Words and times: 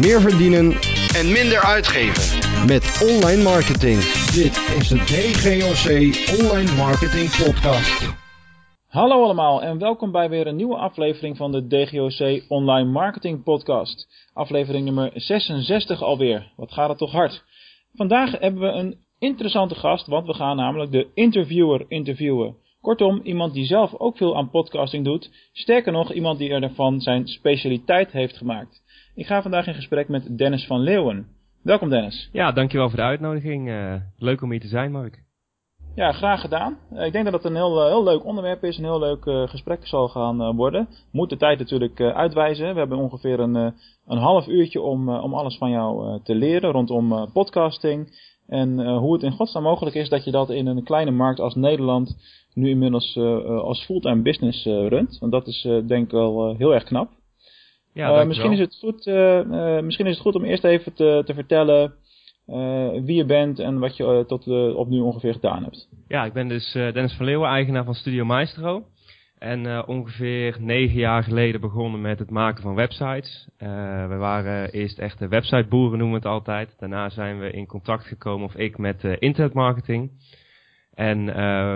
meer 0.00 0.20
verdienen 0.20 0.72
en 1.18 1.32
minder 1.32 1.60
uitgeven. 1.60 2.22
met 2.66 2.84
online 3.10 3.42
marketing. 3.42 3.98
Dit 4.40 4.54
is 4.78 4.88
de 4.88 5.00
DGOC 5.10 5.86
Online 6.40 6.72
Marketing 6.76 7.28
Podcast. 7.44 8.14
Hallo 8.88 9.22
allemaal 9.22 9.62
en 9.62 9.78
welkom 9.78 10.10
bij 10.12 10.28
weer 10.28 10.46
een 10.46 10.56
nieuwe 10.56 10.76
aflevering 10.76 11.36
van 11.36 11.52
de 11.52 11.66
DGOC 11.66 12.44
Online 12.48 12.90
Marketing 12.90 13.42
Podcast. 13.42 14.28
Aflevering 14.32 14.84
nummer 14.84 15.10
66 15.14 16.02
alweer. 16.02 16.52
Wat 16.56 16.72
gaat 16.72 16.88
het 16.88 16.98
toch 16.98 17.12
hard? 17.12 17.44
Vandaag 17.94 18.38
hebben 18.38 18.60
we 18.60 18.68
een 18.68 18.98
interessante 19.18 19.74
gast, 19.74 20.06
want 20.06 20.26
we 20.26 20.34
gaan 20.34 20.56
namelijk 20.56 20.92
de 20.92 21.06
interviewer 21.14 21.84
interviewen. 21.88 22.56
Kortom, 22.80 23.20
iemand 23.22 23.54
die 23.54 23.66
zelf 23.66 23.94
ook 23.98 24.16
veel 24.16 24.36
aan 24.36 24.50
podcasting 24.50 25.04
doet. 25.04 25.30
Sterker 25.52 25.92
nog, 25.92 26.12
iemand 26.12 26.38
die 26.38 26.50
ervan 26.50 27.00
zijn 27.00 27.26
specialiteit 27.28 28.12
heeft 28.12 28.36
gemaakt. 28.36 28.82
Ik 29.14 29.26
ga 29.26 29.42
vandaag 29.42 29.66
in 29.66 29.74
gesprek 29.74 30.08
met 30.08 30.38
Dennis 30.38 30.66
van 30.66 30.80
Leeuwen. 30.80 31.26
Welkom 31.62 31.88
Dennis. 31.88 32.28
Ja, 32.32 32.52
dankjewel 32.52 32.88
voor 32.88 32.98
de 32.98 33.04
uitnodiging. 33.04 33.68
Eh, 33.68 33.94
leuk 34.18 34.42
om 34.42 34.50
hier 34.50 34.60
te 34.60 34.68
zijn, 34.68 34.92
Mark. 34.92 35.22
Ja, 35.94 36.12
graag 36.12 36.40
gedaan. 36.40 36.78
Eh, 36.90 37.06
ik 37.06 37.12
denk 37.12 37.24
dat 37.24 37.34
het 37.34 37.44
een 37.44 37.54
heel, 37.54 37.80
eh, 37.80 37.86
heel 37.86 38.04
leuk 38.04 38.24
onderwerp 38.24 38.64
is, 38.64 38.78
een 38.78 38.84
heel 38.84 38.98
leuk 38.98 39.50
gesprek 39.50 39.86
zal 39.86 40.08
gaan 40.08 40.56
worden. 40.56 40.88
Moet 41.12 41.30
de 41.30 41.36
tijd 41.36 41.58
natuurlijk 41.58 42.00
uitwijzen. 42.00 42.72
We 42.72 42.78
hebben 42.78 42.98
ongeveer 42.98 43.40
een, 43.40 43.54
een 44.06 44.18
half 44.18 44.46
uurtje 44.46 44.80
om, 44.80 45.08
om 45.08 45.34
alles 45.34 45.56
van 45.56 45.70
jou 45.70 46.20
te 46.22 46.34
leren 46.34 46.70
rondom 46.70 47.32
podcasting. 47.32 48.28
En 48.46 48.96
hoe 48.96 49.12
het 49.12 49.22
in 49.22 49.32
godsnaam 49.32 49.62
mogelijk 49.62 49.96
is 49.96 50.08
dat 50.08 50.24
je 50.24 50.30
dat 50.30 50.50
in 50.50 50.66
een 50.66 50.84
kleine 50.84 51.10
markt 51.10 51.40
als 51.40 51.54
Nederland 51.54 52.16
nu 52.54 52.68
inmiddels 52.68 53.16
als 53.46 53.84
fulltime 53.84 54.22
business 54.22 54.64
runt. 54.64 55.18
Want 55.18 55.32
dat 55.32 55.46
is 55.46 55.68
denk 55.86 56.04
ik 56.04 56.10
wel 56.10 56.54
heel 56.56 56.74
erg 56.74 56.84
knap. 56.84 57.08
Ja, 57.92 58.20
Eh, 58.20 58.26
misschien, 58.26 58.52
is 58.52 58.58
het 58.58 58.76
goed, 58.80 59.06
eh, 59.06 59.76
eh, 59.76 59.84
misschien 59.84 60.06
is 60.06 60.12
het 60.12 60.22
goed 60.22 60.34
om 60.34 60.44
eerst 60.44 60.64
even 60.64 60.94
te, 60.94 61.22
te 61.24 61.34
vertellen 61.34 61.92
wie 63.04 63.14
je 63.14 63.24
bent 63.24 63.58
en 63.58 63.78
wat 63.78 63.96
je 63.96 64.24
tot 64.26 64.46
op 64.74 64.88
nu 64.88 65.00
ongeveer 65.00 65.32
gedaan 65.32 65.62
hebt. 65.62 65.88
Ja, 66.08 66.24
ik 66.24 66.32
ben 66.32 66.48
dus 66.48 66.72
Dennis 66.72 67.14
van 67.14 67.26
Leeuwen, 67.26 67.48
eigenaar 67.48 67.84
van 67.84 67.94
Studio 67.94 68.24
Maestro. 68.24 68.84
En 69.38 69.86
ongeveer 69.86 70.56
negen 70.58 70.98
jaar 70.98 71.22
geleden 71.22 71.60
begonnen 71.60 72.00
met 72.00 72.18
het 72.18 72.30
maken 72.30 72.62
van 72.62 72.74
websites. 72.74 73.48
Eh, 73.56 74.08
we 74.08 74.16
waren 74.16 74.70
eerst 74.70 74.98
echte 74.98 75.28
websiteboeren, 75.28 75.98
noemen 75.98 76.20
we 76.20 76.26
het 76.26 76.34
altijd. 76.34 76.74
Daarna 76.78 77.08
zijn 77.08 77.38
we 77.38 77.50
in 77.50 77.66
contact 77.66 78.04
gekomen, 78.04 78.46
of 78.46 78.54
ik, 78.54 78.78
met 78.78 79.04
internetmarketing. 79.04 80.10
En 80.94 81.26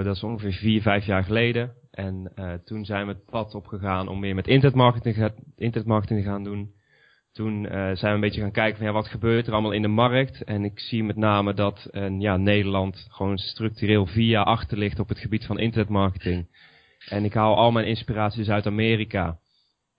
dat 0.05 0.17
is 0.17 0.23
ongeveer 0.23 0.53
vier, 0.53 0.83
vijf 0.83 1.07
jaar 1.07 1.25
geleden. 1.25 1.73
En 1.95 2.33
eh, 2.35 2.53
toen 2.65 2.85
zijn 2.85 3.07
we 3.07 3.13
het 3.13 3.25
pad 3.25 3.55
opgegaan 3.55 4.09
om 4.09 4.21
meer 4.21 4.35
met 4.35 4.47
internetmarketing, 4.47 5.33
internetmarketing 5.57 6.23
te 6.23 6.29
gaan 6.29 6.45
doen. 6.45 6.73
Toen 7.33 7.67
eh, 7.67 7.73
zijn 7.73 7.97
we 8.01 8.09
een 8.09 8.21
beetje 8.21 8.41
gaan 8.41 8.51
kijken 8.51 8.77
van 8.77 8.87
ja, 8.87 8.93
wat 8.93 9.09
gebeurt 9.09 9.47
er 9.47 9.53
allemaal 9.53 9.73
in 9.73 9.83
de 9.83 9.89
markt. 9.89 10.45
En 10.45 10.65
ik 10.65 10.81
zie 10.81 11.05
met 11.05 11.17
name 11.17 11.55
dat 11.55 11.89
eh, 11.91 12.21
ja, 12.21 12.37
Nederland 12.37 13.07
gewoon 13.11 13.39
structureel 13.39 14.09
jaar 14.15 14.45
achter 14.45 14.79
ligt 14.79 14.99
op 14.99 15.09
het 15.09 15.19
gebied 15.19 15.47
van 15.47 15.59
internetmarketing. 15.59 16.47
En 17.09 17.25
ik 17.25 17.35
haal 17.35 17.57
al 17.57 17.71
mijn 17.71 17.87
inspiratie 17.87 18.39
dus 18.39 18.51
uit 18.51 18.67
Amerika. 18.67 19.39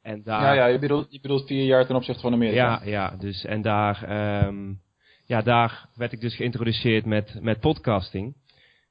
En 0.01 0.23
daar, 0.23 0.41
Ja, 0.41 0.53
ja 0.53 0.65
je, 0.65 0.79
bedoelt, 0.79 1.07
je 1.09 1.21
bedoelt 1.21 1.47
vier 1.47 1.65
jaar 1.65 1.85
ten 1.85 1.95
opzichte 1.95 2.21
van 2.21 2.33
Amerika. 2.33 2.81
ja, 2.83 2.89
ja, 2.89 3.15
dus 3.19 3.45
en 3.45 3.61
daar, 3.61 4.03
ehm, 4.03 4.73
ja, 5.25 5.41
daar 5.41 5.89
werd 5.95 6.11
ik 6.11 6.21
dus 6.21 6.35
geïntroduceerd 6.35 7.05
met, 7.05 7.37
met 7.41 7.59
podcasting. 7.59 8.35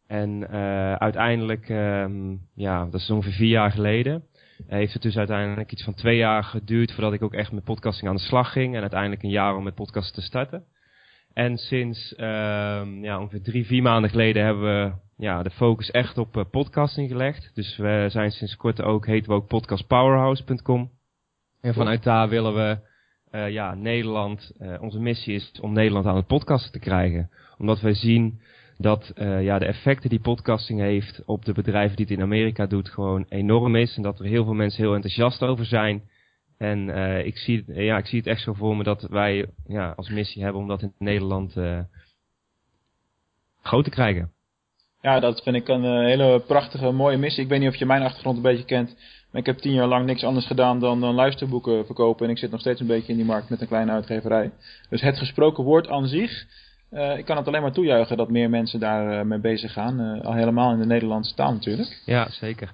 En 0.06 0.48
eh, 0.50 0.94
uiteindelijk, 0.94 1.69
ehm, 1.69 2.36
ja, 2.55 2.84
dat 2.84 3.00
is 3.00 3.10
ongeveer 3.10 3.33
vier 3.33 3.48
jaar 3.48 3.70
geleden, 3.70 4.24
heeft 4.66 4.92
het 4.92 5.02
dus 5.02 5.16
uiteindelijk 5.16 5.72
iets 5.72 5.84
van 5.84 5.94
twee 5.94 6.16
jaar 6.16 6.44
geduurd 6.44 6.92
voordat 6.92 7.12
ik 7.12 7.22
ook 7.22 7.34
echt 7.34 7.52
met 7.52 7.64
podcasting 7.64 8.08
aan 8.08 8.16
de 8.16 8.22
slag 8.22 8.52
ging. 8.52 8.74
En 8.74 8.80
uiteindelijk 8.80 9.22
een 9.22 9.30
jaar 9.30 9.56
om 9.56 9.64
met 9.64 9.74
podcasten 9.74 10.14
te 10.14 10.27
starten. 10.27 10.64
En 11.33 11.56
sinds 11.56 12.14
ehm, 12.14 13.05
ja, 13.05 13.20
ongeveer 13.20 13.42
drie, 13.42 13.66
vier 13.66 13.83
maanden 13.83 14.11
geleden 14.11 14.44
hebben 14.44 14.64
we 14.64 14.92
ja, 15.17 15.42
de 15.42 15.51
focus 15.51 15.90
echt 15.90 16.18
op 16.18 16.36
eh, 16.36 16.45
podcasting 16.50 17.08
gelegd. 17.08 17.50
Dus 17.55 17.77
we 17.77 18.06
zijn 18.08 18.30
sinds 18.30 18.56
kort 18.56 18.83
ook, 18.83 19.06
heten 19.06 19.29
we 19.30 19.36
ook 19.36 19.46
podcastpowerhouse.com. 19.46 20.90
En 21.61 21.74
vanuit 21.74 22.02
daar 22.02 22.29
willen 22.29 22.55
we 22.55 22.79
eh, 23.30 23.50
ja, 23.50 23.74
Nederland, 23.74 24.52
eh, 24.58 24.83
onze 24.83 25.00
missie 25.00 25.34
is 25.34 25.52
om 25.61 25.73
Nederland 25.73 26.06
aan 26.06 26.17
het 26.17 26.27
podcasten 26.27 26.73
te 26.73 26.79
krijgen. 26.79 27.30
Omdat 27.58 27.80
wij 27.80 27.95
zien 27.95 28.40
dat 28.84 29.08
eh, 29.14 29.42
ja, 29.42 29.58
de 29.58 29.64
effecten 29.64 30.11
die 30.11 30.20
podcasting 30.20 30.80
heeft 30.80 31.22
op 31.24 31.45
de 31.45 31.52
bedrijven 31.52 31.96
die 31.96 32.06
het 32.06 32.14
in 32.17 32.22
Amerika 32.22 32.67
doet 32.67 32.89
gewoon 32.89 33.27
enorm 33.28 33.77
is. 33.77 33.96
En 33.96 34.02
dat 34.02 34.18
er 34.18 34.24
heel 34.27 34.45
veel 34.45 34.55
mensen 34.55 34.83
heel 34.83 34.95
enthousiast 34.95 35.42
over 35.42 35.64
zijn. 35.64 36.02
En 36.58 36.90
eh, 36.90 37.27
ik, 37.27 37.39
zie, 37.39 37.64
het- 37.67 37.77
ja, 37.77 37.96
ik 37.98 38.06
zie 38.06 38.18
het 38.18 38.27
echt 38.28 38.42
zo 38.42 38.52
voor 38.52 38.77
me 38.77 38.83
dat 38.83 39.02
wij 39.02 39.46
ja, 39.67 39.92
als 39.96 40.08
missie 40.08 40.42
hebben 40.42 40.61
om 40.61 40.68
dat 40.68 40.83
in 40.83 40.92
Nederland 40.98 41.56
eh, 41.56 41.78
groot 43.62 43.84
te 43.84 43.90
krijgen. 43.90 44.33
Ja, 45.00 45.20
dat 45.20 45.42
vind 45.42 45.56
ik 45.56 45.68
een 45.68 45.84
eh, 45.84 45.90
hele 45.98 46.40
prachtige, 46.46 46.90
mooie 46.90 47.17
missie. 47.18 47.42
Ik 47.42 47.48
weet 47.48 47.61
niet 47.61 47.68
of 47.68 47.77
je 47.77 47.86
mijn 47.86 48.02
achtergrond 48.02 48.36
een 48.36 48.42
beetje 48.42 48.64
kent. 48.64 48.96
Maar 49.30 49.40
ik 49.40 49.46
heb 49.46 49.58
tien 49.58 49.73
jaar 49.73 49.86
lang 49.86 50.06
niks 50.06 50.24
anders 50.24 50.46
gedaan 50.46 50.78
dan, 50.80 51.00
dan 51.00 51.14
luisterboeken 51.14 51.86
verkopen. 51.86 52.24
En 52.27 52.30
ik 52.33 52.39
zit 52.39 52.50
nog 52.50 52.61
steeds 52.61 52.80
een 52.80 52.86
beetje 52.86 53.12
in 53.12 53.17
die 53.18 53.27
markt 53.27 53.50
met 53.50 53.61
een 53.61 53.67
kleine 53.67 53.90
uitgeverij. 53.92 54.50
Dus 54.89 55.00
het 55.00 55.18
gesproken 55.18 55.64
woord 55.64 55.89
aan 55.89 56.06
zich. 56.06 56.46
Eh, 56.94 57.18
ik 57.18 57.24
kan 57.24 57.36
het 57.36 57.46
alleen 57.46 57.62
maar 57.62 57.72
toejuichen 57.72 58.16
dat 58.16 58.28
meer 58.28 58.50
mensen 58.50 58.80
daar 58.80 59.18
eh, 59.18 59.24
mee 59.24 59.38
bezig 59.38 59.72
gaan. 59.72 60.00
Eh, 60.00 60.24
al 60.27 60.34
helemaal 60.34 60.72
in 60.72 60.78
de 60.78 60.86
Nederlandse 60.86 61.34
taal 61.34 61.52
natuurlijk. 61.52 62.02
Ja, 62.05 62.30
zeker. 62.30 62.72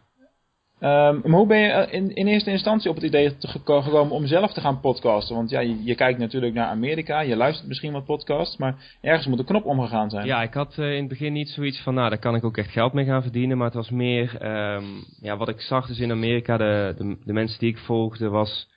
Ehm, 0.79 1.21
maar 1.23 1.39
hoe 1.39 1.47
ben 1.47 1.59
je 1.59 1.87
in, 1.91 2.15
in 2.15 2.27
eerste 2.27 2.51
instantie 2.51 2.91
op 2.91 2.97
het 2.97 3.05
idee 3.05 3.37
gekomen 3.41 4.11
om 4.11 4.27
zelf 4.27 4.53
te 4.53 4.61
gaan 4.61 4.81
podcasten? 4.81 5.37
Want 5.37 5.51
ja, 5.51 5.61
je, 5.61 5.85
je 5.85 5.95
kijkt 5.95 6.19
natuurlijk 6.19 6.55
naar 6.55 6.67
Amerika, 6.67 7.21
je 7.21 7.37
luistert 7.37 7.69
misschien 7.69 7.93
wat 7.93 8.05
podcasts, 8.05 8.57
maar 8.57 8.97
ergens 9.01 9.27
moet 9.27 9.39
een 9.39 9.45
knop 9.45 9.65
omgegaan 9.65 10.11
zijn. 10.11 10.27
Ja, 10.27 10.43
ik 10.43 10.55
had 10.55 10.79
in 10.79 10.85
het 10.85 11.09
begin 11.09 11.33
niet 11.33 11.49
zoiets 11.49 11.81
van, 11.81 11.95
nou, 11.95 12.09
daar 12.09 12.19
kan 12.19 12.35
ik 12.35 12.45
ook 12.45 12.57
echt 12.57 12.71
geld 12.71 12.93
mee 12.93 13.05
gaan 13.05 13.23
verdienen. 13.23 13.57
Maar 13.57 13.67
het 13.67 13.77
was 13.77 13.91
meer, 13.91 14.37
ehm, 14.41 14.85
ja, 15.21 15.37
wat 15.37 15.49
ik 15.49 15.61
zag 15.61 15.87
dus 15.87 15.99
in 15.99 16.11
Amerika, 16.11 16.57
de, 16.57 16.95
de, 16.97 17.17
de 17.25 17.33
mensen 17.33 17.59
die 17.59 17.71
ik 17.71 17.79
volgde, 17.79 18.29
was 18.29 18.69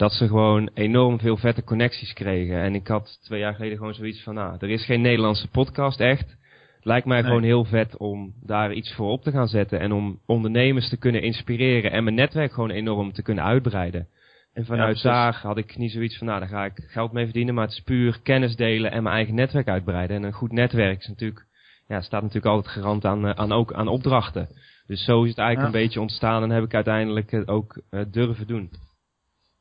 dat 0.00 0.12
ze 0.12 0.26
gewoon 0.26 0.70
enorm 0.74 1.18
veel 1.18 1.36
vette 1.36 1.64
connecties 1.64 2.12
kregen. 2.12 2.62
En 2.62 2.74
ik 2.74 2.86
had 2.86 3.18
twee 3.24 3.40
jaar 3.40 3.54
geleden 3.54 3.76
gewoon 3.78 3.94
zoiets 3.94 4.22
van, 4.22 4.34
nou, 4.34 4.56
er 4.58 4.70
is 4.70 4.84
geen 4.84 5.00
Nederlandse 5.00 5.48
podcast 5.48 6.00
echt. 6.00 6.36
Lijkt 6.82 7.06
mij 7.06 7.16
Nee. 7.20 7.26
gewoon 7.26 7.42
heel 7.42 7.64
vet 7.64 7.96
om 7.96 8.32
daar 8.42 8.72
iets 8.72 8.94
voor 8.94 9.10
op 9.10 9.22
te 9.22 9.30
gaan 9.30 9.48
zetten. 9.48 9.80
En 9.80 9.92
om 9.92 10.18
ondernemers 10.26 10.88
te 10.88 10.96
kunnen 10.96 11.22
inspireren 11.22 11.92
en 11.92 12.04
mijn 12.04 12.16
netwerk 12.16 12.52
gewoon 12.52 12.70
enorm 12.70 13.12
te 13.12 13.22
kunnen 13.22 13.44
uitbreiden. 13.44 14.06
En 14.54 14.64
vanuit 14.64 15.02
daar 15.02 15.38
had 15.42 15.56
ik 15.58 15.76
niet 15.76 15.92
zoiets 15.92 16.18
van, 16.18 16.26
nou, 16.26 16.40
daar 16.40 16.48
ga 16.48 16.64
ik 16.64 16.84
geld 16.86 17.12
mee 17.12 17.24
verdienen. 17.24 17.54
Maar 17.54 17.64
het 17.64 17.72
is 17.72 17.82
puur 17.82 18.20
kennis 18.22 18.56
delen 18.56 18.90
en 18.92 19.02
mijn 19.02 19.14
eigen 19.14 19.34
netwerk 19.34 19.68
uitbreiden. 19.68 20.16
En 20.16 20.22
een 20.22 20.32
goed 20.32 20.52
netwerk 20.52 20.98
is 20.98 21.08
natuurlijk, 21.08 21.44
ja, 21.88 22.00
staat 22.00 22.22
natuurlijk 22.22 22.54
altijd 22.54 22.74
garant 22.74 23.04
aan, 23.04 23.26
eh, 23.26 23.30
aan, 23.34 23.52
ook, 23.52 23.72
aan 23.72 23.88
opdrachten. 23.88 24.48
Dus 24.86 25.04
zo 25.04 25.22
is 25.22 25.28
het 25.28 25.38
eigenlijk 25.38 25.72
Ja. 25.72 25.78
een 25.78 25.84
beetje 25.84 26.00
ontstaan 26.00 26.42
en 26.42 26.50
heb 26.50 26.64
ik 26.64 26.74
uiteindelijk 26.74 27.42
ook 27.46 27.80
eh, 27.90 28.00
durven 28.10 28.46
doen. 28.46 28.70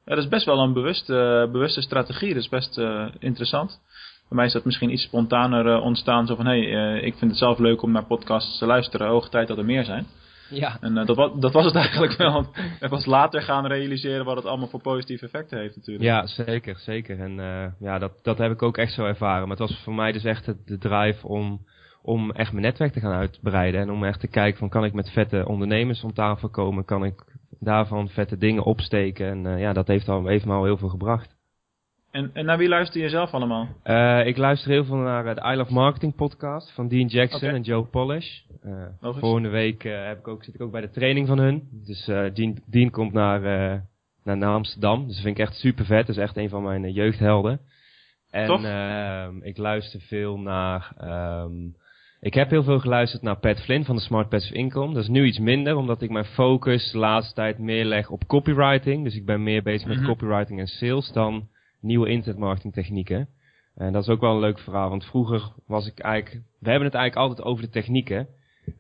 Ja, 0.10 0.16
dat 0.16 0.24
is 0.24 0.30
best 0.30 0.46
wel 0.46 0.60
een 0.60 0.74
bewuste, 0.74 1.50
bewuste 1.52 1.82
strategie. 1.82 2.34
Dat 2.34 2.44
is 2.44 2.50
best 2.50 2.78
eh, 2.78 3.06
interessant. 3.20 3.82
Bij 4.28 4.38
mij 4.38 4.46
is 4.46 4.54
dat 4.54 4.66
misschien 4.66 4.92
iets 4.92 5.04
spontaner 5.04 5.68
eh, 5.76 5.84
ontstaan. 5.84 6.28
Zo 6.28 6.36
van, 6.36 6.46
hé, 6.46 6.70
hey, 6.70 6.98
eh, 6.98 7.06
ik 7.06 7.16
vind 7.16 7.32
het 7.32 7.40
zelf 7.40 7.58
leuk 7.60 7.82
om 7.82 7.92
naar 7.92 8.06
podcasts 8.06 8.58
te 8.58 8.66
luisteren. 8.66 9.08
Hoge 9.08 9.30
tijd 9.30 9.48
dat 9.48 9.58
er 9.58 9.66
meer 9.66 9.84
zijn. 9.84 10.06
Ja. 10.50 10.78
En 10.82 10.98
eh, 10.98 11.06
dat, 11.06 11.16
was, 11.16 11.32
dat 11.40 11.54
was 11.54 11.66
het 11.66 11.76
eigenlijk 11.76 12.18
wel. 12.18 12.46
Ik 12.82 12.90
pas 12.90 13.06
later 13.06 13.42
gaan 13.42 13.66
realiseren 13.68 14.26
wat 14.26 14.36
het 14.36 14.46
allemaal 14.46 14.68
voor 14.68 14.82
positieve 14.82 15.26
effecten 15.26 15.60
heeft 15.60 15.76
natuurlijk. 15.76 16.06
Ja, 16.06 16.26
zeker, 16.28 16.78
zeker. 16.80 17.20
En 17.20 17.40
eh, 17.40 17.66
ja, 17.80 18.00
dat, 18.00 18.12
dat 18.24 18.38
heb 18.38 18.52
ik 18.52 18.62
ook 18.62 18.78
echt 18.78 18.94
zo 18.94 19.06
ervaren. 19.06 19.48
Maar 19.48 19.58
het 19.58 19.70
was 19.70 19.82
voor 19.84 19.96
mij 19.96 20.12
dus 20.12 20.24
echt 20.24 20.46
het- 20.46 20.68
de 20.68 20.78
drive 20.78 21.28
om, 21.28 21.66
om 22.02 22.32
echt 22.32 22.52
mijn 22.52 22.64
netwerk 22.64 22.94
te 22.94 23.00
gaan 23.00 23.14
uitbreiden. 23.20 23.82
En 23.82 23.92
om 23.92 24.04
echt 24.04 24.20
te 24.20 24.28
kijken 24.28 24.60
van 24.60 24.70
kan 24.70 24.84
ik 24.86 24.94
met 24.94 25.10
vette 25.12 25.46
ondernemers 25.48 26.04
om 26.04 26.14
tafel 26.14 26.50
komen? 26.50 26.86
Kan 26.86 27.06
ik 27.06 27.24
daarvan 27.60 28.10
vette 28.10 28.38
dingen 28.38 28.64
opsteken? 28.64 29.28
En 29.28 29.46
eh, 29.46 29.60
ja, 29.60 29.74
dat 29.74 29.88
heeft, 29.88 30.10
al, 30.10 30.26
heeft 30.26 30.46
me 30.46 30.54
al 30.54 30.64
heel 30.64 30.78
veel 30.78 30.90
gebracht. 30.90 31.38
En, 32.12 32.30
en 32.34 32.46
naar 32.46 32.58
wie 32.58 32.68
luister 32.68 33.02
je 33.02 33.10
zelf 33.10 33.34
allemaal? 33.34 33.68
Eh, 33.84 34.26
ik 34.26 34.38
luister 34.38 34.72
heel 34.72 34.86
veel 34.86 34.96
naar 34.96 35.36
de 35.36 35.52
I 35.52 35.56
Love 35.56 35.74
Marketing 35.74 36.16
podcast 36.16 36.72
van 36.72 36.88
Dean 36.88 37.08
Jackson 37.08 37.50
en 37.50 37.62
Joe 37.62 37.84
Polish. 37.84 38.40
Eh, 38.62 38.86
volgende 39.02 39.50
week 39.50 39.84
heb 39.84 40.20
ik 40.20 40.28
ook, 40.28 40.44
zit 40.44 40.56
ik 40.56 40.62
ook 40.62 40.72
bij 40.72 40.82
de 40.82 40.90
training 40.90 41.28
van 41.28 41.40
hun. 41.40 41.68
Dus 41.72 42.06
Dean, 42.06 42.62
Dean 42.66 42.90
komt 42.90 43.14
naar, 43.14 43.42
naar, 44.24 44.38
naar 44.38 44.54
Amsterdam. 44.54 45.06
Dus 45.06 45.16
dat 45.16 45.24
vind 45.24 45.38
ik 45.38 45.46
echt 45.46 45.56
super 45.56 45.86
vet. 45.86 46.08
Dat 46.08 46.16
is 46.16 46.22
echt 46.22 46.38
een 46.38 46.50
van 46.50 46.64
mijn 46.64 46.92
jeugdhelden. 46.92 47.60
En 48.30 48.50
ehm, 48.50 49.38
ik 49.42 49.58
luister 49.58 50.02
veel 50.02 50.40
naar... 50.40 50.94
ehm, 50.98 51.54
ik 52.22 52.34
heb 52.34 52.50
heel 52.50 52.64
veel 52.64 52.80
geluisterd 52.80 53.22
naar 53.22 53.40
Pat 53.40 53.62
Flynn 53.62 53.86
van 53.86 53.96
de 53.96 54.02
Smart 54.02 54.30
Passive 54.30 54.54
Income. 54.56 54.94
Dat 54.94 55.04
is 55.04 55.10
nu 55.10 55.26
iets 55.26 55.40
minder, 55.40 55.76
omdat 55.76 56.02
ik 56.02 56.10
mijn 56.10 56.26
focus 56.26 56.92
de 56.92 56.98
laatste 56.98 57.34
tijd 57.34 57.58
meer 57.58 57.86
leg 57.86 58.10
op 58.10 58.28
copywriting. 58.28 59.04
Dus 59.04 59.16
ik 59.16 59.26
ben 59.26 59.44
meer 59.44 59.64
bezig 59.64 59.88
met 59.88 59.98
Mhm. 59.98 60.06
copywriting 60.06 60.60
en 60.60 60.68
sales 60.68 61.12
dan 61.12 61.48
nieuwe 61.82 62.10
internetmarketing 62.10 62.74
technieken. 62.74 63.28
En 63.76 63.94
dat 63.94 64.04
is 64.04 64.10
ook 64.10 64.22
wel 64.22 64.34
een 64.34 64.40
leuk 64.40 64.60
verhaal, 64.60 64.90
want 64.90 65.06
vroeger 65.06 65.52
was 65.68 65.88
ik 65.88 66.00
eigenlijk... 66.00 66.34
We 66.60 66.70
hebben 66.70 66.88
het 66.88 66.98
eigenlijk 66.98 67.30
altijd 67.30 67.48
over 67.48 67.64
de 67.64 67.70
technieken. 67.70 68.28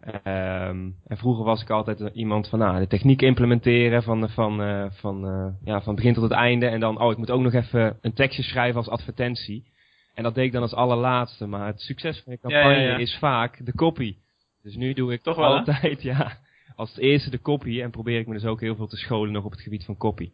Ehm, 0.01 0.89
en 1.07 1.17
vroeger 1.17 1.43
was 1.43 1.61
ik 1.61 1.69
altijd 1.69 1.99
iemand 2.13 2.49
van 2.49 2.59
nou, 2.59 2.79
de 2.79 2.87
techniek 2.87 3.21
implementeren 3.21 4.03
van, 4.03 4.29
van, 4.29 4.61
uh, 4.61 4.85
van, 4.89 5.25
uh, 5.25 5.47
ja, 5.63 5.81
van 5.81 5.95
begin 5.95 6.13
tot 6.13 6.23
het 6.23 6.31
einde. 6.31 6.67
En 6.67 6.79
dan, 6.79 7.01
oh, 7.01 7.11
ik 7.11 7.17
moet 7.17 7.31
ook 7.31 7.41
nog 7.41 7.53
even 7.53 7.97
een 8.01 8.13
tekstje 8.13 8.43
schrijven 8.43 8.77
als 8.77 8.89
advertentie. 8.89 9.71
En 10.19 10.25
dat 10.25 10.35
deed 10.35 10.45
ik 10.45 10.51
dan 10.51 10.61
als 10.61 10.73
allerlaatste. 10.73 11.45
Maar 11.45 11.67
het 11.67 11.79
succes 11.81 12.21
van 12.23 12.33
je 12.33 12.39
campagne 12.39 12.75
ja, 12.75 12.81
ja, 12.81 12.89
ja. 12.89 12.97
is 12.97 13.17
vaak 13.19 13.65
de 13.65 13.73
copy. 13.75 14.15
Dus 14.63 14.75
nu 14.75 14.93
doe 14.93 15.13
ik 15.13 15.21
Toch 15.21 15.35
wel, 15.35 15.57
altijd, 15.57 16.01
ja, 16.11 16.37
als 16.75 16.89
het 16.89 16.99
eerste 16.99 17.29
de 17.29 17.41
copy. 17.41 17.81
En 17.81 17.91
probeer 17.91 18.19
ik 18.19 18.27
me 18.27 18.33
dus 18.33 18.45
ook 18.45 18.61
heel 18.61 18.75
veel 18.75 18.87
te 18.87 18.97
scholen 18.97 19.33
nog 19.33 19.45
op 19.45 19.51
het 19.51 19.61
gebied 19.61 19.85
van 19.85 19.97
copy. 19.97 20.31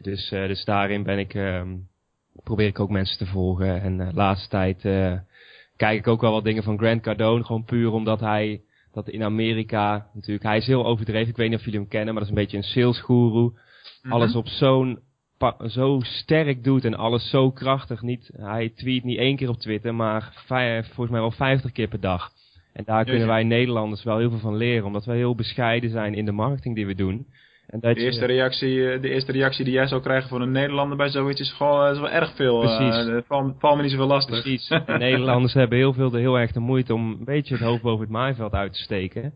Dus, 0.00 0.32
uh, 0.32 0.46
dus 0.46 0.64
daarin 0.64 1.02
ben 1.02 1.18
ik, 1.18 1.34
um, 1.34 1.88
probeer 2.44 2.66
ik 2.66 2.80
ook 2.80 2.90
mensen 2.90 3.18
te 3.18 3.26
volgen. 3.26 3.80
En 3.80 3.98
de 3.98 4.14
laatste 4.14 4.48
tijd 4.48 4.80
kijk 5.76 5.98
ik 5.98 6.06
ook 6.06 6.20
wel 6.20 6.32
wat 6.32 6.44
dingen 6.44 6.62
van 6.62 6.78
Grant 6.78 7.02
Cardone. 7.02 7.44
Gewoon 7.44 7.64
puur 7.64 7.92
omdat 7.92 8.20
hij 8.20 8.60
dat 8.92 9.08
in 9.08 9.22
Amerika 9.22 10.10
natuurlijk, 10.14 10.44
hij 10.44 10.56
is 10.56 10.66
heel 10.66 10.86
overdreven. 10.86 11.28
Ik 11.28 11.36
weet 11.36 11.48
niet 11.48 11.58
of 11.58 11.64
jullie 11.64 11.80
hem 11.80 11.88
kennen, 11.88 12.14
maar 12.14 12.22
dat 12.22 12.32
is 12.32 12.36
een 12.36 12.42
beetje 12.42 12.56
een 12.56 12.72
salesguru. 12.72 13.40
Mm 13.40 13.54
-hmm. 14.02 14.12
Alles 14.12 14.34
op 14.34 14.48
zo'n 14.48 14.98
zo 15.66 16.00
sterk 16.00 16.64
doet 16.64 16.84
en 16.84 16.94
alles 16.94 17.30
zo 17.30 17.50
krachtig. 17.50 18.02
Niet, 18.02 18.30
hij 18.36 18.68
tweet 18.68 19.04
niet 19.04 19.18
één 19.18 19.36
keer 19.36 19.48
op 19.48 19.58
Twitter, 19.58 19.94
maar 19.94 20.44
volgens 20.46 21.10
mij 21.10 21.20
wel 21.20 21.30
vijftig 21.30 21.72
keer 21.72 21.88
per 21.88 22.00
dag. 22.00 22.30
En 22.72 22.84
daar 22.84 23.04
kunnen 23.04 23.26
wij 23.26 23.42
Nederlanders 23.42 24.04
wel 24.04 24.18
heel 24.18 24.30
veel 24.30 24.38
van 24.38 24.56
leren, 24.56 24.86
omdat 24.86 25.04
wij 25.04 25.16
heel 25.16 25.34
bescheiden 25.34 25.90
zijn 25.90 26.14
in 26.14 26.24
de 26.24 26.32
marketing 26.32 26.74
die 26.74 26.86
we 26.86 26.94
doen. 26.94 27.26
En 27.66 27.80
dat 27.80 27.94
de, 27.94 28.00
eerste 28.00 28.20
je, 28.20 28.26
reactie, 28.26 28.90
eh, 28.90 29.02
de 29.02 29.08
eerste 29.08 29.32
reactie 29.32 29.64
die 29.64 29.74
jij 29.74 29.86
zou 29.86 30.02
krijgen 30.02 30.28
van 30.28 30.40
een 30.40 30.50
Nederlander 30.50 30.96
bij 30.96 31.08
zoiets 31.08 31.40
is 31.40 31.52
gewoon 31.52 31.90
is 31.90 31.98
wel 31.98 32.10
erg 32.10 32.34
veel. 32.34 32.60
Precies. 32.60 33.06
Uh, 33.06 33.18
val, 33.26 33.54
val 33.58 33.76
me 33.76 33.82
niet 33.82 33.90
zoveel 33.90 34.06
lastig. 34.06 34.42
Precies. 34.42 34.68
De 34.68 34.96
Nederlanders 34.98 35.54
hebben 35.60 35.78
heel 35.78 35.92
veel 35.92 36.10
de 36.10 36.18
heel 36.18 36.38
erg 36.38 36.52
de 36.52 36.60
moeite 36.60 36.94
om 36.94 37.10
een 37.10 37.24
beetje 37.24 37.54
het 37.54 37.62
hoofd 37.62 37.82
boven 37.82 38.00
het 38.00 38.10
maaiveld 38.10 38.52
uit 38.52 38.72
te 38.72 38.78
steken. 38.78 39.32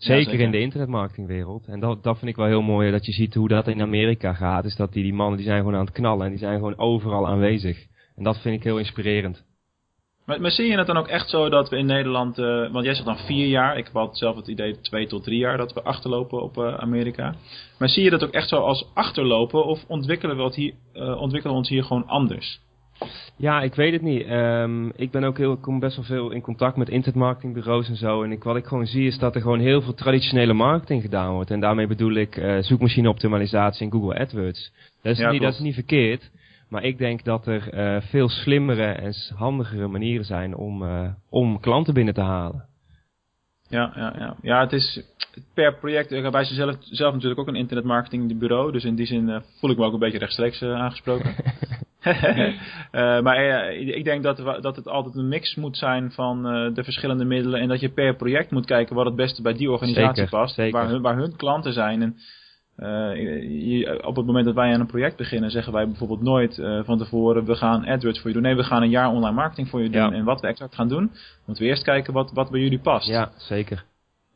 Zeker, 0.00 0.18
ja, 0.18 0.30
zeker, 0.30 0.44
in 0.44 0.50
de 0.50 0.60
internetmarketingwereld. 0.60 1.66
En 1.66 1.80
dat, 1.80 2.02
dat 2.02 2.18
vind 2.18 2.30
ik 2.30 2.36
wel 2.36 2.46
heel 2.46 2.62
mooi, 2.62 2.90
dat 2.90 3.06
je 3.06 3.12
ziet 3.12 3.34
hoe 3.34 3.48
dat 3.48 3.68
in 3.68 3.82
Amerika 3.82 4.32
gaat. 4.32 4.64
Is 4.64 4.76
dat 4.76 4.92
die, 4.92 5.02
die 5.02 5.14
mannen 5.14 5.36
die 5.36 5.46
zijn 5.46 5.58
gewoon 5.58 5.74
aan 5.74 5.84
het 5.84 5.94
knallen 5.94 6.24
en 6.24 6.30
die 6.30 6.38
zijn 6.38 6.54
gewoon 6.54 6.78
overal 6.78 7.28
aanwezig. 7.28 7.86
En 8.16 8.24
dat 8.24 8.40
vind 8.40 8.56
ik 8.56 8.62
heel 8.62 8.78
inspirerend. 8.78 9.44
Maar, 10.26 10.40
maar 10.40 10.50
zie 10.50 10.66
je 10.66 10.76
het 10.76 10.86
dan 10.86 10.96
ook 10.96 11.08
echt 11.08 11.30
zo 11.30 11.48
dat 11.48 11.68
we 11.68 11.76
in 11.76 11.86
Nederland, 11.86 12.38
uh, 12.38 12.72
want 12.72 12.84
jij 12.84 12.94
zegt 12.94 13.06
dan 13.06 13.16
vier 13.16 13.46
jaar, 13.46 13.78
ik 13.78 13.84
heb 13.84 13.96
altijd 13.96 14.18
zelf 14.18 14.36
het 14.36 14.48
idee 14.48 14.80
twee 14.80 15.06
tot 15.06 15.24
drie 15.24 15.38
jaar 15.38 15.56
dat 15.56 15.72
we 15.72 15.82
achterlopen 15.82 16.42
op 16.42 16.56
uh, 16.56 16.74
Amerika. 16.74 17.34
Maar 17.78 17.88
zie 17.88 18.04
je 18.04 18.10
dat 18.10 18.24
ook 18.24 18.32
echt 18.32 18.48
zo 18.48 18.56
als 18.56 18.90
achterlopen 18.94 19.64
of 19.64 19.84
ontwikkelen 19.86 20.36
we, 20.36 20.42
het 20.42 20.54
hier, 20.54 20.74
uh, 20.94 21.20
ontwikkelen 21.20 21.54
we 21.54 21.62
ons 21.62 21.68
hier 21.68 21.84
gewoon 21.84 22.06
anders? 22.06 22.60
Ja, 23.36 23.62
ik 23.62 23.74
weet 23.74 23.92
het 23.92 24.02
niet. 24.02 24.26
Um, 24.30 24.92
ik 24.96 25.10
ben 25.10 25.24
ook 25.24 25.38
heel, 25.38 25.52
ik 25.52 25.60
kom 25.60 25.78
best 25.78 25.96
wel 25.96 26.04
veel 26.04 26.30
in 26.30 26.40
contact 26.40 26.76
met 26.76 26.88
internetmarketingbureaus 26.88 27.88
en 27.88 27.96
zo. 27.96 28.22
En 28.22 28.32
ik, 28.32 28.42
wat 28.42 28.56
ik 28.56 28.66
gewoon 28.66 28.86
zie 28.86 29.06
is 29.06 29.18
dat 29.18 29.34
er 29.34 29.40
gewoon 29.40 29.60
heel 29.60 29.82
veel 29.82 29.94
traditionele 29.94 30.52
marketing 30.52 31.02
gedaan 31.02 31.32
wordt. 31.32 31.50
En 31.50 31.60
daarmee 31.60 31.86
bedoel 31.86 32.14
ik 32.14 32.36
uh, 32.36 32.62
zoekmachine 32.62 33.08
optimalisatie 33.08 33.86
en 33.86 33.92
Google 33.92 34.18
AdWords. 34.18 34.72
Dat 35.02 35.12
is, 35.12 35.18
ja, 35.18 35.30
niet, 35.30 35.42
dat 35.42 35.52
is 35.52 35.58
niet 35.58 35.74
verkeerd. 35.74 36.30
Maar 36.68 36.84
ik 36.84 36.98
denk 36.98 37.24
dat 37.24 37.46
er 37.46 37.74
uh, 37.74 38.02
veel 38.02 38.28
slimmere 38.28 38.84
en 38.84 39.14
handigere 39.34 39.88
manieren 39.88 40.24
zijn 40.24 40.54
om, 40.56 40.82
uh, 40.82 41.08
om 41.28 41.60
klanten 41.60 41.94
binnen 41.94 42.14
te 42.14 42.20
halen. 42.20 42.64
Ja, 43.68 43.92
ja, 43.94 44.14
ja. 44.18 44.36
ja, 44.42 44.60
het 44.60 44.72
is 44.72 45.02
per 45.54 45.74
project. 45.74 46.10
Wij 46.10 46.44
zijn 46.44 46.46
zelf, 46.46 46.76
zelf 46.80 47.12
natuurlijk 47.12 47.40
ook 47.40 47.48
een 47.48 47.54
internetmarketingbureau. 47.54 48.72
Dus 48.72 48.84
in 48.84 48.94
die 48.94 49.06
zin 49.06 49.42
voel 49.60 49.70
ik 49.70 49.76
me 49.76 49.84
ook 49.84 49.92
een 49.92 49.98
beetje 49.98 50.18
rechtstreeks 50.18 50.62
aangesproken. 50.62 51.34
maar 53.24 53.72
ik 53.74 54.04
denk 54.04 54.22
dat, 54.22 54.36
dat 54.60 54.76
het 54.76 54.88
altijd 54.88 55.14
een 55.14 55.28
mix 55.28 55.54
moet 55.54 55.76
zijn 55.76 56.12
van 56.12 56.42
de 56.74 56.84
verschillende 56.84 57.24
middelen. 57.24 57.60
En 57.60 57.68
dat 57.68 57.80
je 57.80 57.88
per 57.88 58.16
project 58.16 58.50
moet 58.50 58.66
kijken 58.66 58.94
wat 58.94 59.04
het 59.04 59.16
beste 59.16 59.42
bij 59.42 59.52
die 59.52 59.70
organisatie 59.70 60.14
zeker, 60.14 60.38
past. 60.38 60.54
Zeker. 60.54 60.72
Waar, 60.72 60.88
hun, 60.88 61.02
waar 61.02 61.16
hun 61.16 61.36
klanten 61.36 61.72
zijn. 61.72 62.02
En 62.02 62.16
op 64.02 64.16
het 64.16 64.26
moment 64.26 64.44
dat 64.44 64.54
wij 64.54 64.72
aan 64.72 64.80
een 64.80 64.86
project 64.86 65.16
beginnen, 65.16 65.50
zeggen 65.50 65.72
wij 65.72 65.86
bijvoorbeeld 65.86 66.22
nooit 66.22 66.54
van 66.84 66.98
tevoren: 66.98 67.44
we 67.44 67.54
gaan 67.54 67.86
AdWords 67.86 68.20
voor 68.20 68.28
je 68.28 68.34
doen. 68.34 68.42
Nee, 68.42 68.56
we 68.56 68.64
gaan 68.64 68.82
een 68.82 68.90
jaar 68.90 69.08
online 69.08 69.34
marketing 69.34 69.68
voor 69.68 69.82
je 69.82 69.90
doen. 69.90 70.10
Ja. 70.10 70.12
En 70.12 70.24
wat 70.24 70.40
we 70.40 70.46
exact 70.46 70.74
gaan 70.74 70.88
doen, 70.88 71.10
moeten 71.46 71.64
we 71.64 71.70
eerst 71.70 71.84
kijken 71.84 72.12
wat, 72.12 72.32
wat 72.32 72.50
bij 72.50 72.60
jullie 72.60 72.80
past. 72.80 73.08
Ja, 73.08 73.30
zeker. 73.36 73.84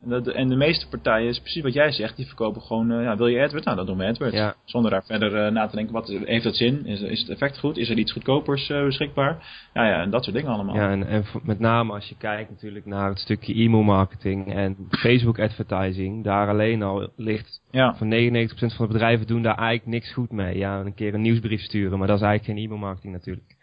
En, 0.04 0.10
dat, 0.10 0.26
en 0.26 0.48
de 0.48 0.56
meeste 0.56 0.88
partijen, 0.88 1.28
is 1.28 1.40
precies 1.40 1.62
wat 1.62 1.72
jij 1.72 1.92
zegt, 1.92 2.16
die 2.16 2.26
verkopen 2.26 2.62
gewoon: 2.62 2.92
uh, 2.92 3.02
ja, 3.02 3.16
wil 3.16 3.26
je 3.26 3.42
AdWords? 3.42 3.64
Nou, 3.64 3.76
dan 3.76 3.86
doen 3.86 3.96
we 3.96 4.06
AdWords. 4.06 4.34
Ja. 4.34 4.54
Zonder 4.64 4.90
daar 4.90 5.04
verder 5.04 5.52
na 5.52 5.66
te 5.66 5.76
denken: 5.76 5.94
wat, 5.94 6.08
heeft 6.24 6.44
dat 6.44 6.56
zin? 6.56 6.86
Is, 6.86 7.00
is 7.00 7.20
het 7.20 7.28
effect 7.28 7.58
goed? 7.58 7.76
Is 7.76 7.90
er 7.90 7.98
iets 7.98 8.12
goedkopers 8.12 8.66
beschikbaar? 8.66 9.46
Ja, 9.74 9.86
ja, 9.86 10.02
en 10.02 10.10
dat 10.10 10.24
soort 10.24 10.36
dingen 10.36 10.52
allemaal. 10.52 10.74
Ja, 10.74 10.90
en, 10.90 11.06
en 11.06 11.24
met 11.42 11.58
name 11.58 11.92
als 11.92 12.08
je 12.08 12.16
kijkt 12.16 12.50
natuurlijk 12.50 12.86
naar 12.86 13.08
het 13.08 13.18
stukje 13.18 13.54
e-mail 13.54 13.82
marketing 13.82 14.54
en 14.54 14.76
Facebook 14.90 15.38
advertising, 15.38 16.24
daar 16.24 16.48
alleen 16.48 16.82
al 16.82 17.08
ligt 17.16 17.62
ja. 17.70 17.94
van 17.94 18.10
99% 18.10 18.54
van 18.56 18.86
de 18.86 18.92
bedrijven 18.92 19.26
doen 19.26 19.42
daar 19.42 19.58
eigenlijk 19.58 19.86
niks 19.86 20.12
goed 20.12 20.30
mee. 20.30 20.58
Ja, 20.58 20.80
een 20.80 20.94
keer 20.94 21.14
een 21.14 21.20
nieuwsbrief 21.20 21.60
sturen, 21.60 21.98
maar 21.98 22.08
dat 22.08 22.16
is 22.16 22.22
eigenlijk 22.22 22.58
geen 22.58 22.64
e-mail 22.66 22.80
marketing 22.86 23.12
natuurlijk. 23.12 23.56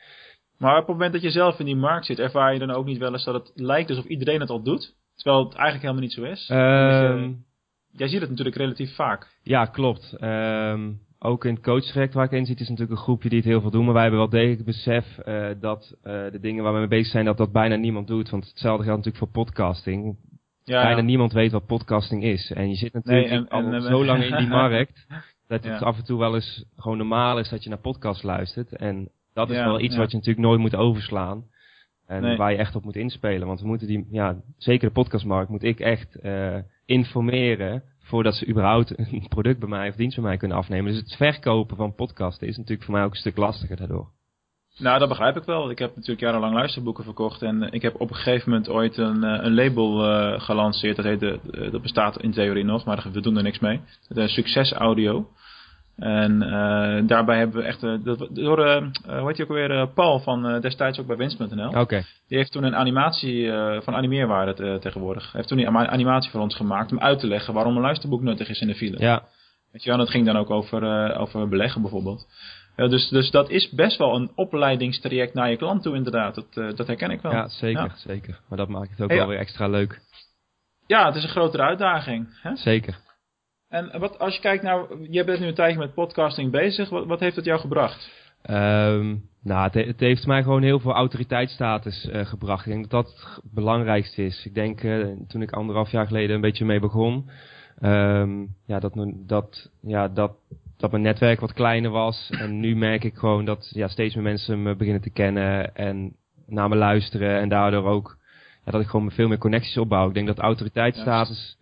Maar 0.58 0.74
op 0.74 0.88
het 0.88 0.88
moment 0.88 1.14
dat 1.14 1.22
je 1.22 1.32
zelf 1.32 1.60
in 1.60 1.66
die 1.66 1.76
markt 1.76 2.06
zit, 2.06 2.20
ervaar 2.20 2.54
je 2.54 2.60
dan 2.60 2.72
ook 2.72 2.86
niet 2.86 2.98
wel 2.98 3.12
eens 3.12 3.24
dat 3.24 3.34
het 3.34 3.52
lijkt 3.56 3.90
alsof 3.90 4.06
iedereen 4.06 4.40
het 4.40 4.50
al 4.50 4.64
doet? 4.64 4.96
Terwijl 5.22 5.44
het 5.44 5.54
eigenlijk 5.54 5.82
helemaal 5.82 6.02
niet 6.04 6.14
zo 6.14 6.24
is. 6.24 6.50
Um, 6.50 6.58
je, 6.58 7.36
jij 7.92 8.08
ziet 8.08 8.22
het 8.22 8.30
natuurlijk 8.30 8.58
relatief 8.58 8.96
vaak. 8.96 9.40
Ja, 9.44 9.66
klopt. 9.66 10.18
Um, 10.22 11.00
ook 11.20 11.46
in 11.46 11.54
het 11.54 11.64
coachtraject 11.64 12.14
waar 12.14 12.26
ik 12.26 12.32
in 12.32 12.46
zit 12.46 12.60
is 12.60 12.70
natuurlijk 12.70 12.98
een 12.98 13.04
groepje 13.04 13.30
die 13.30 13.38
het 13.38 13.48
heel 13.48 13.62
veel 13.62 13.72
doen. 13.72 13.84
Maar 13.84 13.94
wij 13.94 14.02
hebben 14.02 14.20
wel 14.20 14.30
degelijk 14.30 14.58
het 14.58 14.66
besef 14.66 15.06
uh, 15.28 15.48
dat 15.60 15.96
uh, 16.04 16.14
de 16.32 16.40
dingen 16.42 16.64
waar 16.64 16.74
we 16.74 16.80
mee 16.80 16.88
bezig 16.88 17.12
zijn, 17.12 17.26
dat 17.26 17.38
dat 17.38 17.52
bijna 17.52 17.76
niemand 17.76 18.08
doet. 18.08 18.30
Want 18.30 18.48
hetzelfde 18.48 18.84
geldt 18.84 19.06
natuurlijk 19.06 19.34
voor 19.34 19.44
podcasting. 19.44 20.18
Ja, 20.64 20.82
bijna 20.82 20.98
ja. 20.98 21.04
niemand 21.04 21.34
weet 21.34 21.52
wat 21.52 21.66
podcasting 21.66 22.24
is. 22.24 22.52
En 22.52 22.70
je 22.70 22.76
zit 22.76 22.94
natuurlijk 22.94 23.30
Nee, 23.30 23.38
en- 23.40 23.48
al 23.50 23.60
en- 23.64 23.74
en- 23.74 23.82
zo 23.82 24.06
lang 24.06 24.24
in 24.24 24.38
die 24.38 24.48
markt, 24.64 25.06
dat 25.48 25.64
het 25.64 25.80
Ja. 25.80 25.86
af 25.86 25.98
en 25.98 26.04
toe 26.04 26.20
wel 26.20 26.36
eens 26.36 26.66
gewoon 26.76 26.98
normaal 26.98 27.40
is 27.40 27.50
dat 27.50 27.64
je 27.64 27.70
naar 27.70 27.78
podcast 27.80 28.24
luistert. 28.24 28.76
En 28.76 29.10
dat 29.34 29.50
is 29.50 29.58
wel 29.58 29.80
iets 29.80 29.96
wat 29.96 30.12
je 30.12 30.18
natuurlijk 30.18 30.46
nooit 30.46 30.60
moet 30.60 30.76
overslaan. 30.76 31.44
En 32.12 32.22
Nee. 32.22 32.38
waar 32.38 32.52
je 32.52 32.58
echt 32.58 32.76
op 32.76 32.84
moet 32.84 32.96
inspelen. 32.96 33.48
Want 33.48 33.62
we 33.62 33.68
moeten 33.68 33.88
die, 33.88 34.08
ja, 34.12 34.36
zeker 34.58 34.88
de 34.88 34.94
podcastmarkt 34.94 35.50
moet 35.50 35.64
ik 35.64 35.80
echt 35.80 36.16
eh 36.16 36.58
informeren 36.86 37.84
voordat 38.00 38.36
ze 38.36 38.48
überhaupt 38.48 38.98
een 38.98 39.28
product 39.30 39.60
bij 39.60 39.70
mij 39.70 39.90
of 39.90 39.96
dienst 39.96 40.16
bij 40.16 40.26
mij 40.26 40.38
kunnen 40.38 40.58
afnemen. 40.58 40.92
Dus 40.92 41.02
het 41.02 41.16
verkopen 41.16 41.78
van 41.78 41.96
podcasten 41.96 42.48
is 42.48 42.58
natuurlijk 42.58 42.84
voor 42.84 42.94
mij 42.94 43.04
ook 43.04 43.12
een 43.12 43.18
stuk 43.18 43.38
lastiger 43.38 43.78
daardoor. 43.78 44.10
Nou, 44.78 45.00
dat 45.00 45.10
begrijp 45.10 45.38
ik 45.38 45.44
wel. 45.44 45.70
Ik 45.70 45.80
heb 45.80 45.96
natuurlijk 45.96 46.22
jarenlang 46.22 46.54
luisterboeken 46.54 47.04
verkocht. 47.04 47.42
En 47.42 47.72
ik 47.72 47.82
heb 47.82 48.02
op 48.02 48.10
een 48.10 48.16
gegeven 48.16 48.50
moment 48.50 48.70
ooit 48.70 48.98
een, 48.98 49.24
eh, 49.24 49.44
een 49.44 49.54
label 49.54 50.06
eh, 50.06 50.42
gelanceerd. 50.42 50.96
Dat, 50.96 51.06
heet 51.06 51.20
de, 51.20 51.40
dat 51.72 51.82
bestaat 51.82 52.22
in 52.22 52.32
theorie 52.32 52.64
nog, 52.64 52.86
maar 52.86 53.08
we 53.12 53.22
doen 53.22 53.38
er 53.38 53.44
niks 53.44 53.60
mee. 53.60 53.82
De 54.08 54.28
Succes 54.28 54.74
Audio. 54.74 55.28
En 56.02 56.42
eh, 56.42 57.08
daarbij 57.08 57.38
hebben 57.38 57.62
we 57.62 57.68
echt... 57.68 57.82
dat, 57.82 58.28
door, 58.32 58.66
eh, 58.66 58.82
hoe 59.20 59.28
heet 59.28 59.42
ook 59.42 59.48
alweer? 59.50 59.72
eh, 59.72 59.88
Paul 59.94 60.20
van 60.20 60.48
eh, 60.48 60.62
destijds 60.62 61.00
ook 61.00 61.08
bij 61.08 61.16
Winst.nl. 61.18 61.80
Oké. 61.80 62.04
Die 62.28 62.38
heeft 62.38 62.52
toen 62.52 62.64
een 62.64 62.76
animatie 62.76 63.52
van 63.82 63.96
animeerwaarde 63.96 64.80
tegenwoordig. 64.80 65.24
Hij 65.24 65.32
heeft 65.34 65.48
toen 65.48 65.58
die 65.58 65.68
ama- 65.68 65.88
animatie 65.88 66.32
voor 66.32 66.42
ons 66.42 66.56
gemaakt 66.56 66.92
om 66.92 67.00
uit 67.00 67.20
te 67.20 67.28
leggen 67.28 67.54
waarom 67.54 67.76
een 67.76 67.82
luisterboek 67.82 68.22
nuttig 68.22 68.50
is 68.50 68.62
in 68.62 68.68
de 68.68 68.76
file. 68.76 69.00
Ja, 69.00 69.24
Weet 69.72 69.84
je 69.84 69.90
wel, 69.90 69.98
dat 69.98 70.10
ging 70.10 70.26
dan 70.26 70.38
ook 70.38 70.50
over, 70.50 71.16
over 71.18 71.48
beleggen 71.50 71.82
bijvoorbeeld. 71.82 72.28
Dus, 72.76 73.10
dus 73.10 73.32
dat 73.32 73.50
is 73.50 73.70
best 73.70 73.98
wel 73.98 74.16
een 74.16 74.32
opleidingstraject 74.36 75.34
naar 75.34 75.50
je 75.50 75.58
klant 75.58 75.84
toe 75.84 75.96
inderdaad. 75.96 76.36
Dat, 76.36 76.78
dat 76.78 76.88
herken 76.88 77.12
ik 77.12 77.22
wel. 77.22 77.32
ja 77.32 77.48
zeker, 77.48 77.82
Ja. 77.84 77.92
zeker. 77.96 78.40
Maar 78.50 78.58
dat 78.58 78.68
maakt 78.70 78.90
het 78.90 79.02
ook 79.02 79.10
Hey, 79.10 79.18
wel 79.18 79.28
weer 79.28 79.38
extra 79.38 79.68
leuk. 79.68 80.00
Ja, 80.88 81.06
het 81.06 81.16
is 81.16 81.24
een 81.24 81.30
grotere 81.30 81.64
uitdaging. 81.64 82.28
Hè? 82.42 82.56
Zeker. 82.56 82.96
En 83.72 84.00
wat, 84.00 84.20
als 84.20 84.36
je 84.36 84.42
kijkt 84.42 84.64
naar, 84.64 84.86
je 85.10 85.24
bent 85.24 85.40
nu 85.40 85.48
een 85.48 85.54
tijdje 85.54 85.80
met 85.80 85.94
podcasting 85.94 86.52
bezig. 86.52 86.90
Wat, 86.90 87.06
wat 87.06 87.20
heeft 87.20 87.36
het 87.36 87.46
jou 87.46 87.60
gebracht? 87.60 88.12
Ehm 88.42 89.16
nou, 89.44 89.64
het, 89.64 89.74
he- 89.74 89.86
het 89.86 90.00
heeft 90.00 90.26
mij 90.28 90.44
gewoon 90.44 90.64
heel 90.64 90.80
veel 90.80 90.94
autoriteitsstatus 90.94 92.10
eh, 92.10 92.26
gebracht. 92.26 92.66
Ik 92.66 92.72
denk 92.72 92.90
dat 92.90 93.06
dat 93.06 93.40
het 93.44 93.54
belangrijkste 93.54 94.26
is. 94.26 94.46
Ik 94.46 94.54
denk, 94.54 94.84
eh, 94.84 95.08
toen 95.28 95.42
ik 95.42 95.52
anderhalf 95.52 95.92
jaar 95.92 96.08
geleden 96.08 96.36
een 96.36 96.42
beetje 96.42 96.66
mee 96.66 96.80
begon, 96.80 97.30
ehm, 97.80 98.46
ja, 98.66 98.80
dat, 98.80 98.94
dat, 99.16 99.70
ja, 99.82 100.08
dat, 100.08 100.32
dat 100.78 100.92
mijn 100.92 101.04
netwerk 101.04 101.40
wat 101.40 101.54
kleiner 101.54 101.92
was. 101.92 102.30
En 102.40 102.60
nu 102.60 102.76
merk 102.76 103.04
ik 103.04 103.16
gewoon 103.16 103.46
dat 103.46 103.70
ja, 103.74 103.88
steeds 103.88 104.16
meer 104.16 104.24
mensen 104.24 104.64
me 104.64 104.76
beginnen 104.76 105.02
te 105.02 105.10
kennen 105.10 105.76
en 105.76 106.16
naar 106.48 106.70
me 106.70 106.76
luisteren. 106.76 107.40
En 107.40 107.50
daardoor 107.50 107.86
ook 107.86 108.18
ja, 108.66 108.72
dat 108.72 108.82
ik 108.82 108.88
gewoon 108.88 109.12
veel 109.12 109.28
meer 109.28 109.38
connecties 109.38 109.78
opbouw. 109.78 110.08
Ik 110.08 110.14
denk 110.14 110.28
dat 110.28 110.40
autoriteitsstatus 110.40 111.58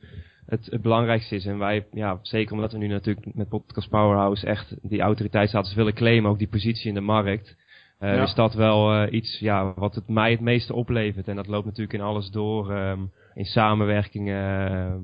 het, 0.50 0.66
het 0.72 0.82
belangrijkste 0.82 1.36
is. 1.36 1.46
En 1.46 1.58
wij, 1.58 1.88
ja, 1.92 2.20
zeker 2.22 2.54
omdat 2.54 2.72
we 2.72 2.78
nu 2.78 2.88
natuurlijk 2.88 3.36
met 3.36 3.50
Podcast 3.50 3.90
Powerhouse 3.90 4.46
echt 4.48 4.76
die 4.90 5.02
autoriteitsstatus 5.02 5.74
willen 5.74 5.94
claimen, 5.94 6.32
ook 6.32 6.38
die 6.38 6.48
positie 6.48 6.88
in 6.88 6.94
de 6.94 7.02
markt, 7.02 7.56
eh, 8.00 8.16
Ja. 8.16 8.24
is 8.24 8.34
dat 8.34 8.54
wel 8.54 8.94
eh, 8.94 9.14
iets 9.14 9.40
ja, 9.40 9.74
wat 9.76 9.96
het 9.96 10.08
mij 10.08 10.32
het 10.32 10.40
meeste 10.40 10.74
oplevert. 10.74 11.28
En 11.28 11.36
dat 11.36 11.48
loopt 11.48 11.66
natuurlijk 11.66 11.94
in 11.94 12.02
alles 12.06 12.30
door, 12.30 12.72
ehm, 12.72 13.00
in 13.34 13.46
samenwerkingen. 13.46 14.70
ehm, 14.70 15.02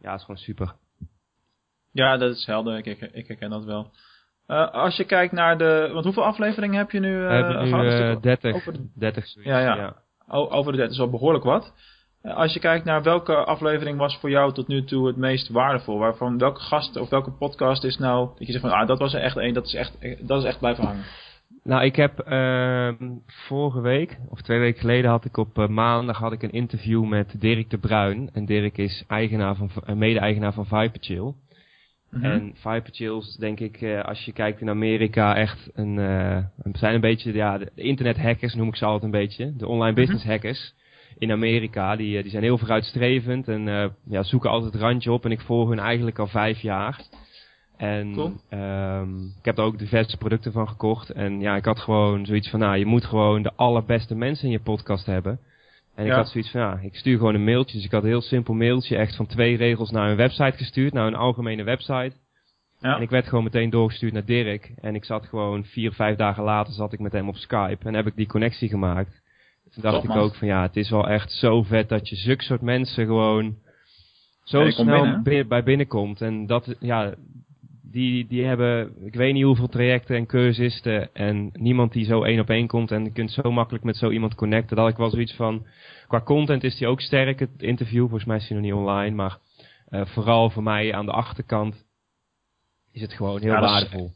ja, 0.00 0.10
het 0.10 0.18
is 0.18 0.24
gewoon 0.24 0.40
super. 0.40 0.74
Ja, 1.92 2.16
dat 2.16 2.36
is 2.36 2.46
helder. 2.46 2.76
Ik, 2.76 2.86
ik, 2.86 3.00
ik 3.12 3.26
herken 3.28 3.50
dat 3.50 3.64
wel. 3.64 3.90
Eh, 4.46 4.70
als 4.70 4.96
je 4.96 5.04
kijkt 5.04 5.32
naar 5.32 5.58
de... 5.58 5.90
Want 5.92 6.04
hoeveel 6.04 6.24
afleveringen 6.24 6.76
heb 6.78 6.90
je 6.90 7.00
nu, 7.00 7.14
hebben 7.22 7.62
nu 7.64 7.68
gehad? 7.70 7.84
Is 7.84 8.00
eh, 8.00 8.08
het 8.08 8.22
30, 8.22 8.54
over 8.54 8.72
de- 8.72 8.88
30 8.94 9.26
zoiets, 9.26 9.50
Ja, 9.50 9.58
ja. 9.58 9.76
ja. 9.76 9.96
o- 10.28 10.48
over 10.50 10.72
de 10.72 10.78
30 10.78 10.96
is 10.96 11.02
al 11.02 11.10
behoorlijk 11.10 11.44
wat. 11.44 11.72
Als 12.22 12.52
je 12.52 12.60
kijkt 12.60 12.84
naar 12.84 13.02
welke 13.02 13.34
aflevering 13.34 13.98
was 13.98 14.16
voor 14.16 14.30
jou 14.30 14.52
tot 14.52 14.68
nu 14.68 14.84
toe 14.84 15.06
het 15.06 15.16
meest 15.16 15.48
waardevol? 15.48 15.98
Waarvan 15.98 16.38
welke 16.38 16.60
gast 16.60 16.96
of 16.96 17.08
welke 17.08 17.30
podcast 17.30 17.84
is 17.84 17.98
nou 17.98 18.28
dat 18.38 18.46
je 18.46 18.52
zegt 18.52 18.64
van 18.64 18.72
ah, 18.72 18.86
dat 18.86 18.98
was 18.98 19.14
er 19.14 19.20
echt 19.20 19.36
één, 19.36 19.54
dat 19.54 19.66
is 19.66 19.74
echt, 19.74 19.96
dat 20.28 20.38
is 20.38 20.48
echt 20.48 20.58
blijven 20.58 20.84
hangen? 20.84 21.04
Nou, 21.62 21.84
ik 21.84 21.96
heb 21.96 22.28
uh, 22.28 22.92
vorige 23.26 23.80
week, 23.80 24.18
of 24.28 24.40
twee 24.40 24.58
weken 24.58 24.80
geleden, 24.80 25.10
had 25.10 25.24
ik 25.24 25.36
op 25.36 25.58
uh, 25.58 25.66
maandag 25.68 26.18
had 26.18 26.32
ik 26.32 26.42
een 26.42 26.52
interview 26.52 27.04
met 27.04 27.40
Dirk 27.40 27.70
de 27.70 27.78
Bruin. 27.78 28.30
En 28.32 28.44
Dirk 28.44 28.78
is 28.78 29.04
eigenaar 29.06 29.54
van, 29.56 29.70
uh, 29.88 29.94
mede-eigenaar 29.94 30.52
van 30.52 30.66
Viperchill. 30.66 31.22
Mm 31.22 31.34
-hmm. 32.10 32.24
En 32.24 32.52
Viperchill 32.54 33.16
is 33.16 33.36
denk 33.36 33.60
ik, 33.60 33.80
uh, 33.80 34.04
als 34.04 34.24
je 34.24 34.32
kijkt 34.32 34.60
in 34.60 34.68
Amerika, 34.68 35.36
echt 35.36 35.70
een, 35.74 35.94
zijn 36.72 36.94
een 36.94 37.00
beetje, 37.00 37.32
ja, 37.32 37.58
de 37.58 37.70
internet 37.74 38.18
hackers 38.18 38.54
noem 38.54 38.68
ik 38.68 38.76
ze 38.76 38.84
altijd 38.84 39.02
een 39.02 39.20
beetje. 39.20 39.56
De 39.56 39.66
online 39.66 39.94
business 39.94 40.24
mm 40.24 40.30
-hmm. 40.30 40.40
In 41.18 41.32
Amerika, 41.32 41.96
die, 41.96 42.22
die 42.22 42.30
zijn 42.30 42.42
heel 42.42 42.58
vooruitstrevend 42.58 43.48
en 43.48 43.92
ja, 44.04 44.22
zoeken 44.22 44.50
altijd 44.50 44.72
het 44.72 44.82
randje 44.82 45.12
op. 45.12 45.24
En 45.24 45.30
ik 45.30 45.40
volg 45.40 45.68
hun 45.68 45.78
eigenlijk 45.78 46.18
al 46.18 46.26
vijf 46.26 46.60
jaar. 46.60 47.00
En 47.76 48.12
cool. 48.12 48.32
um, 48.50 49.34
ik 49.38 49.44
heb 49.44 49.58
er 49.58 49.64
ook 49.64 49.78
diverse 49.78 50.16
producten 50.16 50.52
van 50.52 50.68
gekocht. 50.68 51.10
En 51.10 51.40
ja, 51.40 51.56
ik 51.56 51.64
had 51.64 51.78
gewoon 51.78 52.26
zoiets 52.26 52.50
van, 52.50 52.60
nou, 52.60 52.76
je 52.76 52.86
moet 52.86 53.04
gewoon 53.04 53.42
de 53.42 53.52
allerbeste 53.56 54.14
mensen 54.14 54.44
in 54.44 54.50
je 54.50 54.60
podcast 54.60 55.06
hebben. 55.06 55.38
En 55.94 56.06
ik 56.06 56.12
had 56.12 56.28
zoiets 56.28 56.50
van, 56.50 56.60
ja, 56.60 56.78
ik 56.82 56.94
stuur 56.94 57.16
gewoon 57.16 57.34
een 57.34 57.44
mailtje. 57.44 57.76
Dus 57.76 57.84
ik 57.84 57.92
had 57.92 58.02
een 58.02 58.08
heel 58.08 58.20
simpel 58.20 58.54
mailtje, 58.54 58.96
echt 58.96 59.16
van 59.16 59.26
twee 59.26 59.56
regels 59.56 59.90
naar 59.90 60.10
een 60.10 60.16
website 60.16 60.56
gestuurd, 60.56 60.92
naar 60.92 61.06
een 61.06 61.14
algemene 61.14 61.62
website. 61.62 62.12
Ja. 62.80 62.96
En 62.96 63.02
ik 63.02 63.10
werd 63.10 63.28
gewoon 63.28 63.44
meteen 63.44 63.70
doorgestuurd 63.70 64.12
naar 64.12 64.24
Dirk. 64.24 64.72
En 64.80 64.94
ik 64.94 65.04
zat 65.04 65.26
gewoon 65.26 65.64
vier, 65.64 65.92
vijf 65.92 66.16
dagen 66.16 66.42
later 66.42 66.72
zat 66.72 66.92
ik 66.92 66.98
met 66.98 67.12
hem 67.12 67.28
op 67.28 67.36
Skype. 67.36 67.88
En 67.88 67.94
heb 67.94 68.06
ik 68.06 68.16
die 68.16 68.26
connectie 68.26 68.68
gemaakt. 68.68 69.22
Toen 69.72 69.82
dacht 69.82 70.00
Top, 70.04 70.10
ik 70.10 70.16
ook 70.16 70.34
van, 70.34 70.48
ja, 70.48 70.62
het 70.62 70.76
is 70.76 70.90
wel 70.90 71.08
echt 71.08 71.32
zo 71.32 71.62
vet 71.62 71.88
dat 71.88 72.08
je 72.08 72.16
zulke 72.16 72.42
soort 72.42 72.60
mensen 72.60 73.06
gewoon 73.06 73.56
zo 74.44 74.64
Ja, 74.64 74.70
snel 74.70 75.22
binnen, 75.22 75.48
bij 75.48 75.62
binnenkomt. 75.62 76.20
En 76.20 76.46
dat, 76.46 76.76
ja, 76.80 77.14
die, 77.82 78.26
die 78.26 78.44
hebben, 78.44 78.92
ik 79.06 79.14
weet 79.14 79.32
niet 79.32 79.44
hoeveel 79.44 79.68
trajecten 79.68 80.16
en 80.16 80.26
cursisten. 80.26 81.14
En 81.14 81.50
niemand 81.52 81.92
die 81.92 82.04
zo 82.04 82.22
één 82.22 82.40
op 82.40 82.50
één 82.50 82.66
komt. 82.66 82.90
En 82.90 83.04
je 83.04 83.12
kunt 83.12 83.30
zo 83.30 83.50
makkelijk 83.52 83.84
met 83.84 83.96
zo 83.96 84.10
iemand 84.10 84.34
connecten. 84.34 84.76
Dat 84.76 84.84
had 84.84 84.92
ik 84.94 84.98
wel 85.00 85.10
zoiets 85.10 85.34
van, 85.34 85.66
qua 86.08 86.20
content 86.20 86.64
is 86.64 86.76
die 86.76 86.86
ook 86.86 87.00
sterk, 87.00 87.38
het 87.38 87.50
interview. 87.62 88.00
Volgens 88.00 88.24
mij 88.24 88.36
is 88.36 88.46
die 88.46 88.56
nog 88.56 88.64
niet 88.64 88.74
online. 88.74 89.14
Maar 89.14 89.38
eh, 89.88 90.06
vooral 90.06 90.50
voor 90.50 90.62
mij 90.62 90.94
aan 90.94 91.06
de 91.06 91.12
achterkant 91.12 91.84
is 92.92 93.00
het 93.00 93.12
gewoon 93.12 93.40
heel 93.40 93.52
Ja, 93.52 93.60
dat 93.60 93.68
is- 93.68 93.74
waardevol. 93.74 94.10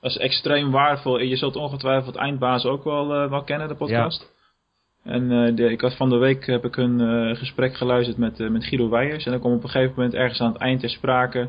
Dat 0.00 0.10
is 0.10 0.18
extreem 0.18 0.70
waardevol. 0.70 1.18
En 1.18 1.28
je 1.28 1.36
zult 1.36 1.56
ongetwijfeld 1.56 2.16
Eindbaas 2.16 2.64
ook 2.64 2.84
wel, 2.84 3.14
eh, 3.14 3.30
wel 3.30 3.42
kennen, 3.44 3.68
de 3.68 3.74
podcast. 3.74 4.32
En 5.04 5.30
eh, 5.30 5.56
de, 5.56 5.70
ik 5.70 5.80
had 5.80 5.96
van 5.96 6.08
de 6.08 6.16
week 6.16 6.46
heb 6.46 6.64
ik 6.64 6.76
een 6.76 7.00
eh, 7.00 7.36
gesprek 7.36 7.76
geluisterd 7.76 8.18
met, 8.18 8.40
eh, 8.40 8.48
met 8.48 8.64
Guido 8.64 8.88
Weijers. 8.88 9.24
En 9.24 9.30
dan 9.30 9.40
kwam 9.40 9.52
op 9.52 9.62
een 9.62 9.70
gegeven 9.70 9.94
moment 9.96 10.14
ergens 10.14 10.40
aan 10.40 10.52
het 10.52 10.60
eind 10.60 10.80
ter 10.80 10.90
sprake 10.90 11.48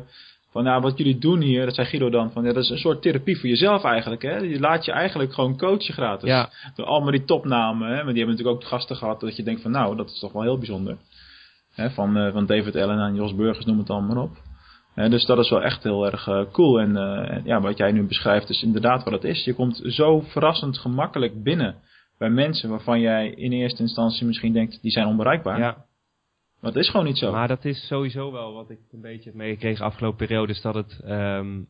van 0.50 0.64
nou, 0.64 0.82
wat 0.82 0.98
jullie 0.98 1.18
doen 1.18 1.40
hier, 1.40 1.64
dat 1.64 1.74
zei 1.74 1.86
Guido 1.86 2.10
dan, 2.10 2.30
van 2.30 2.44
ja, 2.44 2.52
dat 2.52 2.62
is 2.62 2.70
een 2.70 2.78
soort 2.78 3.02
therapie 3.02 3.38
voor 3.38 3.48
jezelf 3.48 3.84
eigenlijk. 3.84 4.22
Hè? 4.22 4.36
Je 4.36 4.60
laat 4.60 4.84
je 4.84 4.92
eigenlijk 4.92 5.32
gewoon 5.32 5.56
coachen 5.56 5.94
gratis. 5.94 6.28
Ja. 6.28 6.50
Door 6.74 6.86
allemaal 6.86 7.10
die 7.10 7.24
topnamen, 7.24 7.88
hè? 7.88 7.94
maar 7.94 8.12
die 8.12 8.16
hebben 8.16 8.36
natuurlijk 8.36 8.56
ook 8.56 8.68
gasten 8.68 8.96
gehad 8.96 9.20
dat 9.20 9.36
je 9.36 9.42
denkt 9.42 9.62
van 9.62 9.70
nou, 9.70 9.96
dat 9.96 10.10
is 10.10 10.18
toch 10.18 10.32
wel 10.32 10.42
heel 10.42 10.58
bijzonder. 10.58 10.96
Hè? 11.74 11.90
Van, 11.90 12.30
van 12.32 12.46
David 12.46 12.76
Allen 12.76 12.98
en 12.98 13.14
Jos 13.14 13.34
Burgers, 13.34 13.64
noem 13.64 13.78
het 13.78 13.90
allemaal 13.90 14.14
maar 14.14 14.24
op. 14.24 14.36
Dus 15.10 15.24
dat 15.24 15.38
is 15.38 15.50
wel 15.50 15.62
echt 15.62 15.82
heel 15.82 16.06
erg 16.06 16.28
cool. 16.52 16.80
En 16.80 16.92
ja, 17.44 17.60
wat 17.60 17.76
jij 17.76 17.92
nu 17.92 18.06
beschrijft 18.06 18.48
is 18.48 18.62
inderdaad 18.62 19.04
wat 19.04 19.12
het 19.12 19.24
is. 19.24 19.44
Je 19.44 19.54
komt 19.54 19.82
zo 19.84 20.20
verrassend 20.20 20.78
gemakkelijk 20.78 21.42
binnen 21.42 21.74
bij 22.18 22.30
mensen 22.30 22.70
waarvan 22.70 23.00
jij 23.00 23.30
in 23.30 23.52
eerste 23.52 23.82
instantie 23.82 24.26
misschien 24.26 24.52
denkt, 24.52 24.82
die 24.82 24.90
zijn 24.90 25.06
onbereikbaar. 25.06 25.58
Ja, 25.58 25.84
Maar 26.60 26.72
dat 26.72 26.82
is 26.82 26.90
gewoon 26.90 27.06
niet 27.06 27.18
zo. 27.18 27.32
maar 27.32 27.48
dat 27.48 27.64
is 27.64 27.86
sowieso 27.86 28.32
wel 28.32 28.52
wat 28.52 28.70
ik 28.70 28.78
een 28.92 29.00
beetje 29.00 29.30
heb 29.30 29.34
meegekregen 29.38 29.84
afgelopen 29.84 30.26
periode. 30.26 30.52
Is 30.52 30.60
dat 30.60 30.74
het, 30.74 31.00
ehm, 31.04 31.60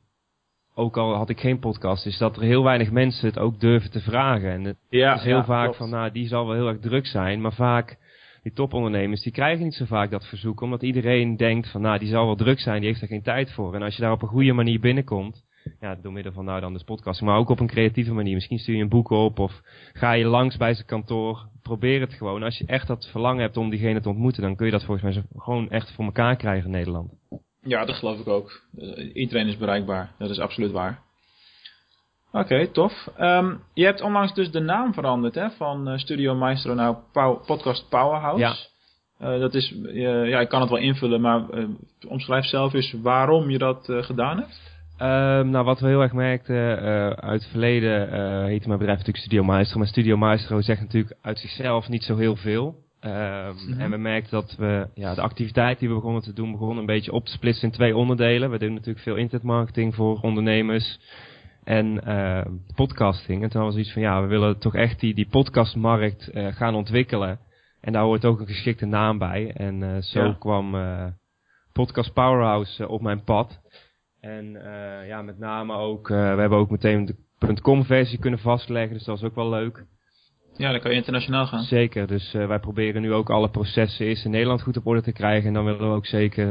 ook 0.75 0.97
al 0.97 1.15
had 1.15 1.29
ik 1.29 1.41
geen 1.41 1.59
podcast, 1.59 2.07
is 2.07 2.19
dat 2.19 2.37
er 2.37 2.43
heel 2.43 2.63
weinig 2.65 2.91
mensen 2.91 3.27
het 3.29 3.39
ook 3.39 3.61
durven 3.61 3.91
te 3.91 4.01
vragen. 4.01 4.51
En 4.51 4.65
het 4.65 4.77
ja, 4.89 5.15
is 5.15 5.23
heel 5.23 5.37
ja, 5.37 5.45
vaak 5.45 5.63
klopt. 5.63 5.79
van, 5.79 5.91
nou, 5.91 6.13
die 6.13 6.27
zal 6.27 6.47
wel 6.47 6.55
heel 6.55 6.69
erg 6.69 6.81
druk 6.81 7.07
zijn. 7.07 7.41
Maar 7.41 7.53
vaak, 7.53 7.99
die 8.43 8.53
topondernemers, 8.53 9.23
die 9.23 9.33
krijgen 9.33 9.65
niet 9.65 9.75
zo 9.75 9.85
vaak 9.85 10.11
dat 10.11 10.27
verzoek. 10.27 10.61
Omdat 10.61 10.83
iedereen 10.83 11.37
denkt 11.37 11.71
van, 11.71 11.81
nou, 11.81 11.99
die 11.99 12.09
zal 12.09 12.27
wel 12.27 12.37
druk 12.37 12.61
zijn, 12.61 12.81
die 12.81 12.89
heeft 12.89 13.03
er 13.03 13.09
geen 13.09 13.23
tijd 13.23 13.53
voor. 13.53 13.75
En 13.75 13.83
als 13.83 13.97
je 13.97 14.03
daar 14.03 14.13
op 14.13 14.23
een 14.23 14.29
goede 14.29 14.53
manier 14.53 14.81
binnenkomt, 14.81 15.45
ja, 15.81 15.95
door 16.03 16.13
middel 16.13 16.33
van 16.33 16.45
nou 16.45 16.61
dan 16.61 16.73
de 16.73 16.85
podcast, 16.85 17.21
maar 17.21 17.39
ook 17.39 17.49
op 17.49 17.61
een 17.61 17.67
creatieve 17.67 18.13
manier. 18.13 18.35
Misschien 18.35 18.59
stuur 18.59 18.77
je 18.77 18.83
een 18.83 18.89
boek 18.89 19.11
op 19.11 19.39
of 19.39 19.61
ga 19.93 20.13
je 20.13 20.25
langs 20.25 20.57
bij 20.57 20.75
zijn 20.75 20.87
kantoor. 20.87 21.49
Probeer 21.63 22.01
het 22.01 22.13
gewoon. 22.15 22.43
Als 22.43 22.59
je 22.59 22.67
echt 22.67 22.87
dat 22.87 23.09
verlangen 23.11 23.43
hebt 23.43 23.57
om 23.57 23.71
diegene 23.71 24.01
te 24.01 24.09
ontmoeten, 24.09 24.43
dan 24.43 24.57
kun 24.57 24.67
je 24.67 24.73
dat 24.73 24.85
volgens 24.85 25.15
mij 25.15 25.25
gewoon 25.37 25.71
echt 25.71 25.93
voor 25.93 26.05
elkaar 26.05 26.37
krijgen 26.37 26.65
in 26.65 26.71
Nederland. 26.71 27.13
Ja, 27.61 27.85
dat 27.85 27.97
geloof 27.97 28.21
ik 28.21 28.29
ook. 28.29 28.63
Eh, 28.79 29.15
iedereen 29.15 29.47
is 29.47 29.57
bereikbaar. 29.57 30.13
Dat 30.19 30.31
is 30.31 30.39
absoluut 30.39 30.71
waar. 30.71 31.05
Oké, 32.33 32.67
tof. 32.67 33.09
Ehm, 33.17 33.55
je 33.75 33.85
hebt 33.85 34.01
onlangs 34.01 34.35
dus 34.35 34.51
de 34.51 34.61
naam 34.61 34.95
veranderd 34.95 35.35
hè, 35.35 35.51
van 35.51 35.89
eh, 35.89 35.99
Studio 35.99 36.35
Maestro 36.35 36.75
naar 36.75 36.97
Pow- 37.13 37.47
Podcast 37.47 37.89
Powerhouse. 37.89 38.41
Ja. 38.41 38.55
Eh, 39.19 39.41
dat 39.41 39.55
is, 39.55 39.75
ja, 39.93 40.41
ik 40.41 40.49
kan 40.49 40.61
het 40.61 40.71
wel 40.71 40.79
invullen, 40.79 41.21
maar 41.21 41.45
omschrijf 42.09 42.45
zelf 42.45 42.73
eens 42.73 42.93
waarom 43.03 43.51
je 43.51 43.59
dat 43.59 43.85
gedaan 43.89 44.39
hebt. 44.39 44.76
Ehm, 44.99 45.51
nou, 45.51 45.65
wat 45.65 45.81
we 45.81 45.87
heel 45.89 46.01
erg 46.03 46.13
merkten 46.13 46.79
eh, 46.79 47.09
uit 47.11 47.41
het 47.43 47.51
verleden, 47.51 48.11
eh 48.13 48.45
heette 48.45 48.67
mijn 48.67 48.79
bedrijf 48.79 48.99
natuurlijk 48.99 49.25
Studio 49.25 49.43
Maestro. 49.45 49.79
Maar 49.79 49.87
Studio 49.89 50.17
Maestro 50.17 50.61
zegt 50.61 50.81
natuurlijk 50.81 51.17
uit 51.23 51.39
zichzelf 51.39 51.89
niet 51.89 52.05
zo 52.05 52.17
heel 52.17 52.37
veel. 52.37 52.75
Ehm, 53.01 53.55
Mhm. 53.69 53.81
En 53.81 53.91
we 53.91 53.97
merkten 53.97 54.31
dat 54.31 54.55
we 54.59 54.89
ja, 54.95 55.15
de 55.15 55.21
activiteit 55.21 55.79
die 55.79 55.89
we 55.89 55.95
begonnen 55.95 56.23
te 56.23 56.33
doen, 56.33 56.51
begonnen 56.53 56.79
een 56.79 56.87
beetje 56.87 57.13
op 57.13 57.25
te 57.25 57.33
splitsen 57.33 57.69
in 57.69 57.75
twee 57.75 57.97
onderdelen. 57.97 58.51
We 58.51 58.59
doen 58.59 58.73
natuurlijk 58.73 58.99
veel 59.05 59.17
internetmarketing 59.17 59.95
voor 59.95 60.19
ondernemers 60.21 60.99
en 61.65 62.05
ehm, 62.05 62.51
podcasting. 62.75 63.43
En 63.43 63.49
toen 63.51 63.63
was 63.63 63.73
zoiets 63.73 63.93
van, 63.93 64.03
ja, 64.03 64.21
we 64.23 64.27
willen 64.27 64.59
toch 64.59 64.75
echt 64.75 65.01
die, 65.01 65.15
die 65.15 65.29
podcastmarkt 65.31 66.29
eh, 66.31 66.47
gaan 66.47 66.75
ontwikkelen. 66.75 67.39
En 67.81 67.93
daar 67.93 68.03
hoort 68.03 68.25
ook 68.25 68.41
een 68.41 68.47
geschikte 68.47 68.87
naam 68.87 69.19
bij. 69.19 69.53
En 69.57 70.03
zo 70.03 70.25
Ja. 70.25 70.37
kwam 70.39 70.77
Podcast 71.73 72.13
Powerhouse 72.13 72.89
op 72.89 73.03
mijn 73.03 73.25
pad. 73.25 73.61
En 74.27 74.57
eh, 74.65 75.09
ja, 75.09 75.23
met 75.23 75.39
name 75.39 75.75
ook, 75.75 76.11
eh, 76.11 76.35
we 76.35 76.41
hebben 76.41 76.59
ook 76.59 76.71
meteen 76.71 77.05
de 77.05 77.61
.com 77.63 77.85
versie 77.85 78.19
kunnen 78.19 78.39
vastleggen, 78.39 78.93
dus 78.93 79.05
dat 79.05 79.17
is 79.17 79.25
ook 79.25 79.35
wel 79.35 79.49
leuk. 79.49 79.85
Ja, 80.57 80.71
dan 80.71 80.81
kan 80.81 80.91
je 80.91 80.97
internationaal 80.97 81.47
gaan. 81.47 81.63
Zeker, 81.63 82.07
dus 82.07 82.35
eh, 82.35 82.47
wij 82.47 82.59
proberen 82.59 83.03
nu 83.03 83.13
ook 83.13 83.31
alle 83.31 83.51
processen 83.51 84.07
eerst 84.07 84.25
in 84.25 84.31
Nederland 84.31 84.63
goed 84.63 84.77
op 84.77 84.87
orde 84.87 85.03
te 85.03 85.13
krijgen. 85.13 85.49
En 85.49 85.55
dan 85.55 85.65
willen 85.65 85.91
we 85.91 85.97
ook 85.97 86.07
zeker 86.07 86.49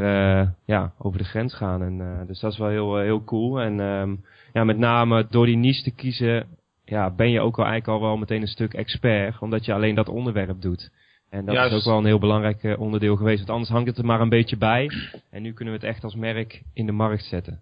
ja, 0.65 0.93
over 0.97 1.17
de 1.17 1.25
grens 1.25 1.53
gaan. 1.53 1.81
En, 1.81 2.25
dus 2.27 2.39
dat 2.39 2.51
is 2.51 2.57
wel 2.57 2.69
heel, 2.69 2.97
heel 2.97 3.23
cool. 3.23 3.61
En 3.61 3.79
ehm, 3.79 4.15
ja, 4.53 4.63
met 4.63 4.77
name 4.77 5.27
door 5.29 5.45
die 5.45 5.57
niche 5.57 5.83
te 5.83 5.95
kiezen, 5.95 6.47
ja, 6.85 7.15
ben 7.15 7.31
je 7.31 7.39
ook 7.39 7.55
wel 7.55 7.65
eigenlijk 7.65 7.99
al 7.99 8.07
wel 8.07 8.17
meteen 8.17 8.41
een 8.41 8.47
stuk 8.47 8.73
expert. 8.73 9.39
Omdat 9.39 9.65
je 9.65 9.73
alleen 9.73 9.95
dat 9.95 10.09
onderwerp 10.09 10.61
doet. 10.61 10.91
En 11.35 11.45
dat 11.45 11.55
Juist. 11.55 11.71
is 11.71 11.77
ook 11.77 11.85
wel 11.85 11.97
een 11.97 12.05
heel 12.05 12.19
belangrijk 12.19 12.63
eh, 12.63 12.79
onderdeel 12.79 13.15
geweest. 13.15 13.37
Want 13.37 13.49
anders 13.49 13.69
hangt 13.69 13.87
het 13.87 13.97
er 13.97 14.05
maar 14.05 14.21
een 14.21 14.29
beetje 14.29 14.57
bij. 14.57 14.91
En 15.29 15.41
nu 15.41 15.53
kunnen 15.53 15.73
we 15.73 15.79
het 15.79 15.89
echt 15.89 16.03
als 16.03 16.15
merk 16.15 16.61
in 16.73 16.85
de 16.85 16.91
markt 16.91 17.23
zetten. 17.23 17.61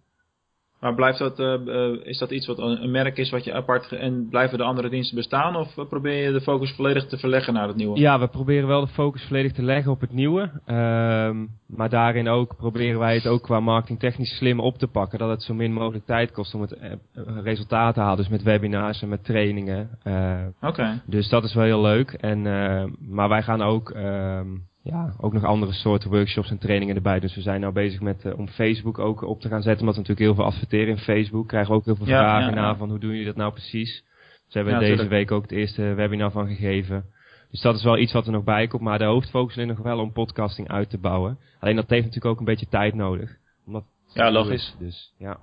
Maar 0.84 0.96
blijft 0.96 1.20
dat, 1.20 1.40
eh, 1.40 1.54
eh, 1.54 2.00
is 2.04 2.18
dat 2.18 2.32
iets 2.32 2.48
wat 2.48 2.60
een, 2.60 2.92
merk 2.92 3.18
is 3.18 3.30
wat 3.30 3.44
je 3.44 3.54
apart... 3.54 3.92
en 3.92 4.28
blijven 4.30 4.58
de 4.58 4.64
andere 4.64 4.90
diensten 4.90 5.16
bestaan? 5.16 5.56
Of 5.56 5.78
eh, 5.78 5.86
probeer 5.88 6.24
je 6.24 6.32
de 6.32 6.42
focus 6.42 6.74
volledig 6.76 7.06
te 7.06 7.18
verleggen 7.18 7.54
naar 7.54 7.68
het 7.68 7.76
nieuwe? 7.76 8.00
Ja, 8.00 8.20
we 8.20 8.28
proberen 8.28 8.68
wel 8.68 8.82
de 8.82 8.92
focus 8.92 9.24
volledig 9.24 9.52
te 9.52 9.64
leggen 9.64 9.92
op 9.92 10.02
het 10.02 10.12
nieuwe. 10.12 10.50
Ehm, 10.66 11.46
maar 11.68 11.90
daarin 11.90 12.28
ook 12.28 12.56
proberen 12.56 13.00
wij 13.00 13.16
het 13.16 13.28
ook 13.28 13.42
qua 13.42 13.60
marketingtechnisch 13.60 14.38
slim 14.38 14.60
op 14.60 14.78
te 14.78 14.88
pakken. 14.88 15.20
Dat 15.20 15.30
het 15.30 15.44
zo 15.44 15.54
min 15.54 15.74
mogelijk 15.74 16.06
tijd 16.06 16.32
kost 16.32 16.54
om 16.54 16.62
het 16.62 16.78
resultaat 17.44 17.94
te 17.94 18.00
halen. 18.00 18.18
Dus 18.18 18.30
met 18.30 18.44
webinars 18.44 19.02
en 19.02 19.10
met 19.10 19.24
trainingen. 19.24 19.90
Oké. 20.62 21.02
dus 21.06 21.30
dat 21.30 21.44
is 21.44 21.54
wel 21.54 21.64
heel 21.64 21.82
leuk. 21.82 22.12
En, 22.12 22.42
maar 23.00 23.30
wij 23.30 23.44
gaan 23.44 23.62
ook, 23.62 23.90
ehm, 23.90 24.48
ja, 24.84 25.14
ook 25.20 25.34
nog 25.34 25.44
andere 25.44 25.72
soorten 25.74 26.10
workshops 26.10 26.50
en 26.50 26.58
trainingen 26.58 26.96
erbij. 26.96 27.20
Dus 27.20 27.36
we 27.36 27.42
zijn 27.42 27.62
nou 27.62 27.74
bezig 27.74 28.02
met 28.02 28.26
eh, 28.26 28.38
om 28.38 28.48
Facebook 28.48 29.00
ook 29.00 29.22
op 29.22 29.42
te 29.42 29.48
gaan 29.48 29.62
zetten. 29.62 29.80
Omdat 29.80 29.96
we 29.96 30.02
natuurlijk 30.02 30.28
heel 30.28 30.36
veel 30.36 30.54
adverteren 30.54 30.88
in 30.88 30.98
Facebook. 30.98 31.48
Krijgen 31.48 31.72
we 31.72 31.78
ook 31.78 31.86
heel 31.86 31.96
veel 31.96 32.08
Ja, 32.08 32.20
vragen 32.20 32.50
ja, 32.50 32.56
ja. 32.56 32.62
naar 32.62 32.78
van 32.78 32.90
hoe 32.90 33.00
doen 33.00 33.10
jullie 33.10 33.26
dat 33.26 33.36
nou 33.36 33.52
precies. 33.52 34.04
Dus 34.46 34.54
hebben 34.54 34.74
we 34.74 34.80
deze 34.80 34.92
tuurlijk. 34.92 35.10
week 35.10 35.32
ook 35.32 35.42
het 35.42 35.52
eerste 35.52 35.82
webinar 35.82 36.32
van 36.32 36.48
gegeven. 36.48 37.06
Dus 37.52 37.62
dat 37.62 37.76
is 37.76 37.84
wel 37.84 37.98
iets 37.98 38.14
wat 38.14 38.26
er 38.26 38.32
nog 38.32 38.44
bij 38.44 38.68
komt. 38.68 38.82
Maar 38.82 38.98
de 38.98 39.06
hoofdfocus 39.06 39.56
ligt 39.56 39.68
nog 39.68 39.78
wel 39.78 40.00
om 40.00 40.12
podcasting 40.12 40.68
uit 40.68 40.90
te 40.90 40.98
bouwen. 40.98 41.38
Alleen 41.60 41.76
dat 41.76 41.90
heeft 41.90 42.06
natuurlijk 42.06 42.34
ook 42.34 42.40
een 42.40 42.46
beetje 42.46 42.68
tijd 42.68 42.94
nodig. 42.94 43.38
Omdat 43.66 43.84
Ja, 44.14 44.32
logisch. 44.32 44.52
is. 44.54 44.76
Dus 44.80 45.14
ja, 45.18 45.38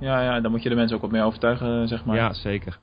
Ja, 0.00 0.22
ja, 0.22 0.40
dan 0.40 0.50
moet 0.50 0.62
je 0.62 0.68
de 0.68 0.74
mensen 0.74 0.96
ook 0.96 1.02
wat 1.02 1.10
meer 1.10 1.24
overtuigen, 1.24 1.88
zeg 1.88 2.04
maar. 2.04 2.16
ja 2.16 2.32
zeker. 2.32 2.78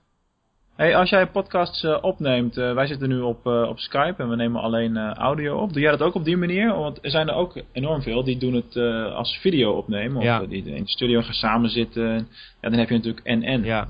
Hey, 0.80 0.96
als 0.96 1.10
jij 1.10 1.28
podcasts 1.28 1.84
eh, 1.84 1.98
opneemt, 2.02 2.58
eh, 2.58 2.74
wij 2.74 2.88
zitten 2.88 3.10
nu 3.10 3.20
op, 3.20 3.48
eh, 3.48 3.62
op 3.70 3.80
Skype 3.80 4.24
en 4.24 4.30
we 4.30 4.36
nemen 4.36 4.62
alleen 4.62 4.98
audio 5.14 5.58
op. 5.58 5.74
Doe 5.74 5.82
jij 5.82 5.92
dat 5.92 6.02
ook 6.02 6.14
op 6.14 6.24
die 6.24 6.38
manier? 6.38 6.76
Want 6.76 7.04
er 7.06 7.12
zijn 7.12 7.28
er 7.28 7.36
ook 7.36 7.62
enorm 7.72 8.02
veel 8.02 8.24
die 8.24 8.38
doen 8.38 8.54
het 8.54 8.76
als 9.14 9.38
video 9.38 9.72
opnemen. 9.72 10.18
Of 10.18 10.24
Ja. 10.24 10.40
die 10.46 10.64
in 10.64 10.84
de 10.84 10.90
studio 10.90 11.22
gaan 11.22 11.34
samen 11.34 11.70
zitten. 11.70 12.28
Ja, 12.62 12.70
dan 12.70 12.74
heb 12.74 12.90
je 12.90 12.96
natuurlijk 12.96 13.26
en-en. 13.26 13.64
Ja. 13.64 13.88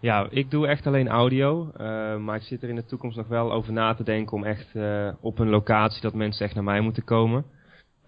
Ja, 0.00 0.26
ik 0.30 0.50
doe 0.50 0.66
echt 0.66 0.86
alleen 0.86 1.08
audio. 1.08 1.72
Maar 2.18 2.36
ik 2.36 2.42
zit 2.42 2.62
er 2.62 2.68
in 2.68 2.76
de 2.76 2.86
toekomst 2.86 3.16
nog 3.16 3.28
wel 3.28 3.52
over 3.52 3.72
na 3.72 3.94
te 3.94 4.04
denken 4.04 4.36
om 4.36 4.44
echt 4.44 4.74
op 5.20 5.38
een 5.38 5.50
locatie 5.50 6.02
dat 6.02 6.14
mensen 6.14 6.44
echt 6.46 6.54
naar 6.54 6.64
mij 6.64 6.80
moeten 6.80 7.04
komen. 7.04 7.44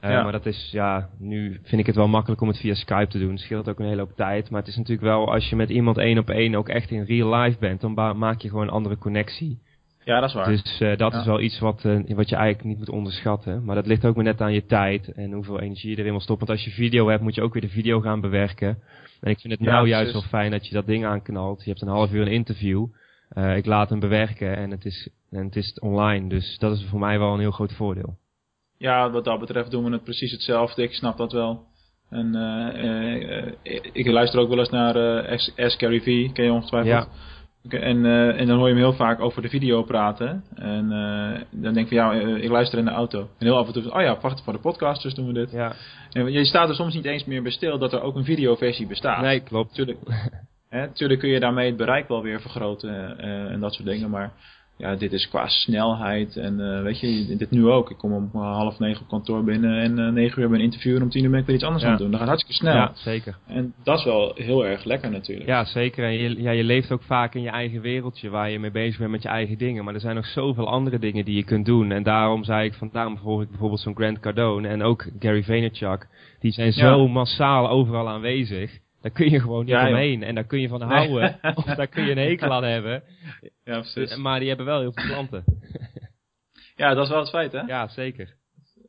Uh, 0.05 0.11
ja. 0.11 0.23
Maar 0.23 0.33
dat 0.33 0.47
is, 0.47 0.69
ja, 0.73 1.09
nu 1.19 1.61
vind 1.63 1.81
ik 1.81 1.87
het 1.87 1.97
wel 1.97 2.09
makkelijk 2.09 2.41
om 2.41 2.49
het 2.49 2.59
via 2.59 2.75
Skype 2.75 3.11
te 3.11 3.19
doen. 3.19 3.31
Het 3.31 3.41
scheelt 3.41 3.69
ook 3.69 3.79
een 3.79 3.87
hele 3.87 4.01
hoop 4.01 4.17
tijd. 4.17 4.51
Maar 4.51 4.61
het 4.61 4.69
is 4.69 4.77
natuurlijk 4.77 5.07
wel, 5.07 5.33
als 5.33 5.49
je 5.49 5.57
met 5.57 5.71
iemand 5.71 5.99
één 5.99 6.19
op 6.19 6.29
één 6.29 6.55
ook 6.55 6.69
echt 6.69 6.91
in 6.91 7.05
real 7.05 7.35
life 7.35 7.59
bent, 7.59 7.81
dan 7.81 8.19
maak 8.19 8.41
je 8.41 8.49
gewoon 8.49 8.65
een 8.65 8.73
andere 8.73 8.99
connectie. 8.99 9.59
Ja, 10.05 10.21
dat 10.21 10.29
is 10.29 10.35
waar. 10.35 10.47
Dus 10.47 10.81
uh, 10.81 10.97
dat 10.97 11.13
ja. 11.13 11.19
is 11.19 11.27
wel 11.27 11.41
iets 11.41 11.59
wat, 11.59 11.85
uh, 11.85 12.17
wat 12.17 12.29
je 12.29 12.37
eigenlijk 12.37 12.65
niet 12.65 12.79
moet 12.79 12.89
onderschatten. 12.89 13.65
Maar 13.65 13.75
dat 13.75 13.87
ligt 13.87 14.05
ook 14.05 14.15
maar 14.15 14.25
net 14.25 14.41
aan 14.41 14.53
je 14.53 14.67
tijd 14.67 15.13
en 15.13 15.33
hoeveel 15.33 15.61
energie 15.61 15.91
je 15.91 15.97
erin 15.97 16.11
wil 16.11 16.21
stoppen. 16.21 16.47
Want 16.47 16.59
als 16.59 16.69
je 16.69 16.75
video 16.75 17.09
hebt, 17.09 17.23
moet 17.23 17.35
je 17.35 17.43
ook 17.43 17.53
weer 17.53 17.63
de 17.63 17.69
video 17.69 18.01
gaan 18.01 18.21
bewerken. 18.21 18.79
En 19.21 19.31
ik 19.31 19.41
vind 19.41 19.53
het 19.53 19.63
ja, 19.63 19.73
nou 19.73 19.89
juist 19.89 20.13
wel 20.13 20.23
fijn 20.23 20.51
dat 20.51 20.67
je 20.67 20.75
dat 20.75 20.87
ding 20.87 21.05
aanknalt. 21.05 21.65
Je 21.65 21.71
hebt 21.71 21.83
een 21.83 21.89
half 21.89 22.13
uur 22.13 22.23
een 22.23 22.33
interview. 22.33 22.87
Uh, 23.33 23.57
ik 23.57 23.67
laat 23.67 23.91
hem 23.91 24.01
bewerken 24.01 24.57
en 24.57 24.71
het, 24.71 24.85
is, 24.85 25.09
en 25.31 25.45
het 25.45 25.57
is 25.57 25.79
online. 25.81 26.29
Dus 26.29 26.59
dat 26.59 26.77
is 26.77 26.87
voor 26.89 27.01
mij 27.01 27.19
wel 27.19 27.33
een 27.33 27.41
heel 27.41 27.51
groot 27.51 27.73
voordeel. 27.73 28.17
Ja, 28.79 29.11
wat 29.11 29.25
dat 29.25 29.41
betreft 29.41 29.71
doen 29.71 29.85
we 29.85 29.91
het 29.91 30.05
precies 30.05 30.33
hetzelfde. 30.33 30.83
Ik 30.83 30.93
snap 30.93 31.17
dat 31.17 31.33
wel. 31.33 31.65
En 32.11 32.35
ik 33.93 34.07
luister 34.07 34.41
ook 34.41 34.49
wel 34.49 34.59
eens 34.59 34.71
naar 34.71 35.29
Ask 35.57 35.79
Gary 35.79 36.01
V, 36.01 36.33
ken 36.33 36.45
je 36.45 36.53
ongetwijfeld. 36.53 37.09
Ja. 37.69 37.79
En, 37.79 38.07
en 38.37 38.47
dan 38.47 38.59
hoor 38.59 38.69
je 38.69 38.75
hem 38.75 38.83
heel 38.83 38.93
vaak 38.93 39.21
over 39.21 39.43
de 39.43 39.49
video 39.49 39.83
praten. 39.83 40.45
En 40.55 40.89
dan 41.51 41.75
denk 41.75 41.91
ik 41.91 41.99
van 41.99 42.21
ja, 42.21 42.37
ik 42.37 42.51
luister 42.51 42.79
in 42.79 42.85
de 42.85 42.91
auto. 42.91 43.21
En 43.21 43.47
heel 43.47 43.57
af 43.57 43.67
en 43.67 43.73
toe, 43.73 43.93
oh 43.93 44.01
ja, 44.01 44.19
wacht 44.21 44.43
voor 44.45 44.53
de 44.53 44.59
podcast, 44.59 45.03
dus 45.03 45.15
doen 45.15 45.27
we 45.27 45.33
dit. 45.33 45.51
Ja. 45.51 45.73
En 46.13 46.33
je 46.33 46.45
staat 46.45 46.69
er 46.69 46.75
soms 46.75 46.95
niet 46.95 47.05
eens 47.05 47.25
meer 47.25 47.43
bij 47.43 47.53
stil 47.53 47.79
dat 47.79 47.93
er 47.93 48.03
ook 48.03 48.17
een 48.17 48.25
videoversie 48.25 48.87
bestaat. 48.87 49.21
Nee, 49.21 49.41
klopt. 49.41 49.75
Tuurlijk, 49.75 49.99
hè, 50.69 50.93
tuurlijk 50.93 51.21
kun 51.21 51.29
je 51.29 51.41
daarmee 51.41 51.67
het 51.67 51.77
bereik 51.77 52.09
wel 52.09 52.23
weer 52.23 52.41
vergroten 52.41 53.19
en 53.51 53.61
dat 53.61 53.75
soort 53.75 53.89
dingen. 53.89 54.11
Maar 54.11 54.33
ja, 54.77 54.95
dit 54.95 55.13
is 55.13 55.29
qua 55.29 55.49
snelheid. 55.49 56.37
En 56.37 56.59
uh, 56.59 56.83
weet 56.83 57.01
je, 57.01 57.37
dit 57.37 57.51
nu 57.51 57.69
ook. 57.69 57.91
Ik 57.91 57.97
kom 57.97 58.13
om 58.13 58.31
half 58.33 58.79
negen 58.79 59.03
op 59.03 59.09
kantoor 59.09 59.45
binnen 59.45 59.81
en 59.81 59.99
uh, 59.99 60.09
negen 60.09 60.33
uur 60.33 60.41
hebben 60.41 60.59
een 60.59 60.65
interview 60.65 60.97
en 60.97 61.03
om 61.03 61.11
tien 61.11 61.25
uur 61.25 61.31
ben 61.31 61.41
ik 61.41 61.47
weer 61.47 61.55
iets 61.55 61.65
anders 61.65 61.83
ja. 61.83 61.89
aan 61.89 61.95
het 61.95 62.03
doen. 62.03 62.11
Dat 62.11 62.21
gaat 62.21 62.29
hartstikke 62.29 62.61
snel. 62.61 62.75
Ja, 62.75 62.91
zeker. 62.95 63.37
En 63.47 63.75
dat 63.83 63.99
is 63.99 64.05
wel 64.05 64.33
heel 64.35 64.67
erg 64.67 64.85
lekker 64.85 65.11
natuurlijk. 65.11 65.49
Ja, 65.49 65.65
zeker. 65.65 66.05
En 66.05 66.13
je, 66.13 66.43
ja, 66.43 66.51
je 66.51 66.65
leeft 66.65 66.93
ook 66.93 67.03
vaak 67.03 67.35
in 67.35 67.43
je 67.43 67.51
eigen 67.51 67.81
wereldje 67.81 68.31
waar 68.31 68.51
je 68.51 68.59
mee 68.59 68.71
bezig 68.71 68.99
bent 68.99 69.11
met 69.11 69.23
je 69.23 69.29
eigen 69.29 69.59
dingen. 69.59 69.85
Maar 69.85 69.95
er 69.95 70.01
zijn 70.01 70.15
nog 70.15 70.27
zoveel 70.27 70.69
andere 70.69 70.99
dingen 70.99 71.25
die 71.25 71.37
je 71.37 71.45
kunt 71.45 71.67
doen. 71.67 71.91
En 71.91 72.03
daarom 72.03 72.45
zei 72.45 72.67
ik 72.67 72.75
van, 72.75 72.89
daarom 72.93 73.19
volg 73.19 73.43
ik 73.43 73.49
bijvoorbeeld 73.49 73.81
zo'n 73.81 73.97
Grant 73.97 74.21
Cardone 74.21 74.69
en 74.69 74.83
ook 74.83 75.07
Gary 75.19 75.43
Vaynerchuk. 75.43 76.07
Die 76.41 76.53
zijn 76.53 76.73
zo 76.73 77.09
massaal 77.09 77.69
overal 77.69 78.09
aanwezig. 78.09 78.83
Daar 79.05 79.13
kun 79.13 79.31
je 79.31 79.41
gewoon 79.41 79.65
niet 79.65 79.75
ja, 79.75 79.89
omheen. 79.89 80.23
En 80.23 80.35
daar 80.35 80.45
kun 80.45 80.61
je 80.61 80.69
van 80.69 80.83
houden. 80.83 81.39
of 81.55 81.65
daar 81.65 81.87
kun 81.87 82.05
je 82.05 82.11
een 82.11 82.19
hekel 82.19 82.53
aan 82.53 82.65
hebben. 82.65 83.03
Ja, 83.65 83.81
precies. 83.81 84.17
Maar 84.17 84.39
die 84.39 84.49
hebben 84.49 84.67
wel 84.67 84.81
heel 84.81 84.93
veel 84.93 85.05
klanten. 85.05 85.45
ja, 86.77 86.95
dat 86.95 87.05
is 87.05 87.11
wel 87.11 87.21
het 87.21 87.29
feit, 87.29 87.53
hè? 87.53 87.61
Ja, 87.61 87.89
zeker. 87.89 88.35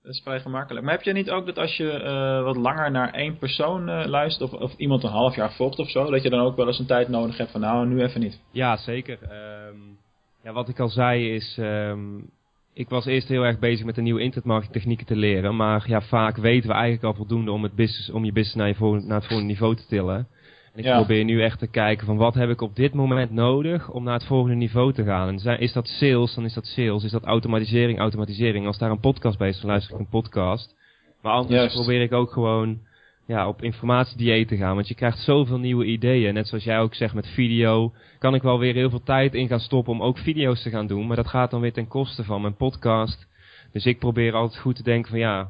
Dat 0.02 0.14
is 0.14 0.22
vrij 0.24 0.40
gemakkelijk. 0.40 0.86
Maar 0.86 0.94
heb 0.94 1.04
je 1.04 1.14
niet 1.14 1.30
ook 1.30 1.46
dat 1.46 1.58
als 1.58 1.78
je 1.78 2.02
uh, 2.04 2.44
wat 2.44 2.56
langer 2.56 2.92
naar 2.92 3.14
één 3.14 3.38
persoon 3.38 3.90
uh, 3.90 4.06
luistert, 4.06 4.54
of, 4.54 4.62
of, 4.62 4.78
iemand 4.78 5.04
een 5.04 5.10
half 5.10 5.36
jaar 5.36 5.54
volgt 5.54 5.80
of 5.80 5.90
zo, 5.90 6.12
dat 6.12 6.24
je 6.24 6.30
dan 6.30 6.40
ook 6.40 6.56
wel 6.56 6.68
eens 6.68 6.80
een 6.80 6.86
tijd 6.86 7.08
nodig 7.08 7.38
hebt 7.38 7.52
van 7.52 7.62
nou, 7.62 7.88
nu 7.88 8.02
even 8.02 8.22
niet? 8.22 8.42
Ja, 8.52 8.78
zeker. 8.78 9.20
Um, 9.22 9.98
ja, 10.44 10.54
wat 10.54 10.70
ik 10.70 10.80
al 10.80 10.90
zei 10.90 11.34
is, 11.34 11.58
um, 11.60 12.30
ik 12.76 12.90
was 12.90 13.06
eerst 13.06 13.28
heel 13.28 13.46
erg 13.46 13.60
bezig 13.60 13.86
met 13.86 13.96
de 13.96 14.02
nieuwe 14.02 14.22
internetmarketing 14.22 14.74
technieken 14.74 15.06
te 15.06 15.16
leren. 15.16 15.56
Maar 15.56 15.84
ja, 15.88 16.02
vaak 16.02 16.38
weten 16.38 16.70
we 16.70 16.76
eigenlijk 16.76 17.04
al 17.04 17.14
voldoende 17.14 17.52
om, 17.52 17.64
het 17.64 17.76
business, 17.76 18.10
om 18.10 18.26
je 18.26 18.32
business 18.32 18.56
naar, 18.56 18.68
je 18.68 18.76
volgende, 18.76 19.08
naar 19.08 19.18
het 19.18 19.28
volgende 19.28 19.52
niveau 19.52 19.76
te 19.76 19.86
tillen. 19.86 20.28
En 20.74 20.80
ik 20.80 20.86
ja. 20.86 20.96
probeer 20.96 21.24
nu 21.24 21.44
echt 21.44 21.60
te 21.60 21.68
kijken 21.68 22.06
van 22.06 22.18
wat 22.18 22.34
heb 22.34 22.50
ik 22.50 22.62
op 22.62 22.76
dit 22.76 22.94
moment 22.94 23.32
nodig 23.32 23.90
om 23.90 24.04
naar 24.04 24.14
het 24.14 24.26
volgende 24.26 24.56
niveau 24.56 24.94
te 24.94 25.04
gaan. 25.04 25.40
En 25.40 25.60
is 25.60 25.74
dat 25.74 25.88
sales, 25.88 26.36
dan 26.36 26.46
is 26.46 26.54
dat 26.54 26.66
sales. 26.66 27.04
Is 27.04 27.12
dat 27.12 27.24
automatisering, 27.24 28.00
automatisering. 28.00 28.68
Als 28.68 28.78
daar 28.78 28.92
een 28.92 29.00
podcast 29.00 29.38
bij 29.38 29.50
is, 29.50 29.60
dan 29.60 29.70
luister 29.70 29.94
ik 29.94 30.00
een 30.00 30.10
podcast. 30.10 30.76
Maar 31.22 31.34
anders 31.34 31.54
Juist. 31.54 31.76
probeer 31.76 32.02
ik 32.02 32.14
ook 32.14 32.32
gewoon 32.32 32.80
ja, 33.26 33.48
op 33.48 33.64
informatiedieet 33.64 34.48
te 34.48 34.58
gaan. 34.58 34.76
Want 34.76 34.88
je 34.88 34.96
krijgt 34.96 35.20
zoveel 35.20 35.58
nieuwe 35.58 35.86
ideeën. 35.86 36.34
Net 36.34 36.48
zoals 36.48 36.64
jij 36.64 36.80
ook 36.80 36.96
zegt 36.96 37.14
met 37.14 37.28
video. 37.28 37.94
Kan 38.20 38.36
ik 38.36 38.42
wel 38.42 38.60
weer 38.60 38.74
heel 38.74 38.90
veel 38.90 39.04
tijd 39.04 39.34
in 39.34 39.48
gaan 39.48 39.60
stoppen 39.60 39.94
om 39.94 40.02
ook 40.02 40.18
video's 40.18 40.62
te 40.62 40.70
gaan 40.70 40.88
doen. 40.88 41.08
Maar 41.08 41.16
dat 41.16 41.28
gaat 41.28 41.52
dan 41.52 41.62
weer 41.62 41.74
ten 41.74 41.88
koste 41.88 42.24
van 42.24 42.42
mijn 42.42 42.56
podcast. 42.56 43.28
Dus 43.72 43.86
ik 43.86 44.00
probeer 44.00 44.34
altijd 44.34 44.62
goed 44.62 44.76
te 44.76 44.84
denken 44.84 45.10
van 45.10 45.20
ja, 45.20 45.50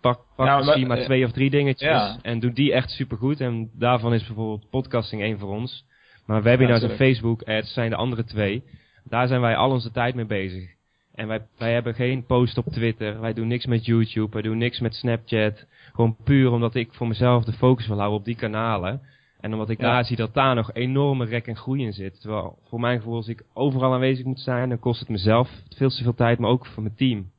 pak, 0.00 0.20
pak 0.36 0.46
nou, 0.46 0.64
misschien 0.64 0.86
maar, 0.86 0.96
maar 0.96 1.06
twee 1.06 1.24
of 1.24 1.32
drie 1.32 1.50
dingetjes. 1.50 1.88
Ja. 1.88 2.18
En 2.22 2.40
doe 2.40 2.52
die 2.52 2.72
echt 2.72 2.90
supergoed. 2.90 3.40
En 3.40 3.70
daarvan 3.74 4.14
is 4.14 4.26
bijvoorbeeld 4.26 4.70
podcasting 4.70 5.22
één 5.22 5.38
voor 5.38 5.54
ons. 5.54 5.86
Maar 6.26 6.42
webinars 6.42 6.82
ja, 6.82 6.88
en 6.88 6.96
Facebook 6.96 7.42
ads 7.42 7.72
zijn 7.72 7.90
de 7.90 7.96
andere 7.96 8.24
twee. 8.24 8.62
Daar 9.04 9.26
zijn 9.26 9.40
wij 9.40 9.56
al 9.56 9.70
onze 9.70 9.90
tijd 9.90 10.14
mee 10.14 10.26
bezig. 10.26 10.77
En 11.18 11.28
wij, 11.28 11.40
wij 11.56 11.72
hebben 11.72 11.94
geen 11.94 12.26
post 12.26 12.58
op 12.58 12.64
Twitter. 12.64 13.20
Wij 13.20 13.32
doen 13.32 13.46
niks 13.48 13.66
met 13.66 13.84
YouTube. 13.84 14.32
Wij 14.32 14.42
doen 14.42 14.58
niks 14.58 14.80
met 14.80 14.94
Snapchat. 14.94 15.66
Gewoon 15.92 16.16
puur 16.24 16.50
omdat 16.50 16.74
ik 16.74 16.92
voor 16.92 17.08
mezelf 17.08 17.44
de 17.44 17.52
focus 17.52 17.86
wil 17.86 17.96
houden 17.96 18.18
op 18.18 18.24
die 18.24 18.36
kanalen. 18.36 19.00
En 19.40 19.52
omdat 19.52 19.70
ik 19.70 19.80
ja. 19.80 19.92
daar 19.92 20.04
zie 20.04 20.16
dat 20.16 20.34
daar 20.34 20.54
nog 20.54 20.72
enorme 20.72 21.24
rek 21.24 21.46
en 21.46 21.56
groei 21.56 21.84
in 21.84 21.92
zit. 21.92 22.20
Terwijl 22.20 22.58
voor 22.68 22.80
mijn 22.80 22.98
gevoel 22.98 23.14
als 23.14 23.28
ik 23.28 23.42
overal 23.54 23.92
aanwezig 23.92 24.24
moet 24.24 24.40
zijn, 24.40 24.68
dan 24.68 24.78
kost 24.78 25.00
het 25.00 25.08
mezelf 25.08 25.50
veel 25.76 25.88
te 25.88 26.02
veel 26.02 26.14
tijd, 26.14 26.38
maar 26.38 26.50
ook 26.50 26.66
voor 26.66 26.82
mijn 26.82 26.94
team. 26.96 27.30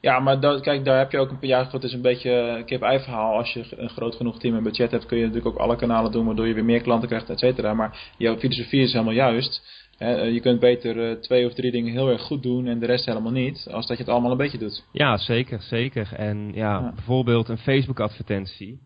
Ja, 0.00 0.20
maar 0.20 0.40
dat, 0.40 0.60
kijk, 0.60 0.84
daar 0.84 0.98
heb 0.98 1.10
je 1.10 1.18
ook 1.18 1.30
een 1.30 1.38
paar 1.38 1.48
jaar. 1.48 1.72
Het 1.72 1.84
is 1.84 1.92
een 1.92 2.02
beetje 2.02 2.30
een 2.30 2.64
kip-ei 2.64 3.00
verhaal. 3.00 3.36
Als 3.36 3.52
je 3.52 3.66
een 3.70 3.90
groot 3.90 4.14
genoeg 4.14 4.38
team 4.38 4.56
en 4.56 4.62
budget 4.62 4.90
hebt, 4.90 5.06
kun 5.06 5.18
je 5.18 5.26
natuurlijk 5.26 5.54
ook 5.54 5.62
alle 5.62 5.76
kanalen 5.76 6.12
doen, 6.12 6.26
waardoor 6.26 6.46
je 6.46 6.54
weer 6.54 6.64
meer 6.64 6.82
klanten 6.82 7.08
krijgt, 7.08 7.30
et 7.30 7.38
cetera. 7.38 7.74
Maar 7.74 8.12
jouw 8.18 8.38
filosofie 8.38 8.82
is 8.82 8.92
helemaal 8.92 9.14
juist. 9.14 9.86
Eh, 9.98 10.32
je 10.32 10.40
kunt 10.40 10.60
beter 10.60 10.96
uh, 10.96 11.20
twee 11.20 11.46
of 11.46 11.54
drie 11.54 11.70
dingen 11.70 11.92
heel 11.92 12.08
erg 12.08 12.22
goed 12.22 12.42
doen 12.42 12.66
en 12.66 12.78
de 12.78 12.86
rest 12.86 13.06
helemaal 13.06 13.32
niet, 13.32 13.68
als 13.70 13.86
dat 13.86 13.96
je 13.96 14.02
het 14.02 14.12
allemaal 14.12 14.30
een 14.30 14.36
beetje 14.36 14.58
doet. 14.58 14.84
Ja, 14.92 15.16
zeker, 15.16 15.62
zeker. 15.62 16.12
En 16.12 16.50
ja, 16.54 16.80
ja. 16.80 16.92
bijvoorbeeld 16.94 17.48
een 17.48 17.58
Facebook 17.58 18.00
advertentie. 18.00 18.80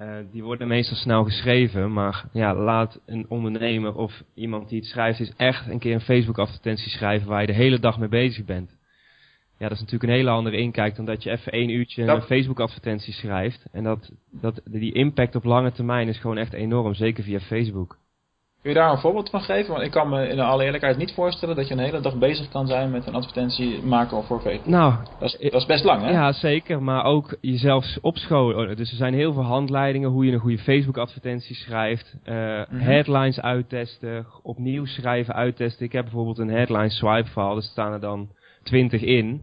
Uh, 0.00 0.16
die 0.32 0.42
worden 0.42 0.68
meestal 0.68 0.96
snel 0.96 1.24
geschreven, 1.24 1.92
maar 1.92 2.24
ja, 2.32 2.54
laat 2.54 3.00
een 3.06 3.26
ondernemer 3.28 3.94
of 3.94 4.22
iemand 4.34 4.68
die 4.68 4.78
het 4.78 4.88
schrijft, 4.88 5.20
is 5.20 5.32
echt 5.36 5.68
een 5.68 5.78
keer 5.78 5.94
een 5.94 6.00
Facebook 6.00 6.38
advertentie 6.38 6.90
schrijven 6.90 7.28
waar 7.28 7.40
je 7.40 7.46
de 7.46 7.52
hele 7.52 7.78
dag 7.78 7.98
mee 7.98 8.08
bezig 8.08 8.44
bent. 8.44 8.76
Ja, 9.58 9.68
dat 9.68 9.72
is 9.72 9.80
natuurlijk 9.80 10.10
een 10.10 10.18
hele 10.18 10.30
andere 10.30 10.56
inkijk 10.56 10.96
dan 10.96 11.04
dat 11.04 11.22
je 11.22 11.30
even 11.30 11.52
één 11.52 11.68
uurtje 11.68 12.04
dat... 12.04 12.16
een 12.16 12.22
Facebook 12.22 12.60
advertentie 12.60 13.12
schrijft. 13.12 13.66
En 13.72 13.84
dat, 13.84 14.10
dat, 14.30 14.60
die 14.64 14.92
impact 14.92 15.34
op 15.34 15.44
lange 15.44 15.72
termijn 15.72 16.08
is 16.08 16.18
gewoon 16.18 16.38
echt 16.38 16.52
enorm, 16.52 16.94
zeker 16.94 17.24
via 17.24 17.40
Facebook. 17.40 17.98
Kun 18.62 18.70
je 18.70 18.76
daar 18.76 18.92
een 18.92 18.98
voorbeeld 18.98 19.30
van 19.30 19.40
geven? 19.40 19.72
Want 19.72 19.84
ik 19.84 19.90
kan 19.90 20.08
me 20.08 20.28
in 20.28 20.40
alle 20.40 20.64
eerlijkheid 20.64 20.96
niet 20.96 21.12
voorstellen 21.12 21.56
dat 21.56 21.68
je 21.68 21.74
een 21.74 21.80
hele 21.80 22.00
dag 22.00 22.18
bezig 22.18 22.48
kan 22.48 22.66
zijn 22.66 22.90
met 22.90 23.06
een 23.06 23.14
advertentie 23.14 23.82
maken 23.82 24.24
voor 24.24 24.40
Facebook. 24.40 24.66
Nou, 24.66 24.94
dat 25.18 25.36
is, 25.38 25.50
dat 25.50 25.60
is 25.60 25.66
best 25.66 25.84
lang 25.84 26.02
hè? 26.02 26.10
Ja, 26.10 26.32
zeker. 26.32 26.82
Maar 26.82 27.04
ook 27.04 27.36
jezelf 27.40 27.84
opscholen. 28.00 28.76
Dus 28.76 28.90
er 28.90 28.96
zijn 28.96 29.14
heel 29.14 29.32
veel 29.32 29.42
handleidingen 29.42 30.10
hoe 30.10 30.26
je 30.26 30.32
een 30.32 30.38
goede 30.38 30.58
Facebook 30.58 30.96
advertentie 30.96 31.56
schrijft. 31.56 32.14
Uh, 32.24 32.34
mm 32.34 32.64
-hmm. 32.68 32.80
Headlines 32.80 33.40
uittesten, 33.40 34.26
opnieuw 34.42 34.84
schrijven, 34.84 35.34
uittesten. 35.34 35.86
Ik 35.86 35.92
heb 35.92 36.04
bijvoorbeeld 36.04 36.38
een 36.38 36.50
headline 36.50 36.90
swipe 36.90 37.28
file, 37.28 37.52
daar 37.52 37.62
staan 37.62 37.92
er 37.92 38.00
dan 38.00 38.28
20 38.62 39.02
in. 39.02 39.42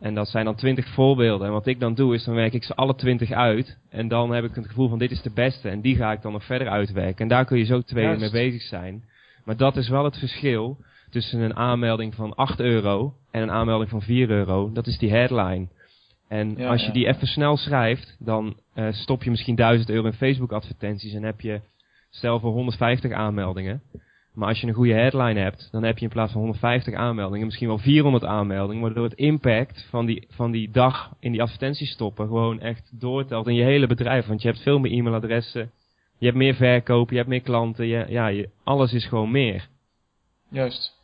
En 0.00 0.14
dat 0.14 0.28
zijn 0.28 0.44
dan 0.44 0.54
twintig 0.54 0.88
voorbeelden. 0.88 1.46
En 1.46 1.52
wat 1.52 1.66
ik 1.66 1.80
dan 1.80 1.94
doe 1.94 2.14
is, 2.14 2.24
dan 2.24 2.34
werk 2.34 2.52
ik 2.52 2.64
ze 2.64 2.74
alle 2.74 2.94
twintig 2.94 3.30
uit. 3.30 3.78
En 3.90 4.08
dan 4.08 4.30
heb 4.30 4.44
ik 4.44 4.54
het 4.54 4.66
gevoel 4.66 4.88
van 4.88 4.98
dit 4.98 5.10
is 5.10 5.22
de 5.22 5.30
beste. 5.30 5.68
En 5.68 5.80
die 5.80 5.96
ga 5.96 6.12
ik 6.12 6.22
dan 6.22 6.32
nog 6.32 6.44
verder 6.44 6.68
uitwerken. 6.68 7.22
En 7.22 7.28
daar 7.28 7.44
kun 7.44 7.58
je 7.58 7.64
zo 7.64 7.80
twee 7.80 8.06
uur 8.06 8.18
mee 8.18 8.30
bezig 8.30 8.62
zijn. 8.62 9.04
Maar 9.44 9.56
dat 9.56 9.76
is 9.76 9.88
wel 9.88 10.04
het 10.04 10.18
verschil 10.18 10.78
tussen 11.10 11.40
een 11.40 11.56
aanmelding 11.56 12.14
van 12.14 12.34
8 12.34 12.60
euro 12.60 13.14
en 13.30 13.42
een 13.42 13.50
aanmelding 13.50 13.90
van 13.90 14.02
4 14.02 14.30
euro. 14.30 14.72
Dat 14.72 14.86
is 14.86 14.98
die 14.98 15.10
headline. 15.10 15.68
En 16.28 16.54
ja, 16.56 16.68
als 16.68 16.80
je 16.80 16.86
ja. 16.86 16.92
die 16.92 17.06
even 17.06 17.26
snel 17.26 17.56
schrijft, 17.56 18.16
dan 18.18 18.56
uh, 18.74 18.92
stop 18.92 19.22
je 19.22 19.30
misschien 19.30 19.54
1000 19.54 19.90
euro 19.90 20.06
in 20.06 20.12
Facebook 20.12 20.52
advertenties 20.52 21.14
en 21.14 21.22
heb 21.22 21.40
je 21.40 21.60
stel 22.10 22.40
voor 22.40 22.52
150 22.52 23.12
aanmeldingen. 23.12 23.82
Maar 24.36 24.48
als 24.48 24.60
je 24.60 24.66
een 24.66 24.74
goede 24.74 24.92
headline 24.92 25.40
hebt, 25.40 25.68
dan 25.70 25.82
heb 25.82 25.98
je 25.98 26.04
in 26.04 26.10
plaats 26.10 26.32
van 26.32 26.40
150 26.40 26.94
aanmeldingen 26.94 27.46
misschien 27.46 27.68
wel 27.68 27.78
400 27.78 28.24
aanmeldingen. 28.24 28.82
Waardoor 28.82 29.04
het 29.04 29.14
impact 29.14 29.86
van 29.90 30.06
die, 30.06 30.26
van 30.30 30.50
die 30.50 30.70
dag 30.70 31.10
in 31.20 31.32
die 31.32 31.42
advertenties 31.42 31.90
stoppen 31.90 32.26
gewoon 32.26 32.60
echt 32.60 33.00
doortelt 33.00 33.46
in 33.46 33.54
je 33.54 33.64
hele 33.64 33.86
bedrijf. 33.86 34.26
Want 34.26 34.42
je 34.42 34.48
hebt 34.48 34.62
veel 34.62 34.78
meer 34.78 34.92
e-mailadressen, 34.92 35.70
je 36.18 36.26
hebt 36.26 36.38
meer 36.38 36.54
verkoop, 36.54 37.10
je 37.10 37.16
hebt 37.16 37.28
meer 37.28 37.40
klanten, 37.40 37.86
je, 37.86 38.04
ja, 38.08 38.26
je, 38.26 38.48
alles 38.64 38.92
is 38.92 39.06
gewoon 39.06 39.30
meer. 39.30 39.68
Juist. 40.50 40.94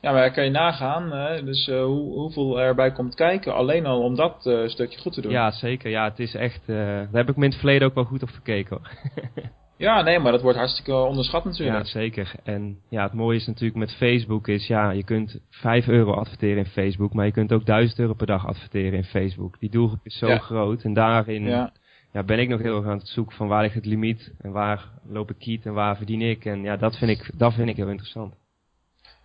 Ja, 0.00 0.12
maar 0.12 0.32
kan 0.32 0.44
je 0.44 0.50
nagaan, 0.50 1.12
hè? 1.12 1.44
dus 1.44 1.68
uh, 1.68 1.84
hoe, 1.84 2.12
hoeveel 2.12 2.60
erbij 2.60 2.92
komt 2.92 3.14
kijken, 3.14 3.54
alleen 3.54 3.86
al 3.86 4.02
om 4.02 4.14
dat 4.14 4.46
uh, 4.46 4.68
stukje 4.68 4.98
goed 4.98 5.12
te 5.12 5.20
doen. 5.20 5.32
Ja, 5.32 5.50
zeker. 5.50 5.90
Ja, 5.90 6.04
het 6.04 6.18
is 6.18 6.34
echt, 6.34 6.62
uh, 6.66 6.76
daar 6.76 7.08
heb 7.12 7.28
ik 7.28 7.36
me 7.36 7.44
in 7.44 7.50
het 7.50 7.58
verleden 7.58 7.88
ook 7.88 7.94
wel 7.94 8.04
goed 8.04 8.22
op 8.22 8.28
gekeken 8.28 8.76
hoor. 8.76 8.90
Ja, 9.82 10.02
nee, 10.02 10.18
maar 10.18 10.32
dat 10.32 10.42
wordt 10.42 10.58
hartstikke 10.58 10.94
onderschat 10.94 11.44
natuurlijk. 11.44 11.78
Ja, 11.78 11.84
zeker. 11.84 12.32
En 12.44 12.78
ja, 12.88 13.02
het 13.02 13.12
mooie 13.12 13.36
is 13.36 13.46
natuurlijk 13.46 13.78
met 13.78 13.94
Facebook 13.94 14.48
is, 14.48 14.66
ja, 14.66 14.90
je 14.90 15.04
kunt 15.04 15.40
5 15.50 15.88
euro 15.88 16.12
adverteren 16.12 16.56
in 16.56 16.66
Facebook, 16.70 17.12
maar 17.12 17.26
je 17.26 17.32
kunt 17.32 17.52
ook 17.52 17.66
1000 17.66 17.98
euro 17.98 18.14
per 18.14 18.26
dag 18.26 18.46
adverteren 18.46 18.92
in 18.92 19.04
Facebook. 19.04 19.56
Die 19.60 19.70
doelgroep 19.70 20.00
is 20.02 20.18
zo 20.18 20.28
ja. 20.28 20.38
groot 20.38 20.82
en 20.82 20.92
daarin, 20.92 21.42
ja. 21.42 21.72
ja, 22.12 22.22
ben 22.22 22.38
ik 22.38 22.48
nog 22.48 22.60
heel 22.60 22.76
erg 22.76 22.86
aan 22.86 22.98
het 22.98 23.08
zoeken 23.08 23.36
van 23.36 23.48
waar 23.48 23.62
ligt 23.62 23.74
het 23.74 23.86
limiet 23.86 24.32
en 24.40 24.52
waar 24.52 24.88
loop 25.08 25.30
ik 25.30 25.38
kiet 25.38 25.66
en 25.66 25.72
waar 25.72 25.96
verdien 25.96 26.22
ik. 26.22 26.44
En 26.44 26.62
ja, 26.62 26.76
dat 26.76 26.96
vind 26.96 27.10
ik, 27.10 27.30
dat 27.34 27.54
vind 27.54 27.68
ik 27.68 27.76
heel 27.76 27.88
interessant. 27.88 28.34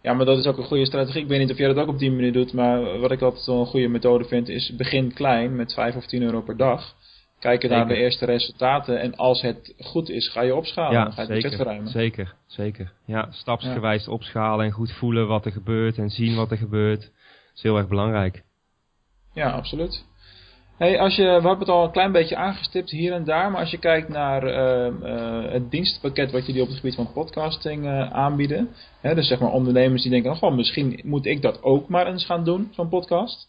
Ja, 0.02 0.14
maar 0.14 0.26
dat 0.26 0.38
is 0.38 0.46
ook 0.46 0.58
een 0.58 0.64
goede 0.64 0.86
strategie. 0.86 1.22
Ik 1.22 1.28
weet 1.28 1.40
niet 1.40 1.52
of 1.52 1.58
jij 1.58 1.68
dat 1.68 1.78
ook 1.78 1.88
op 1.88 2.00
die 2.00 2.12
manier 2.12 2.34
doet, 2.34 2.54
maar 2.54 3.00
wat 3.00 3.12
ik 3.12 3.22
altijd 3.22 3.46
wel 3.46 3.60
een 3.60 3.66
goede 3.66 3.88
methode 3.88 4.26
vind 4.26 4.50
is 4.50 4.76
begin 4.76 5.14
klein 5.14 5.56
met 5.56 5.74
5 5.74 5.96
of 5.96 6.06
10 6.06 6.22
euro 6.22 6.42
per 6.42 6.58
dag. 6.58 6.96
Kijken 7.40 7.70
naar 7.70 7.88
de 7.88 7.96
eerste 7.96 8.26
resultaten 8.26 9.00
en 9.00 9.16
als 9.16 9.42
het 9.42 9.74
goed 9.80 10.10
is, 10.10 10.30
ga 10.30 10.42
je 10.42 10.56
opschalen. 10.56 10.92
Ja, 10.92 11.04
dan 11.04 11.14
ga 11.14 11.22
je 11.22 11.28
zeker, 11.28 11.42
budget 11.42 11.60
verruimen. 11.60 11.92
zeker, 11.92 12.34
zeker. 12.46 12.92
Ja, 13.06 13.28
stapsgewijs 13.32 14.08
opschalen 14.08 14.66
en 14.66 14.72
goed 14.72 14.92
voelen 14.92 15.28
wat 15.28 15.46
er 15.46 15.52
gebeurt 15.52 15.98
en 15.98 16.10
zien 16.10 16.36
wat 16.36 16.52
er 16.52 16.58
gebeurt. 16.58 17.02
Dat 17.02 17.12
is 17.56 17.62
heel 17.62 17.78
erg 17.78 17.88
belangrijk. 17.88 18.44
Ja, 19.34 19.52
absoluut. 19.52 20.06
Hey, 20.78 21.00
als 21.00 21.16
je, 21.16 21.24
we 21.24 21.30
hebben 21.30 21.60
het 21.60 21.70
al 21.70 21.84
een 21.84 21.92
klein 21.92 22.12
beetje 22.12 22.36
aangestipt 22.36 22.90
hier 22.90 23.14
en 23.14 23.24
daar, 23.24 23.52
maar 23.52 23.60
als 23.60 23.72
je 23.72 23.78
kijkt 23.78 24.10
naar 24.10 24.44
uh, 24.44 24.94
uh, 25.04 25.52
het 25.52 25.72
dienstpakket 25.72 26.32
wat 26.32 26.46
jullie 26.46 26.62
op 26.62 26.68
het 26.68 26.78
gebied 26.78 26.96
van 26.96 27.12
podcasting 27.14 27.86
uh, 27.86 28.12
aanbieden, 28.12 28.70
hè, 29.02 29.16
dus 29.16 29.28
zeg 29.28 29.40
maar 29.40 29.52
ondernemers 29.52 30.02
die 30.02 30.12
denken, 30.12 30.42
oh, 30.42 30.56
misschien 30.56 31.02
moet 31.04 31.26
ik 31.26 31.42
dat 31.42 31.64
ook 31.64 31.90
maar 31.90 32.08
eens 32.08 32.26
gaan 32.26 32.44
doen, 32.44 32.72
zo'n 32.76 32.90
podcast. 32.90 33.48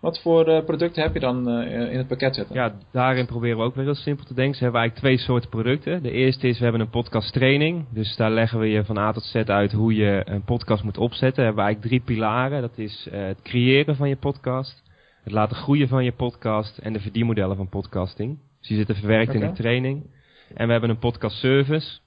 Wat 0.00 0.20
voor 0.20 0.62
producten 0.64 1.02
heb 1.02 1.14
je 1.14 1.20
dan 1.20 1.48
in 1.60 1.98
het 1.98 2.06
pakket 2.06 2.34
zitten? 2.34 2.54
Ja, 2.54 2.74
daarin 2.92 3.26
proberen 3.26 3.56
we 3.56 3.62
ook 3.62 3.74
weer 3.74 3.84
heel 3.84 3.94
simpel 3.94 4.24
te 4.24 4.34
denken. 4.34 4.56
Ze 4.56 4.62
hebben 4.62 4.80
eigenlijk 4.80 5.14
twee 5.14 5.26
soorten 5.26 5.50
producten. 5.50 6.02
De 6.02 6.10
eerste 6.10 6.48
is, 6.48 6.56
we 6.58 6.62
hebben 6.62 6.80
een 6.80 6.90
podcast 6.90 7.32
training. 7.32 7.86
Dus 7.90 8.16
daar 8.16 8.30
leggen 8.30 8.58
we 8.58 8.66
je 8.66 8.84
van 8.84 8.98
A 8.98 9.12
tot 9.12 9.22
Z 9.22 9.34
uit 9.34 9.72
hoe 9.72 9.94
je 9.94 10.22
een 10.24 10.44
podcast 10.44 10.82
moet 10.82 10.98
opzetten. 10.98 11.38
We 11.38 11.46
hebben 11.46 11.64
eigenlijk 11.64 11.94
drie 11.94 12.16
pilaren. 12.16 12.60
Dat 12.60 12.78
is 12.78 13.08
het 13.10 13.42
creëren 13.42 13.96
van 13.96 14.08
je 14.08 14.16
podcast 14.16 14.82
het 15.22 15.32
laten 15.32 15.56
groeien 15.56 15.88
van 15.88 16.04
je 16.04 16.12
podcast 16.12 16.78
en 16.78 16.92
de 16.92 17.00
verdienmodellen 17.00 17.56
van 17.56 17.68
podcasting. 17.68 18.38
Dus 18.58 18.68
die 18.68 18.76
zitten 18.76 18.96
verwerkt 18.96 19.34
in 19.34 19.40
die 19.40 19.52
training. 19.52 20.10
En 20.54 20.66
we 20.66 20.72
hebben 20.72 20.90
een 20.90 20.98
podcast 20.98 21.36
service. 21.36 21.98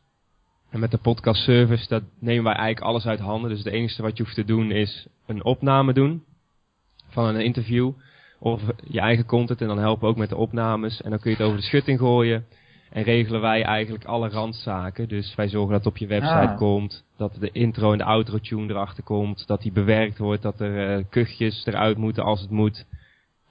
En 0.70 0.80
met 0.80 0.92
de 0.92 0.98
podcast 0.98 1.44
service, 1.44 1.88
dat 1.88 2.04
nemen 2.20 2.44
wij 2.44 2.54
eigenlijk 2.54 2.86
alles 2.86 3.06
uit 3.06 3.20
handen. 3.20 3.50
Dus 3.50 3.64
het 3.64 3.74
enige 3.74 4.02
wat 4.02 4.18
je 4.18 4.24
hoeft 4.24 4.36
te 4.36 4.46
doen 4.46 4.72
is 4.72 5.08
een 5.26 5.44
opname 5.44 5.94
doen 5.94 6.24
van 7.14 7.26
een 7.26 7.42
interview. 7.42 7.92
Of 8.40 8.62
je 8.84 9.00
eigen 9.00 9.26
content 9.26 9.62
en 9.62 9.68
dan 9.68 9.80
helpen 9.80 10.04
we 10.04 10.10
ook 10.10 10.18
met 10.18 10.30
de 10.30 10.36
opnames. 10.36 11.02
En 11.02 11.10
dan 11.10 11.20
kun 11.20 11.32
je 11.32 11.38
het 11.38 11.46
over 11.46 11.60
de 11.60 11.66
schutting 11.66 12.00
gooien. 12.00 12.46
En 12.90 13.04
regelen 13.04 13.42
wij 13.42 13.64
eigenlijk 13.64 14.06
alle 14.06 14.30
randzaken. 14.30 15.08
Dus 15.08 15.36
wij 15.36 15.48
zorgen 15.48 15.72
dat 15.72 15.84
het 15.84 15.94
op 15.94 15.98
je 15.98 16.08
website 16.08 16.50
ah. 16.50 16.58
komt. 16.58 17.04
Dat 17.18 17.36
de 17.40 17.52
intro 17.52 17.92
en 17.92 17.98
de 17.98 18.04
outro 18.04 18.38
tune 18.38 18.70
erachter 18.70 19.04
komt. 19.04 19.48
Dat 19.48 19.62
die 19.62 19.72
bewerkt 19.72 20.18
wordt. 20.18 20.42
Dat 20.42 20.60
er 20.60 20.98
uh, 20.98 21.04
kuchjes 21.10 21.66
eruit 21.66 21.98
moeten 21.98 22.24
als 22.24 22.42
het 22.42 22.50
moet. 22.50 22.86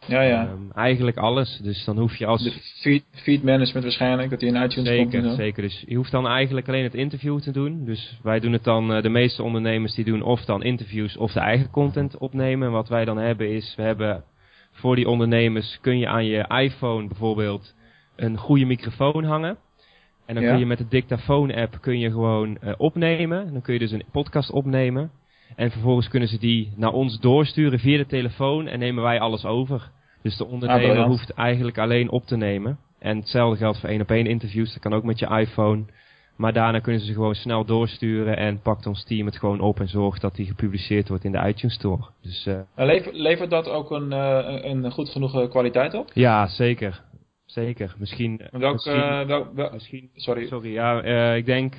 Ja, 0.06 0.22
ja. 0.22 0.50
Um, 0.50 0.70
eigenlijk 0.74 1.16
alles. 1.16 1.60
Dus 1.62 1.84
dan 1.84 1.98
hoef 1.98 2.16
je 2.16 2.26
als... 2.26 2.42
De 2.42 2.52
feed, 2.80 3.04
feed 3.10 3.42
management 3.42 3.84
waarschijnlijk, 3.84 4.30
dat 4.30 4.40
die 4.40 4.48
in 4.48 4.62
iTunes 4.62 4.88
zeker, 4.88 5.22
komt. 5.22 5.34
Zeker, 5.34 5.62
Dus 5.62 5.84
je 5.86 5.94
hoeft 5.94 6.10
dan 6.10 6.26
eigenlijk 6.26 6.68
alleen 6.68 6.82
het 6.82 6.94
interview 6.94 7.40
te 7.40 7.50
doen. 7.50 7.84
Dus 7.84 8.18
wij 8.22 8.40
doen 8.40 8.52
het 8.52 8.64
dan, 8.64 8.96
uh, 8.96 9.02
de 9.02 9.08
meeste 9.08 9.42
ondernemers 9.42 9.94
die 9.94 10.04
doen 10.04 10.22
of 10.22 10.44
dan 10.44 10.62
interviews 10.62 11.16
of 11.16 11.32
de 11.32 11.40
eigen 11.40 11.70
content 11.70 12.18
opnemen. 12.18 12.66
En 12.66 12.72
wat 12.72 12.88
wij 12.88 13.04
dan 13.04 13.18
hebben 13.18 13.50
is, 13.50 13.74
we 13.76 13.82
hebben 13.82 14.24
voor 14.72 14.96
die 14.96 15.08
ondernemers 15.08 15.78
kun 15.80 15.98
je 15.98 16.08
aan 16.08 16.26
je 16.26 16.46
iPhone 16.48 17.08
bijvoorbeeld 17.08 17.74
een 18.16 18.36
goede 18.36 18.64
microfoon 18.64 19.24
hangen. 19.24 19.56
En 20.26 20.34
dan 20.34 20.44
kun 20.44 20.58
je 20.58 20.66
met 20.66 20.78
de 20.78 20.88
dictafoon 20.88 21.54
app 21.54 21.78
kun 21.80 21.98
je 21.98 22.10
gewoon 22.10 22.58
uh, 22.64 22.72
opnemen. 22.76 23.52
Dan 23.52 23.62
kun 23.62 23.72
je 23.72 23.78
dus 23.78 23.90
een 23.90 24.04
podcast 24.12 24.50
opnemen. 24.50 25.10
En 25.56 25.70
vervolgens 25.70 26.08
kunnen 26.08 26.28
ze 26.28 26.38
die 26.38 26.72
naar 26.76 26.92
ons 26.92 27.20
doorsturen 27.20 27.78
via 27.78 27.96
de 27.96 28.06
telefoon 28.06 28.66
en 28.66 28.78
nemen 28.78 29.02
wij 29.02 29.20
alles 29.20 29.44
over. 29.44 29.90
Dus 30.22 30.36
de 30.36 30.46
ondernemer 30.46 30.98
ah, 30.98 31.06
hoeft 31.06 31.30
eigenlijk 31.30 31.78
alleen 31.78 32.10
op 32.10 32.24
te 32.24 32.36
nemen. 32.36 32.78
En 32.98 33.16
hetzelfde 33.16 33.56
geldt 33.56 33.80
voor 33.80 33.88
één 33.88 34.00
op 34.00 34.10
één 34.10 34.26
interviews. 34.26 34.72
Dat 34.72 34.82
kan 34.82 34.94
ook 34.94 35.04
met 35.04 35.18
je 35.18 35.26
iPhone. 35.26 35.84
Maar 36.36 36.52
daarna 36.52 36.78
kunnen 36.78 37.00
ze 37.00 37.06
ze 37.06 37.12
gewoon 37.12 37.34
snel 37.34 37.64
doorsturen 37.64 38.36
en 38.36 38.60
pakt 38.60 38.86
ons 38.86 39.04
team 39.04 39.26
het 39.26 39.38
gewoon 39.38 39.60
op 39.60 39.80
en 39.80 39.88
zorgt 39.88 40.20
dat 40.20 40.34
die 40.34 40.46
gepubliceerd 40.46 41.08
wordt 41.08 41.24
in 41.24 41.32
de 41.32 41.46
iTunes 41.46 41.74
Store. 41.74 42.02
Dus, 42.22 42.46
uh, 42.46 42.60
levert, 42.76 43.14
levert 43.14 43.50
dat 43.50 43.68
ook 43.68 43.90
een, 43.90 44.10
uh, 44.12 44.58
een 44.62 44.90
goed 44.90 45.08
genoeg 45.08 45.48
kwaliteit 45.48 45.94
op? 45.94 46.10
Ja, 46.14 46.46
zeker. 46.46 47.02
Zeker. 47.44 47.94
Misschien. 47.98 48.40
Welk, 48.50 48.72
misschien, 48.72 48.96
uh, 48.96 49.26
wel, 49.26 49.54
wel, 49.54 49.70
misschien 49.72 50.10
sorry. 50.14 50.46
Sorry, 50.46 50.72
ja, 50.72 51.02
ik 51.34 51.46
denk 51.46 51.76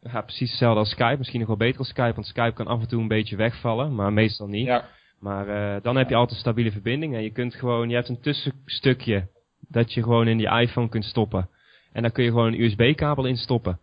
ja, 0.00 0.20
precies 0.20 0.50
hetzelfde 0.50 0.78
als 0.78 0.90
Skype. 0.90 1.18
Misschien 1.18 1.38
nog 1.38 1.48
wel 1.48 1.56
beter 1.56 1.78
als 1.78 1.88
Skype, 1.88 2.14
want 2.14 2.26
Skype 2.26 2.52
kan 2.52 2.66
af 2.66 2.80
en 2.80 2.88
toe 2.88 3.00
een 3.00 3.08
beetje 3.08 3.36
wegvallen, 3.36 3.94
maar 3.94 4.12
meestal 4.12 4.46
niet. 4.46 4.66
Ja. 4.66 4.84
Maar 5.20 5.48
uh, 5.48 5.82
dan 5.82 5.96
heb 5.96 6.08
je 6.08 6.14
altijd 6.14 6.34
een 6.34 6.40
stabiele 6.44 6.72
verbinding 6.72 7.14
en 7.14 7.22
je 7.22 7.30
kunt 7.30 7.54
gewoon, 7.54 7.88
je 7.88 7.94
hebt 7.94 8.08
een 8.08 8.20
tussenstukje 8.20 9.26
dat 9.68 9.92
je 9.92 10.02
gewoon 10.02 10.28
in 10.28 10.38
je 10.38 10.60
iPhone 10.60 10.88
kunt 10.88 11.04
stoppen. 11.04 11.48
En 11.92 12.02
dan 12.02 12.12
kun 12.12 12.24
je 12.24 12.30
gewoon 12.30 12.52
een 12.52 12.60
USB-kabel 12.60 13.24
instoppen. 13.24 13.78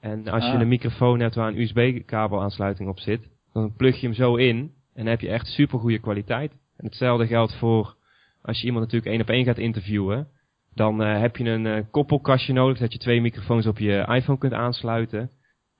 En 0.00 0.28
als 0.28 0.44
je 0.44 0.52
Ah. 0.52 0.60
een 0.60 0.68
microfoon 0.68 1.20
hebt 1.20 1.34
waar 1.34 1.48
een 1.48 1.60
USB-kabel 1.60 2.42
aansluiting 2.42 2.88
op 2.88 2.98
zit, 2.98 3.28
dan 3.52 3.74
plug 3.76 4.00
je 4.00 4.06
hem 4.06 4.14
zo 4.14 4.36
in 4.36 4.56
en 4.94 5.04
dan 5.04 5.06
heb 5.06 5.20
je 5.20 5.28
echt 5.28 5.46
super 5.46 5.78
goede 5.78 5.98
kwaliteit. 5.98 6.52
En 6.52 6.84
hetzelfde 6.84 7.26
geldt 7.26 7.54
voor 7.54 7.94
als 8.42 8.60
je 8.60 8.66
iemand 8.66 8.84
natuurlijk 8.84 9.12
één 9.12 9.20
op 9.20 9.28
één 9.28 9.44
gaat 9.44 9.58
interviewen. 9.58 10.28
Dan 10.74 11.02
uh, 11.02 11.20
heb 11.20 11.36
je 11.36 11.44
een 11.44 11.64
uh, 11.64 11.82
koppelkastje 11.90 12.52
nodig 12.52 12.78
dat 12.78 12.92
je 12.92 12.98
twee 12.98 13.20
microfoons 13.20 13.66
op 13.66 13.78
je 13.78 14.06
iPhone 14.08 14.38
kunt 14.38 14.52
aansluiten. 14.52 15.30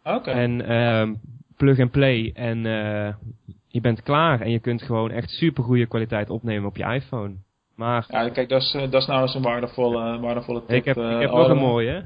Oké. 0.05 0.31
En 0.31 0.71
uh, 0.71 1.17
plug 1.57 1.81
and 1.81 1.91
play 1.91 2.33
en 2.35 2.65
uh, 2.65 3.15
je 3.67 3.81
bent 3.81 4.03
klaar. 4.03 4.41
En 4.41 4.51
je 4.51 4.59
kunt 4.59 4.83
gewoon 4.83 5.11
echt 5.11 5.31
super 5.31 5.65
goede 5.65 5.87
kwaliteit 5.87 6.31
opnemen 6.31 6.69
op 6.69 6.77
je 6.77 6.85
iPhone. 6.85 7.35
Maar, 7.77 8.05
ja, 8.09 8.29
kijk, 8.29 8.49
dat 8.49 8.63
is, 8.63 8.73
dat 8.73 9.03
is 9.03 9.07
nou 9.07 9.23
eens 9.23 9.35
een 9.35 9.43
waardevolle, 9.43 10.19
waardevolle 10.19 10.61
tip. 10.61 10.77
ik 10.77 10.85
heb, 10.85 10.97
ik 10.97 11.21
heb 11.21 11.31
nog 11.31 11.49
een 11.49 11.57
mooie. 11.57 12.05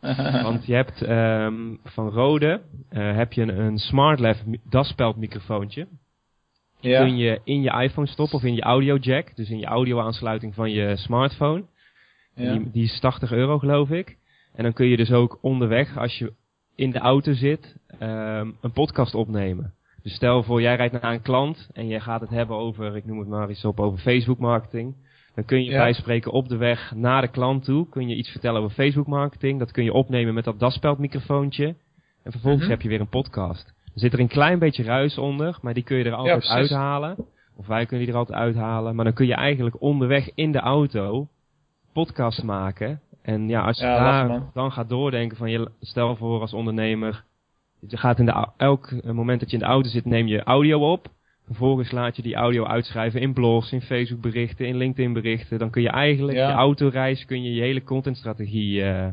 Want 0.42 0.66
je 0.66 0.74
hebt 0.74 1.08
um, 1.08 1.78
van 1.84 2.08
Rode 2.08 2.60
uh, 2.90 3.16
heb 3.16 3.32
je 3.32 3.42
een, 3.42 3.58
een 3.58 3.78
SmartLav 3.78 4.38
daspeld 4.70 5.16
microfoontje. 5.16 5.86
Die 6.80 6.90
ja. 6.90 7.04
kun 7.04 7.16
je 7.16 7.40
in 7.44 7.62
je 7.62 7.82
iPhone 7.82 8.06
stoppen 8.06 8.36
of 8.36 8.44
in 8.44 8.54
je 8.54 8.62
audio 8.62 8.96
jack. 8.96 9.36
Dus 9.36 9.50
in 9.50 9.58
je 9.58 9.66
audio 9.66 10.00
aansluiting 10.00 10.54
van 10.54 10.70
je 10.70 10.96
smartphone. 10.96 11.64
Ja. 12.34 12.52
Die, 12.52 12.70
die 12.70 12.84
is 12.84 13.00
80 13.00 13.32
euro 13.32 13.58
geloof 13.58 13.90
ik. 13.90 14.16
En 14.54 14.62
dan 14.62 14.72
kun 14.72 14.86
je 14.86 14.96
dus 14.96 15.12
ook 15.12 15.38
onderweg, 15.40 15.96
als 15.96 16.18
je 16.18 16.32
in 16.74 16.90
de 16.90 16.98
auto 16.98 17.32
zit, 17.32 17.76
um, 18.02 18.56
een 18.60 18.72
podcast 18.72 19.14
opnemen. 19.14 19.72
Dus 20.02 20.14
stel 20.14 20.42
voor, 20.42 20.60
jij 20.62 20.76
rijdt 20.76 21.00
naar 21.02 21.12
een 21.12 21.22
klant 21.22 21.68
en 21.72 21.86
je 21.88 22.00
gaat 22.00 22.20
het 22.20 22.30
hebben 22.30 22.56
over, 22.56 22.96
ik 22.96 23.04
noem 23.04 23.18
het 23.18 23.28
maar 23.28 23.48
eens 23.48 23.64
op, 23.64 23.80
over 23.80 23.98
Facebook 23.98 24.38
marketing. 24.38 24.94
Dan 25.34 25.44
kun 25.44 25.64
je 25.64 25.70
Ja. 25.70 25.78
bij 25.78 25.92
spreken 25.92 26.32
op 26.32 26.48
de 26.48 26.56
weg 26.56 26.92
naar 26.94 27.20
de 27.22 27.28
klant 27.28 27.64
toe, 27.64 27.88
kun 27.88 28.08
je 28.08 28.14
iets 28.16 28.30
vertellen 28.30 28.60
over 28.62 28.74
Facebook 28.74 29.06
marketing. 29.06 29.58
Dat 29.58 29.70
kun 29.70 29.84
je 29.84 29.92
opnemen 29.92 30.34
met 30.34 30.44
dat 30.44 30.58
daspeld 30.58 30.98
microfoontje. 30.98 31.66
En 32.22 32.32
vervolgens 32.32 32.62
Mhm. 32.62 32.70
heb 32.70 32.82
je 32.82 32.88
weer 32.88 33.00
een 33.00 33.08
podcast. 33.08 33.66
Er 33.84 34.00
zit 34.00 34.12
er 34.12 34.20
een 34.20 34.28
klein 34.28 34.58
beetje 34.58 34.82
ruis 34.82 35.18
onder, 35.18 35.58
maar 35.62 35.74
die 35.74 35.82
kun 35.82 35.96
je 35.96 36.04
er 36.04 36.12
altijd 36.14 36.48
uithalen. 36.48 37.16
Of 37.56 37.66
wij 37.66 37.86
kunnen 37.86 38.04
die 38.06 38.14
er 38.14 38.20
altijd 38.20 38.38
uithalen. 38.38 38.94
Maar 38.94 39.04
dan 39.04 39.14
kun 39.14 39.26
je 39.26 39.34
eigenlijk 39.34 39.80
onderweg 39.80 40.30
in 40.34 40.52
de 40.52 40.58
auto 40.58 41.28
podcast 41.92 42.42
maken. 42.42 43.00
En 43.24 43.48
ja, 43.48 43.60
als 43.62 43.78
je 43.78 43.84
Ja, 43.84 43.98
daar 44.26 44.42
dan 44.54 44.72
gaat 44.72 44.88
doordenken 44.88 45.36
van 45.36 45.50
je 45.50 45.70
stel 45.80 46.16
voor 46.16 46.40
als 46.40 46.52
ondernemer, 46.52 47.24
je 47.88 47.96
gaat 47.96 48.18
in 48.18 48.24
de, 48.26 48.48
elk 48.56 48.86
eh, 48.90 49.10
moment 49.10 49.40
dat 49.40 49.50
je 49.50 49.56
in 49.56 49.62
de 49.62 49.68
auto 49.68 49.88
zit, 49.88 50.04
neem 50.04 50.26
je 50.26 50.42
audio 50.42 50.92
op. 50.92 51.06
Vervolgens 51.44 51.90
laat 51.90 52.16
je 52.16 52.22
die 52.22 52.34
audio 52.34 52.64
uitschrijven 52.66 53.20
in 53.20 53.32
blogs, 53.32 53.72
in 53.72 53.80
Facebook 53.82 54.20
berichten, 54.20 54.66
in 54.66 54.76
LinkedIn 54.76 55.12
berichten. 55.12 55.58
Dan 55.58 55.70
kun 55.70 55.82
je 55.82 55.88
eigenlijk 55.88 56.36
Ja. 56.38 56.48
je 56.48 56.54
autoreis, 56.54 57.24
kun 57.24 57.42
je 57.42 57.54
je 57.54 57.60
hele 57.62 57.82
contentstrategie 57.82 58.82
eh 58.84 59.08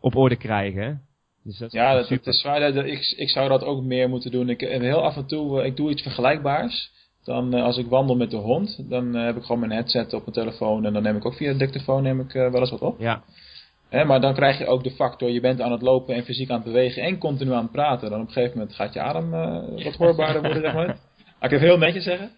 op 0.00 0.16
orde 0.16 0.36
krijgen. 0.36 1.02
Dus 1.42 1.58
dat 1.58 1.72
Ja, 1.72 1.94
dat, 1.94 2.06
super. 2.06 2.28
is 2.32 2.42
waar. 2.42 2.86
Ik, 2.86 3.14
ik 3.16 3.28
zou 3.28 3.48
dat 3.48 3.64
ook 3.64 3.82
meer 3.82 4.08
moeten 4.08 4.30
doen. 4.30 4.48
Ik, 4.48 4.62
en 4.62 4.82
heel 4.82 5.02
af 5.02 5.16
en 5.16 5.26
toe, 5.26 5.60
eh, 5.60 5.66
ik 5.66 5.76
doe 5.76 5.90
iets 5.90 6.02
vergelijkbaars. 6.02 6.92
Dan 7.24 7.54
eh, 7.54 7.62
als 7.62 7.78
ik 7.78 7.86
wandel 7.86 8.16
met 8.16 8.30
de 8.30 8.36
hond, 8.36 8.90
dan 8.90 9.16
eh, 9.16 9.24
heb 9.24 9.36
ik 9.36 9.42
gewoon 9.42 9.60
mijn 9.60 9.72
headset 9.72 10.12
op 10.12 10.20
mijn 10.20 10.32
telefoon. 10.32 10.84
En 10.84 10.92
dan 10.92 11.02
neem 11.02 11.16
ik 11.16 11.24
ook 11.24 11.34
via 11.34 11.52
de 11.52 11.58
dictafoon 11.58 12.02
neem 12.02 12.20
ik, 12.20 12.34
eh, 12.34 12.50
wel 12.50 12.60
eens 12.60 12.70
wat 12.70 12.80
op. 12.80 13.00
Ja, 13.00 13.22
Hè, 13.88 14.04
maar 14.04 14.20
dan 14.20 14.34
krijg 14.34 14.58
je 14.58 14.66
ook 14.66 14.84
de 14.84 14.90
factor, 14.90 15.30
je 15.30 15.40
bent 15.40 15.60
aan 15.60 15.72
het 15.72 15.82
lopen 15.82 16.14
en 16.14 16.24
fysiek 16.24 16.50
aan 16.50 16.56
het 16.56 16.64
bewegen 16.64 17.02
en 17.02 17.18
continu 17.18 17.52
aan 17.52 17.62
het 17.62 17.72
praten. 17.72 18.10
Dan 18.10 18.20
op 18.20 18.26
een 18.26 18.32
gegeven 18.32 18.58
moment 18.58 18.74
gaat 18.74 18.94
je 18.94 19.00
adem 19.00 19.30
wat 19.84 19.94
hoorbaarder 19.94 20.42
worden, 20.42 20.62
zeg 20.62 20.74
maar. 20.74 20.86
Laat 20.86 20.96
ik 21.40 21.52
even 21.52 21.66
heel 21.66 21.78
netjes 21.78 22.04
zeggen. 22.04 22.30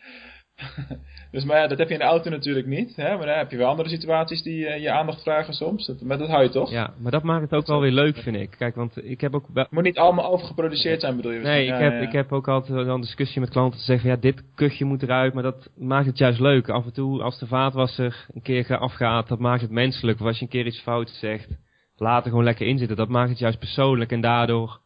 dus 1.33 1.45
maar 1.45 1.57
ja, 1.57 1.67
dat 1.67 1.79
heb 1.79 1.89
je 1.89 1.95
in 1.95 2.01
de 2.01 2.07
auto 2.07 2.31
natuurlijk 2.31 2.67
niet. 2.67 2.97
Hè? 2.97 3.17
Maar 3.17 3.27
dan 3.27 3.37
heb 3.37 3.51
je 3.51 3.57
wel 3.57 3.69
andere 3.69 3.89
situaties 3.89 4.43
die 4.43 4.67
eh, 4.67 4.83
je 4.83 4.91
aandacht 4.91 5.23
vragen 5.23 5.55
soms. 5.55 5.87
Dat, 5.87 6.01
maar 6.01 6.19
dat 6.19 6.29
hou 6.29 6.43
je 6.43 6.49
toch? 6.49 6.71
ja, 6.71 6.95
maar 6.99 7.13
dat 7.13 7.23
maakt 7.23 7.43
het 7.43 7.53
ook 7.53 7.67
wel 7.67 7.81
weer 7.81 7.91
leuk, 7.93 8.17
vind 8.17 8.37
ik. 8.37 8.51
Kijk, 8.59 8.75
want 8.75 9.05
ik 9.05 9.21
heb 9.21 9.35
ook 9.35 9.47
moet 9.71 9.83
niet 9.83 9.99
allemaal 9.99 10.33
overgeproduceerd 10.33 11.01
zijn, 11.01 11.17
bedoel 11.17 11.33
je? 11.33 11.41
Nee, 11.41 11.67
ik, 11.67 11.79
heb, 11.79 11.93
ja, 11.93 11.99
ik 11.99 12.13
heb 12.13 12.33
ook 12.33 12.49
altijd 12.49 12.87
een 12.87 13.01
discussie 13.01 13.41
met 13.41 13.51
klanten 13.51 13.79
te 13.79 13.85
zeggen 13.85 14.09
van 14.09 14.17
ja, 14.17 14.23
dit 14.33 14.45
kuchje 14.55 14.85
moet 14.85 15.03
eruit, 15.03 15.35
maar 15.35 15.43
dat 15.43 15.71
maakt 15.77 16.07
het 16.07 16.19
juist 16.19 16.41
leuk. 16.41 16.69
Af 16.69 16.85
en 16.85 16.93
toe, 16.93 17.23
als 17.23 17.39
de 17.39 17.47
vaatwasser 17.47 18.27
een 18.35 18.43
keer 18.43 18.65
ga- 18.65 18.77
afgaat, 18.77 19.29
dat 19.29 19.39
maakt 19.39 19.61
het 19.61 19.71
menselijk. 19.71 20.21
Of 20.21 20.27
als 20.27 20.37
je 20.39 20.43
een 20.45 20.51
keer 20.51 20.67
iets 20.67 20.81
fout 20.81 21.11
zegt, 21.11 21.49
laat 21.97 22.25
er 22.25 22.31
gewoon 22.31 22.45
lekker 22.45 22.67
in 22.67 22.79
zitten. 22.79 22.97
Dat 22.97 23.09
maakt 23.09 23.31
het 23.31 23.39
juist 23.39 23.59
persoonlijk 23.59 24.13
en 24.13 24.21
daardoor 24.21 24.81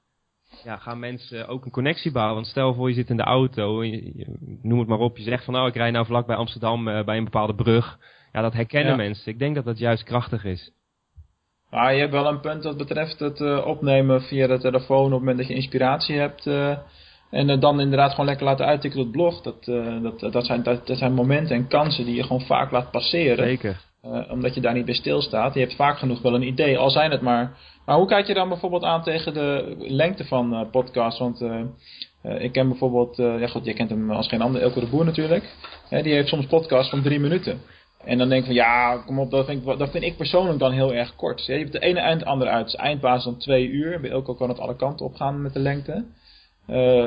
ja, 0.65 0.77
gaan 0.77 0.99
mensen 0.99 1.49
ook 1.49 1.65
een 1.65 1.71
connectie 1.71 2.13
bouwen. 2.13 2.35
Want 2.35 2.47
stel 2.47 2.75
voor 2.75 2.89
je 2.89 2.95
zit 2.95 3.11
in 3.11 3.17
de 3.17 3.23
auto, 3.23 3.81
en 3.81 3.91
je- 3.91 4.13
je- 4.15 4.59
noem 4.63 4.79
het 4.79 4.89
maar 4.89 4.99
op, 4.99 5.17
je 5.17 5.23
zegt 5.23 5.45
van 5.45 5.55
nou 5.55 5.69
ik 5.69 5.75
rij 5.77 5.91
nou 5.91 6.07
vlak 6.07 6.27
bij 6.27 6.37
Amsterdam 6.37 6.89
eh, 6.89 7.05
bij 7.05 7.17
een 7.17 7.25
bepaalde 7.25 7.55
brug. 7.55 7.99
ja, 8.33 8.41
dat 8.43 8.53
herkennen 8.53 8.91
Ja. 8.91 8.97
mensen. 8.97 9.33
Ik 9.33 9.39
denk 9.39 9.55
dat 9.55 9.65
dat 9.65 9.79
juist 9.79 10.03
krachtig 10.03 10.45
is. 10.45 10.71
Maar 11.71 11.95
je 11.95 12.01
hebt 12.01 12.13
wel 12.13 12.27
een 12.29 12.41
punt 12.41 12.65
wat 12.65 12.77
betreft 12.77 13.19
het 13.19 13.41
eh, 13.41 13.67
opnemen 13.67 14.23
via 14.23 14.47
de 14.47 14.59
telefoon 14.59 15.05
op 15.05 15.11
het 15.11 15.19
moment 15.19 15.39
dat 15.39 15.47
je 15.49 15.55
inspiratie 15.55 16.17
hebt. 16.19 16.47
eh, 16.47 16.77
en 17.31 17.61
dan 17.61 17.81
inderdaad 17.81 18.11
gewoon 18.11 18.27
lekker 18.27 18.45
laten 18.47 18.67
uittikken 18.67 19.01
op 19.01 19.07
het 19.07 19.15
blog. 19.17 19.41
Dat, 19.43 19.65
dat, 20.03 20.33
dat, 20.33 20.47
zijn, 20.47 20.63
dat, 20.63 20.87
dat 20.87 20.99
zijn 20.99 21.13
momenten 21.13 21.57
en 21.57 21.67
kansen 21.69 22.05
die 22.05 22.15
je 22.15 22.23
gewoon 22.23 22.41
vaak 22.47 22.71
laat 22.71 22.91
passeren. 22.91 23.45
Zeker. 23.45 23.81
Eh, 24.03 24.31
omdat 24.31 24.55
je 24.55 24.61
daar 24.61 24.75
niet 24.75 24.85
bij 24.85 24.95
stilstaat. 24.95 25.55
Je 25.55 25.61
hebt 25.61 25.75
vaak 25.75 25.99
genoeg 25.99 26.23
wel 26.23 26.35
een 26.35 26.47
idee, 26.47 26.79
al 26.79 26.91
zijn 26.91 27.11
het 27.11 27.21
maar. 27.21 27.57
Maar 27.87 27.97
hoe 27.97 28.07
kijk 28.07 28.27
je 28.27 28.35
dan 28.35 28.49
bijvoorbeeld 28.49 28.85
aan 28.85 29.03
tegen 29.03 29.35
de 29.35 29.75
lengte 29.79 30.25
van 30.25 30.55
eh 30.55 30.71
podcasts? 30.71 31.21
Want 31.21 31.41
eh, 31.41 32.43
ik 32.43 32.53
ken 32.53 32.69
bijvoorbeeld, 32.69 33.17
ja 33.17 33.47
goed, 33.47 33.65
je 33.65 33.75
kent 33.75 33.91
hem 33.91 34.11
als 34.11 34.29
geen 34.29 34.41
ander, 34.43 34.63
Elke 34.63 34.81
de 34.81 34.87
Boer 34.87 35.05
natuurlijk. 35.05 35.55
Die 35.89 36.13
heeft 36.13 36.29
soms 36.29 36.47
podcasts 36.47 36.91
van 36.91 37.03
drie 37.03 37.21
minuten. 37.21 37.61
En 38.05 38.19
dan 38.19 38.29
denk 38.29 38.41
ik 38.41 38.47
van 38.47 38.55
ja, 38.55 38.97
kom 39.07 39.19
op, 39.19 39.31
dat 39.31 39.47
vind 39.47 39.67
ik, 39.67 39.79
dat 39.79 39.91
vind 39.91 40.05
ik 40.05 40.17
persoonlijk 40.17 40.59
dan 40.59 40.73
heel 40.73 40.95
erg 40.95 41.17
kort. 41.17 41.47
Je 41.47 41.53
hebt 41.53 41.73
de 41.73 41.79
ene 41.79 42.01
eind, 42.01 42.21
de 42.21 42.27
andere 42.27 42.51
uit. 42.51 42.75
Eindbasis 42.75 43.25
dan 43.25 43.37
twee 43.37 43.69
uur. 43.69 44.01
Bij 44.01 44.11
Elko 44.11 44.35
kan 44.35 44.49
het 44.49 44.59
alle 44.59 44.77
kanten 44.77 45.07
op 45.07 45.15
gaan 45.15 45.43
met 45.43 45.53
de 45.53 45.59
lengte. 45.59 46.05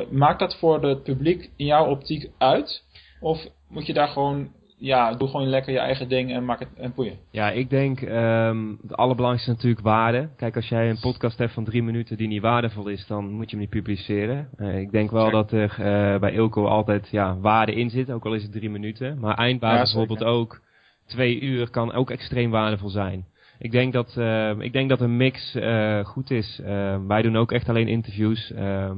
Maakt 0.09 0.39
dat 0.39 0.55
voor 0.55 0.83
het 0.83 1.03
publiek 1.03 1.49
in 1.55 1.65
jouw 1.65 1.89
optiek 1.89 2.29
uit? 2.37 2.83
Of 3.19 3.47
moet 3.69 3.85
je 3.85 3.93
daar 3.93 4.07
gewoon, 4.07 4.49
ja, 4.85 5.13
doe 5.13 5.27
gewoon 5.27 5.47
lekker 5.47 5.73
je 5.73 5.79
eigen 5.79 6.09
ding 6.09 6.31
en 6.31 6.45
maak 6.45 6.59
het 6.59 6.69
en 6.77 6.93
boeien? 6.95 7.17
Ja, 7.29 7.51
ik 7.51 7.69
denk 7.69 8.01
ehm 8.01 8.69
het 8.81 8.95
allerbelangrijkste 8.95 9.49
is 9.51 9.55
natuurlijk 9.55 9.85
waarde. 9.85 10.29
Kijk, 10.37 10.55
als 10.55 10.69
jij 10.69 10.89
een 10.89 10.99
podcast 10.99 11.37
hebt 11.37 11.53
van 11.53 11.63
drie 11.63 11.83
minuten 11.83 12.17
die 12.17 12.27
niet 12.27 12.41
waardevol 12.41 12.87
is, 12.87 13.07
dan 13.07 13.31
moet 13.31 13.49
je 13.49 13.55
hem 13.57 13.59
niet 13.59 13.69
publiceren. 13.69 14.49
Eh, 14.57 14.79
ik 14.79 14.91
denk 14.91 15.11
wel 15.11 15.25
Zeker. 15.25 15.37
dat 15.37 15.51
er 15.51 15.69
eh, 15.71 16.19
bij 16.19 16.31
Ilko 16.31 16.65
altijd 16.65 17.09
ja, 17.11 17.37
waarde 17.39 17.73
in 17.73 17.89
zit, 17.89 18.11
ook 18.11 18.25
al 18.25 18.33
is 18.33 18.43
het 18.43 18.51
drie 18.51 18.69
minuten. 18.69 19.19
Maar 19.19 19.39
Ja, 19.39 19.45
zeker. 19.45 19.59
bijvoorbeeld 19.59 20.23
ook 20.23 20.61
twee 21.05 21.41
uur 21.41 21.69
kan 21.69 21.93
ook 21.93 22.09
extreem 22.09 22.51
waardevol 22.51 22.89
zijn. 22.89 23.25
Ik 23.59 23.71
denk 23.71 23.93
dat, 23.93 24.17
eh, 24.17 24.59
ik 24.59 24.73
denk 24.73 24.89
dat 24.89 25.01
een 25.01 25.17
mix 25.17 25.55
eh, 25.55 26.05
goed 26.05 26.31
is. 26.31 26.59
Eh, 26.63 26.97
wij 27.07 27.21
doen 27.21 27.37
ook 27.37 27.51
echt 27.51 27.69
alleen 27.69 27.87
interviews. 27.87 28.51
Ehm, 28.51 28.97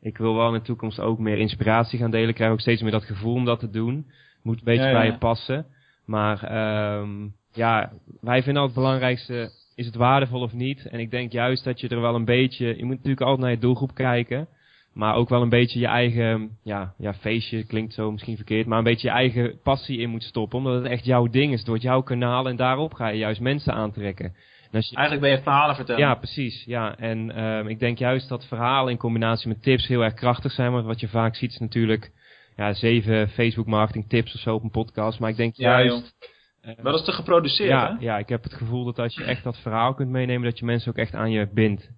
ik 0.00 0.18
wil 0.18 0.34
wel 0.34 0.46
in 0.48 0.52
de 0.52 0.62
toekomst 0.62 1.00
ook 1.00 1.18
meer 1.18 1.38
inspiratie 1.38 1.98
gaan 1.98 2.10
delen. 2.10 2.28
Ik 2.28 2.34
krijg 2.34 2.52
ook 2.52 2.60
steeds 2.60 2.82
meer 2.82 2.90
dat 2.90 3.04
gevoel 3.04 3.34
om 3.34 3.44
dat 3.44 3.58
te 3.58 3.70
doen. 3.70 4.06
Moet 4.46 4.58
een 4.58 4.64
beetje 4.64 4.82
Ja, 4.82 4.88
ja, 4.88 4.96
bij 4.96 5.06
je 5.06 5.18
passen. 5.18 5.66
Maar 6.04 6.42
ehm, 6.42 7.28
ja, 7.52 7.92
wij 8.20 8.42
vinden 8.42 8.62
altijd 8.62 8.74
het 8.76 8.84
belangrijkste, 8.84 9.50
is 9.74 9.86
het 9.86 9.94
waardevol 9.94 10.40
of 10.40 10.52
niet? 10.52 10.86
En 10.86 11.00
ik 11.00 11.10
denk 11.10 11.32
juist 11.32 11.64
dat 11.64 11.80
je 11.80 11.88
er 11.88 12.00
wel 12.00 12.14
een 12.14 12.24
beetje, 12.24 12.66
je 12.66 12.84
moet 12.84 12.96
natuurlijk 12.96 13.20
altijd 13.20 13.40
naar 13.40 13.50
je 13.50 13.58
doelgroep 13.58 13.94
kijken. 13.94 14.48
Maar 14.92 15.14
ook 15.14 15.28
wel 15.28 15.42
een 15.42 15.48
beetje 15.48 15.80
je 15.80 15.86
eigen, 15.86 16.50
ja, 16.62 16.94
ja, 16.98 17.14
feestje 17.14 17.64
klinkt 17.64 17.94
zo 17.94 18.12
misschien 18.12 18.36
verkeerd. 18.36 18.66
Maar 18.66 18.78
een 18.78 18.84
beetje 18.84 19.08
je 19.08 19.14
eigen 19.14 19.60
passie 19.62 19.98
in 19.98 20.10
moet 20.10 20.22
stoppen. 20.22 20.58
Omdat 20.58 20.74
het 20.74 20.92
echt 20.92 21.04
jouw 21.04 21.26
ding 21.26 21.52
is. 21.52 21.64
Door 21.64 21.74
het 21.74 21.82
jouw 21.82 22.02
kanaal. 22.02 22.48
En 22.48 22.56
daarop 22.56 22.94
ga 22.94 23.08
je 23.08 23.18
juist 23.18 23.40
mensen 23.40 23.72
aantrekken. 23.74 24.34
Je, 24.70 24.96
Eigenlijk 24.96 25.20
ben 25.20 25.30
je 25.30 25.42
verhalen 25.42 25.74
vertellen. 25.74 26.00
ja, 26.00 26.14
precies. 26.14 26.64
Ja. 26.64 26.96
En 26.98 27.34
ehm, 27.34 27.66
ik 27.66 27.78
denk 27.78 27.98
juist 27.98 28.28
dat 28.28 28.46
verhalen 28.46 28.90
in 28.90 28.98
combinatie 28.98 29.48
met 29.48 29.62
tips 29.62 29.86
heel 29.86 30.04
erg 30.04 30.14
krachtig 30.14 30.52
zijn. 30.52 30.72
Want 30.72 30.86
wat 30.86 31.00
je 31.00 31.08
vaak 31.08 31.36
ziet 31.36 31.50
is 31.50 31.58
natuurlijk 31.58 32.12
ja, 32.56 32.72
zeven 32.74 33.28
Facebook 33.28 33.66
marketing 33.66 34.08
tips 34.08 34.34
of 34.34 34.40
zo 34.40 34.54
op 34.54 34.62
een 34.62 34.70
podcast. 34.70 35.18
Maar 35.18 35.30
ik 35.30 35.36
denk 35.36 35.56
Ja, 35.56 35.82
juist... 35.82 36.14
eh, 36.60 36.74
Maar 36.76 36.92
dat 36.92 37.00
is 37.00 37.04
te 37.06 37.12
geproduceerd, 37.12 37.70
ja, 37.70 37.96
hè? 37.98 38.04
ja, 38.04 38.18
ik 38.18 38.28
heb 38.28 38.42
het 38.42 38.54
gevoel 38.54 38.84
dat 38.84 38.98
als 38.98 39.14
je 39.14 39.24
echt 39.24 39.44
dat 39.44 39.58
verhaal 39.58 39.94
kunt 39.94 40.10
meenemen, 40.10 40.48
dat 40.48 40.58
je 40.58 40.64
mensen 40.64 40.90
ook 40.90 40.98
echt 40.98 41.14
aan 41.14 41.30
je 41.30 41.48
bindt. 41.52 41.90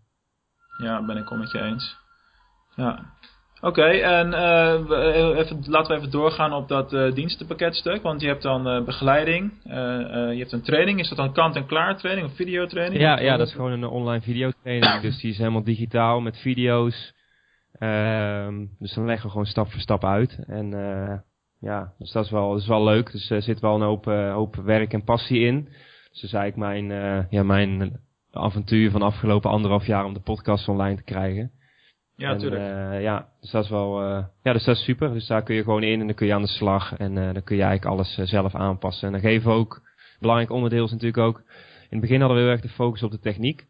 Ja, 0.82 1.04
ben 1.04 1.16
ik 1.16 1.28
wel 1.28 1.38
met 1.38 1.50
je 1.50 1.60
eens. 1.62 1.96
Ja. 2.76 3.16
Oké, 3.60 3.82
en 3.84 4.32
eh, 4.34 4.74
eh, 4.74 5.38
even, 5.38 5.62
laten 5.66 5.90
we 5.90 5.96
even 5.98 6.10
doorgaan 6.10 6.52
op 6.52 6.68
dat 6.68 6.92
eh, 6.92 7.12
dienstenpakketstuk. 7.12 8.02
Want 8.02 8.20
je 8.20 8.26
hebt 8.26 8.42
dan 8.42 8.84
begeleiding, 8.84 9.52
je 9.64 10.36
hebt 10.38 10.52
een 10.52 10.62
training. 10.62 11.00
Is 11.00 11.08
dat 11.08 11.18
dan 11.18 11.32
kant-en-klaar 11.32 11.96
training 11.96 12.26
of 12.26 12.34
videotraining? 12.36 13.00
Ja, 13.00 13.20
ja, 13.20 13.36
dat 13.36 13.46
is 13.46 13.52
gewoon 13.54 13.72
een 13.72 13.84
online 13.84 14.22
videotraining. 14.22 15.00
dus 15.00 15.20
die 15.20 15.30
is 15.30 15.38
helemaal 15.38 15.64
digitaal 15.64 16.20
met 16.20 16.38
video's. 16.38 17.16
Ehm, 17.72 18.66
dus 18.78 18.94
dan 18.94 19.04
leggen 19.04 19.24
we 19.24 19.30
gewoon 19.30 19.46
stap 19.46 19.70
voor 19.70 19.80
stap 19.80 20.04
uit. 20.04 20.38
En 20.46 20.74
eh, 20.74 21.18
ja, 21.60 21.92
dus 21.98 22.12
dat 22.12 22.24
is 22.24 22.30
wel, 22.30 22.50
dat 22.50 22.60
is 22.60 22.66
wel 22.66 22.84
leuk. 22.84 23.12
Dus 23.12 23.30
er 23.30 23.42
zit 23.42 23.60
wel 23.60 23.74
een 23.74 23.82
hoop, 23.82 24.06
eh, 24.06 24.32
hoop 24.32 24.56
werk 24.56 24.92
en 24.92 25.04
passie 25.04 25.40
in. 25.40 25.64
Dus 26.10 26.20
dat 26.20 26.30
is 26.30 26.32
eigenlijk 26.32 26.56
mijn, 26.56 26.90
eh, 26.90 27.30
ja, 27.30 27.42
mijn 27.42 28.00
avontuur 28.30 28.90
van 28.90 29.00
de 29.00 29.06
afgelopen 29.06 29.50
anderhalf 29.50 29.86
jaar 29.86 30.04
om 30.04 30.14
de 30.14 30.20
podcast 30.20 30.68
online 30.68 30.96
te 30.96 31.02
krijgen. 31.02 31.52
Ja, 32.18 32.32
natuurlijk. 32.32 33.02
ja, 33.02 33.28
dus 33.40 33.50
dat 33.50 33.64
is 33.64 33.70
wel, 33.70 34.02
eh, 34.02 34.24
ja, 34.42 34.52
dus 34.52 34.64
dat 34.64 34.76
is 34.76 34.84
super. 34.84 35.12
Dus 35.12 35.26
daar 35.26 35.42
kun 35.42 35.54
je 35.54 35.62
gewoon 35.62 35.82
in 35.82 36.00
en 36.00 36.06
dan 36.06 36.14
kun 36.14 36.26
je 36.26 36.34
aan 36.34 36.42
de 36.42 36.48
slag 36.48 36.96
en 36.96 37.18
eh, 37.18 37.32
dan 37.32 37.42
kun 37.42 37.56
je 37.56 37.62
eigenlijk 37.62 37.92
alles 37.92 38.30
zelf 38.30 38.54
aanpassen. 38.54 39.06
En 39.06 39.12
dan 39.12 39.20
geven 39.30 39.50
we 39.50 39.56
ook, 39.56 39.82
belangrijk 40.20 40.50
onderdeel 40.50 40.84
is 40.84 40.90
natuurlijk 40.90 41.18
ook, 41.18 41.38
in 41.38 41.98
het 41.98 42.00
begin 42.00 42.20
hadden 42.20 42.36
we 42.36 42.42
heel 42.42 42.52
erg 42.52 42.60
de 42.60 42.68
focus 42.68 43.02
op 43.02 43.10
de 43.10 43.18
techniek. 43.18 43.66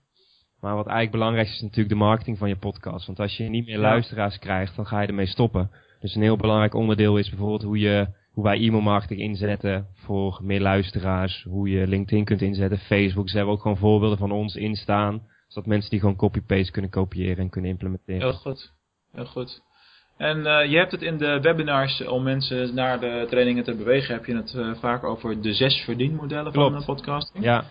Maar 0.61 0.75
wat 0.75 0.87
eigenlijk 0.87 1.17
belangrijk 1.17 1.49
is, 1.49 1.55
is 1.55 1.61
natuurlijk 1.61 1.89
de 1.89 1.95
marketing 1.95 2.39
van 2.39 2.49
je 2.49 2.57
podcast. 2.57 3.07
Want 3.07 3.21
als 3.21 3.37
je 3.37 3.49
niet 3.49 3.67
meer 3.67 3.79
luisteraars 3.79 4.39
krijgt, 4.39 4.77
dan 4.77 4.87
ga 4.87 5.01
je 5.01 5.07
ermee 5.07 5.27
stoppen. 5.27 5.71
Dus 6.01 6.15
een 6.15 6.23
heel 6.23 6.37
belangrijk 6.37 6.75
onderdeel 6.75 7.17
is 7.17 7.29
bijvoorbeeld 7.29 7.63
hoe, 7.63 7.79
je, 7.79 8.07
hoe 8.33 8.45
wij 8.45 8.59
e-mailmarketing 8.59 9.21
inzetten 9.21 9.87
voor 9.95 10.41
meer 10.43 10.61
luisteraars. 10.61 11.43
Hoe 11.43 11.69
je 11.69 11.87
LinkedIn 11.87 12.25
kunt 12.25 12.43
inzetten, 12.43 12.79
Facebook. 12.79 13.25
Dus 13.25 13.33
daar 13.33 13.43
hebben 13.43 13.55
ook 13.55 13.63
gewoon 13.63 13.77
voorbeelden 13.77 14.19
van 14.19 14.33
ons 14.33 14.55
in 14.57 14.75
staan. 14.75 15.23
Zodat 15.49 15.69
mensen 15.69 15.91
die 15.91 16.01
gewoon 16.01 16.17
copy-paste 16.17 16.73
kunnen 16.73 16.91
kopiëren 16.91 17.39
en 17.39 17.51
kunnen 17.51 17.71
implementeren. 17.71 18.21
Heel 18.21 18.33
goed. 18.33 18.73
Heel 19.13 19.27
goed. 19.27 19.63
En 20.17 20.47
eh, 20.47 20.71
je 20.71 20.77
hebt 20.77 20.93
het 20.93 21.03
in 21.03 21.19
de 21.19 21.41
webinars 21.41 22.07
om 22.07 22.23
mensen 22.23 22.75
naar 22.75 23.01
de 23.01 23.27
trainingen 23.31 23.65
te 23.65 23.75
bewegen, 23.75 24.15
heb 24.15 24.25
je 24.25 24.37
het 24.37 24.55
eh, 24.55 24.75
vaak 24.75 25.05
over 25.05 25.43
de 25.43 25.53
zes 25.53 25.75
verdienmodellen 25.85 26.53
van 26.53 26.79
de 26.79 26.85
podcasting. 26.85 27.45
Ja, 27.45 27.65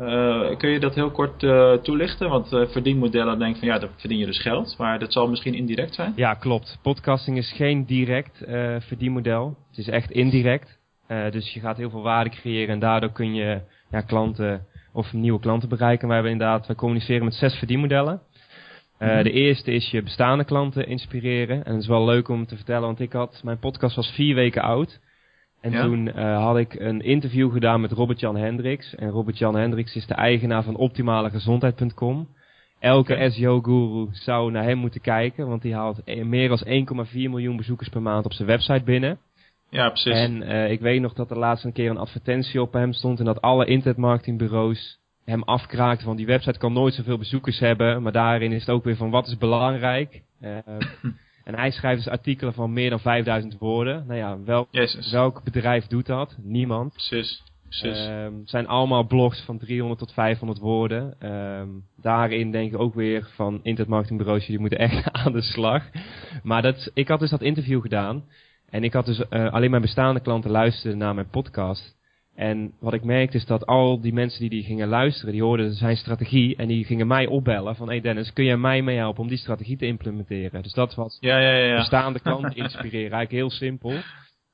Eh, 0.00 0.56
kun 0.56 0.70
je 0.70 0.80
dat 0.80 0.94
heel 0.94 1.10
kort 1.10 1.42
eh, 1.42 1.72
toelichten? 1.72 2.28
Want 2.28 2.52
eh, 2.52 2.66
verdienmodellen 2.66 3.38
denk 3.38 3.54
ik 3.54 3.58
van 3.58 3.68
ja, 3.68 3.78
dan 3.78 3.88
verdien 3.96 4.18
je 4.18 4.26
dus 4.26 4.42
geld, 4.42 4.74
maar 4.78 4.98
dat 4.98 5.12
zal 5.12 5.28
misschien 5.28 5.54
indirect 5.54 5.94
zijn. 5.94 6.12
Ja, 6.16 6.34
klopt. 6.34 6.78
Podcasting 6.82 7.36
is 7.36 7.52
geen 7.52 7.84
direct 7.84 8.44
verdienmodel. 8.78 9.56
Het 9.68 9.78
is 9.78 9.88
echt 9.88 10.10
indirect. 10.10 10.80
Dus 11.30 11.52
je 11.52 11.60
gaat 11.60 11.76
heel 11.76 11.90
veel 11.90 12.02
waarde 12.02 12.30
creëren 12.30 12.74
en 12.74 12.78
daardoor 12.78 13.12
kun 13.12 13.34
je 13.34 13.60
ja, 13.90 14.00
klanten 14.00 14.66
of 14.92 15.12
nieuwe 15.12 15.40
klanten 15.40 15.68
bereiken. 15.68 16.08
We 16.08 16.14
hebben 16.14 16.32
inderdaad, 16.32 16.66
we 16.66 16.74
communiceren 16.74 17.24
met 17.24 17.34
zes 17.34 17.54
verdienmodellen. 17.54 18.20
Mhm. 18.98 19.22
De 19.22 19.30
eerste 19.30 19.72
is 19.72 19.90
je 19.90 20.02
bestaande 20.02 20.44
klanten 20.44 20.86
inspireren. 20.86 21.64
En 21.64 21.72
dat 21.72 21.82
is 21.82 21.88
wel 21.88 22.04
leuk 22.04 22.28
om 22.28 22.46
te 22.46 22.56
vertellen, 22.56 22.86
want 22.86 23.00
ik 23.00 23.12
had, 23.12 23.40
mijn 23.44 23.58
podcast 23.58 23.96
was 23.96 24.10
vier 24.14 24.34
weken 24.34 24.62
oud. 24.62 25.00
En 25.62 25.70
Ja. 25.72 25.82
toen 25.82 26.12
eh, 26.12 26.42
had 26.44 26.56
ik 26.56 26.74
een 26.74 27.00
interview 27.00 27.52
gedaan 27.52 27.80
met 27.80 27.92
Robert-Jan 27.92 28.36
Hendricks. 28.36 28.94
En 28.94 29.08
Robert-Jan 29.10 29.54
Hendricks 29.56 29.94
is 29.96 30.06
de 30.06 30.14
eigenaar 30.14 30.62
van 30.62 30.76
optimalegezondheid.com. 30.76 32.28
Elke. 32.78 33.30
SEO-guru 33.30 34.08
zou 34.12 34.50
naar 34.50 34.64
hem 34.64 34.78
moeten 34.78 35.00
kijken, 35.00 35.48
want 35.48 35.62
die 35.62 35.74
haalt 35.74 36.04
eh, 36.04 36.24
meer 36.24 36.48
dan 36.48 37.06
1,4 37.06 37.12
miljoen 37.12 37.56
bezoekers 37.56 37.88
per 37.88 38.02
maand 38.02 38.24
op 38.24 38.32
zijn 38.32 38.48
website 38.48 38.84
binnen. 38.84 39.18
Ja, 39.70 39.88
precies. 39.88 40.12
En 40.12 40.42
eh, 40.42 40.70
ik 40.70 40.80
weet 40.80 41.00
nog 41.00 41.12
dat 41.12 41.30
er 41.30 41.38
laatst 41.38 41.64
een 41.64 41.72
keer 41.72 41.90
een 41.90 41.98
advertentie 41.98 42.60
op 42.62 42.72
hem 42.72 42.92
stond 42.92 43.18
en 43.18 43.24
dat 43.24 43.40
alle 43.40 43.64
internetmarketingbureaus 43.66 44.98
hem 45.24 45.42
afkraakten 45.42 46.06
van 46.06 46.16
die 46.16 46.26
website 46.26 46.58
kan 46.58 46.72
nooit 46.72 46.94
zoveel 46.94 47.18
bezoekers 47.18 47.58
hebben, 47.58 48.02
maar 48.02 48.12
daarin 48.12 48.52
is 48.52 48.60
het 48.60 48.70
ook 48.70 48.84
weer 48.84 48.96
van 48.96 49.10
wat 49.10 49.26
is 49.26 49.36
belangrijk. 49.38 50.22
Eh, 50.40 50.56
en 51.44 51.54
hij 51.54 51.70
schrijft 51.70 52.04
dus 52.04 52.12
artikelen 52.12 52.54
van 52.54 52.72
meer 52.72 52.90
dan 52.90 53.00
5000 53.00 53.58
woorden. 53.58 54.04
Nou 54.06 54.18
ja, 54.18 54.38
welk, 54.44 54.68
Jezus. 54.70 55.10
welk 55.10 55.42
bedrijf 55.44 55.86
doet 55.86 56.06
dat? 56.06 56.36
Niemand. 56.42 56.92
Precies. 56.92 57.42
Precies. 57.80 58.06
Ehm, 58.06 58.38
het 58.38 58.50
zijn 58.50 58.66
allemaal 58.66 59.06
blogs 59.06 59.40
van 59.40 59.58
300 59.58 60.00
tot 60.00 60.12
500 60.12 60.58
woorden. 60.60 61.14
Ehm, 61.18 61.68
daarin 61.96 62.50
denk 62.50 62.72
ik 62.72 62.78
ook 62.78 62.94
weer 62.94 63.28
van 63.34 63.54
internetmarketingbureaus, 63.62 64.46
jullie 64.46 64.60
moeten 64.60 64.78
echt 64.78 65.12
aan 65.24 65.32
de 65.32 65.42
slag. 65.42 65.84
Maar 66.42 66.62
dat, 66.62 66.90
ik 66.94 67.08
had 67.08 67.20
dus 67.20 67.30
dat 67.30 67.42
interview 67.42 67.82
gedaan. 67.82 68.24
En 68.70 68.84
ik 68.84 68.92
had 68.92 69.06
dus 69.06 69.28
eh, 69.28 69.52
alleen 69.52 69.70
mijn 69.70 69.82
bestaande 69.82 70.20
klanten 70.20 70.50
luisteren 70.50 70.98
naar 70.98 71.14
mijn 71.14 71.30
podcast. 71.30 72.00
En 72.34 72.72
wat 72.80 72.92
ik 72.92 73.04
merkte 73.04 73.36
is 73.36 73.46
dat 73.46 73.66
al 73.66 74.00
die 74.00 74.12
mensen 74.12 74.40
die 74.40 74.50
die 74.50 74.62
gingen 74.62 74.88
luisteren, 74.88 75.32
die 75.32 75.42
hoorden 75.42 75.74
zijn 75.74 75.96
strategie. 75.96 76.56
En 76.56 76.68
die 76.68 76.84
gingen 76.84 77.06
mij 77.06 77.26
opbellen 77.26 77.76
van, 77.76 77.88
hey 77.88 78.00
Dennis, 78.00 78.32
kun 78.32 78.44
jij 78.44 78.56
mij 78.56 78.82
meehelpen 78.82 79.22
om 79.22 79.28
die 79.28 79.38
strategie 79.38 79.76
te 79.76 79.86
implementeren? 79.86 80.62
Dus 80.62 80.72
dat 80.72 80.94
was 80.94 81.16
ja, 81.20 81.38
ja, 81.38 81.56
ja. 81.56 81.76
bestaande 81.76 82.20
klanten 82.28 82.56
inspireren. 82.56 83.12
Eigenlijk 83.12 83.30
heel 83.30 83.50
simpel. 83.50 83.92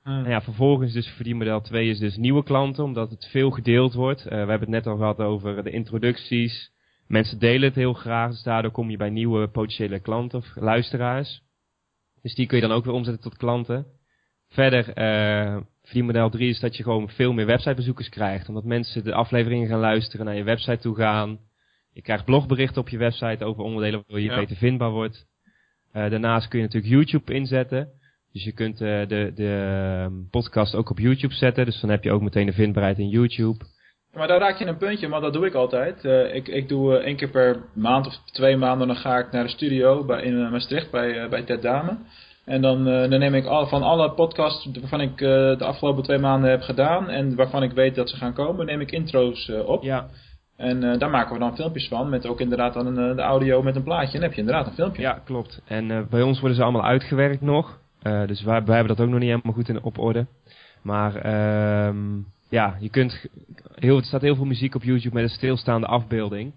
Nou 0.02 0.28
ja, 0.28 0.40
vervolgens 0.40 0.92
dus 0.92 1.06
verdienmodel 1.06 1.60
2 1.60 1.88
is 1.88 1.98
dus 1.98 2.16
nieuwe 2.16 2.42
klanten, 2.42 2.84
omdat 2.84 3.10
het 3.10 3.28
veel 3.30 3.50
gedeeld 3.50 3.94
wordt. 3.94 4.20
Eh, 4.20 4.30
we 4.30 4.36
hebben 4.36 4.60
het 4.60 4.68
net 4.68 4.86
al 4.86 4.96
gehad 4.96 5.18
over 5.18 5.64
de 5.64 5.70
introducties. 5.70 6.70
Mensen 7.06 7.38
delen 7.38 7.68
het 7.68 7.74
heel 7.74 7.92
graag, 7.92 8.30
dus 8.30 8.42
daardoor 8.42 8.70
kom 8.70 8.90
je 8.90 8.96
bij 8.96 9.10
nieuwe 9.10 9.48
potentiële 9.48 10.00
klanten 10.00 10.38
of 10.38 10.46
luisteraars. 10.54 11.42
Dus 12.22 12.34
die 12.34 12.46
kun 12.46 12.56
je 12.56 12.66
dan 12.66 12.76
ook 12.76 12.84
weer 12.84 12.94
omzetten 12.94 13.22
tot 13.22 13.36
klanten. 13.36 13.86
Verder, 14.48 14.92
eh 14.92 15.56
verdienmodel 15.88 16.30
3 16.30 16.48
is 16.48 16.60
dat 16.60 16.76
je 16.76 16.82
gewoon 16.82 17.08
veel 17.08 17.32
meer 17.32 17.46
websitebezoekers 17.46 18.08
krijgt. 18.08 18.48
Omdat 18.48 18.64
mensen 18.64 19.04
de 19.04 19.14
afleveringen 19.14 19.68
gaan 19.68 19.80
luisteren, 19.80 20.26
naar 20.26 20.36
je 20.36 20.42
website 20.42 20.78
toe 20.78 20.96
gaan. 20.96 21.38
Je 21.92 22.02
krijgt 22.02 22.24
blogberichten 22.24 22.80
op 22.80 22.88
je 22.88 22.98
website 22.98 23.44
over 23.44 23.62
onderdelen 23.62 23.98
waardoor 23.98 24.20
je 24.20 24.30
Ja. 24.30 24.36
beter 24.40 24.56
vindbaar 24.56 24.90
wordt. 24.90 25.26
Eh, 25.92 26.10
daarnaast 26.10 26.48
kun 26.48 26.58
je 26.58 26.64
natuurlijk 26.64 26.92
YouTube 26.92 27.34
inzetten. 27.34 27.88
Dus 28.32 28.44
je 28.44 28.52
kunt 28.52 28.80
uh, 28.80 29.06
de, 29.06 29.32
de 29.34 30.26
podcast 30.30 30.74
ook 30.74 30.90
op 30.90 30.98
YouTube 30.98 31.34
zetten. 31.34 31.64
Dus 31.64 31.80
dan 31.80 31.90
heb 31.90 32.04
je 32.04 32.12
ook 32.12 32.22
meteen 32.22 32.46
de 32.46 32.52
vindbaarheid 32.52 32.98
in 32.98 33.08
YouTube. 33.08 33.64
Maar 34.12 34.28
daar 34.28 34.38
raak 34.38 34.58
je 34.58 34.66
een 34.66 34.76
puntje, 34.76 35.08
maar 35.08 35.20
dat 35.20 35.32
doe 35.32 35.46
ik 35.46 35.54
altijd. 35.54 36.04
Uh, 36.04 36.34
ik, 36.34 36.48
ik 36.48 36.68
doe 36.68 36.96
één 36.98 37.16
keer 37.16 37.30
per 37.30 37.64
maand 37.74 38.06
of 38.06 38.14
twee 38.24 38.56
maanden, 38.56 38.86
dan 38.86 38.96
ga 38.96 39.18
ik 39.18 39.32
naar 39.32 39.44
de 39.44 39.50
studio 39.50 40.04
bij, 40.04 40.22
in 40.22 40.50
Maastricht 40.50 40.90
bij, 40.90 41.28
bij 41.28 41.42
Ted 41.42 41.62
Dame. 41.62 41.96
En 42.48 42.60
dan, 42.60 42.84
dan 42.84 43.18
neem 43.18 43.34
ik 43.34 43.46
al, 43.46 43.66
van 43.66 43.82
alle 43.82 44.10
podcasts 44.10 44.68
waarvan 44.80 45.00
ik 45.00 45.18
de 45.18 45.64
afgelopen 45.64 46.02
twee 46.02 46.18
maanden 46.18 46.50
heb 46.50 46.62
gedaan 46.62 47.08
en 47.08 47.34
waarvan 47.34 47.62
ik 47.62 47.72
weet 47.72 47.94
dat 47.94 48.10
ze 48.10 48.16
gaan 48.16 48.32
komen, 48.32 48.66
neem 48.66 48.80
ik 48.80 48.90
intro's 48.90 49.50
op. 49.66 49.82
Ja. 49.82 50.06
En 50.56 50.98
daar 50.98 51.10
maken 51.10 51.32
we 51.32 51.38
dan 51.38 51.56
filmpjes 51.56 51.88
van, 51.88 52.08
met 52.08 52.26
ook 52.26 52.40
inderdaad 52.40 52.74
dan 52.74 52.86
een, 52.86 53.16
de 53.16 53.22
audio 53.22 53.62
met 53.62 53.76
een 53.76 53.82
plaatje. 53.82 54.06
En 54.06 54.12
dan 54.12 54.22
heb 54.22 54.32
je 54.32 54.40
inderdaad 54.40 54.66
een 54.66 54.72
filmpje. 54.72 55.02
Ja, 55.02 55.20
klopt. 55.24 55.60
En 55.66 56.06
bij 56.10 56.22
ons 56.22 56.40
worden 56.40 56.56
ze 56.56 56.62
allemaal 56.62 56.84
uitgewerkt 56.84 57.40
nog. 57.40 57.78
Dus 58.02 58.42
wij, 58.42 58.64
wij, 58.64 58.76
hebben 58.76 58.96
dat 58.96 59.06
ook 59.06 59.12
nog 59.12 59.20
niet 59.20 59.30
helemaal 59.30 59.52
goed 59.52 59.68
in, 59.68 59.82
op 59.82 59.98
orde. 59.98 60.26
Maar 60.82 61.14
um, 61.86 62.26
ja, 62.48 62.76
je 62.80 62.88
kunt 62.88 63.26
heel, 63.74 63.96
er 63.96 64.04
staat 64.04 64.20
heel 64.20 64.36
veel 64.36 64.44
muziek 64.44 64.74
op 64.74 64.82
YouTube 64.82 65.14
met 65.14 65.24
een 65.24 65.36
stilstaande 65.36 65.86
afbeelding. 65.86 66.52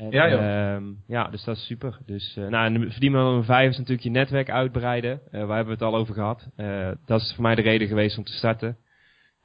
En, 0.00 0.10
ja, 0.10 0.28
joh. 0.30 0.74
Um, 0.74 1.02
ja, 1.06 1.28
dus 1.28 1.44
dat 1.44 1.56
is 1.56 1.66
super. 1.66 1.98
Dus, 2.06 2.36
uh, 2.38 2.48
nou, 2.48 2.74
en 2.74 2.90
verdienen 2.90 3.24
nummer 3.24 3.44
vijf 3.44 3.70
is 3.70 3.76
natuurlijk 3.76 4.02
je 4.02 4.10
netwerk 4.10 4.50
uitbreiden. 4.50 5.20
Uh, 5.26 5.30
waar 5.30 5.56
hebben 5.56 5.78
we 5.78 5.84
het 5.84 5.92
al 5.92 6.00
over 6.00 6.14
gehad. 6.14 6.48
Uh, 6.56 6.90
dat 7.06 7.20
is 7.20 7.32
voor 7.34 7.42
mij 7.42 7.54
de 7.54 7.62
reden 7.62 7.88
geweest 7.88 8.18
om 8.18 8.24
te 8.24 8.32
starten. 8.32 8.76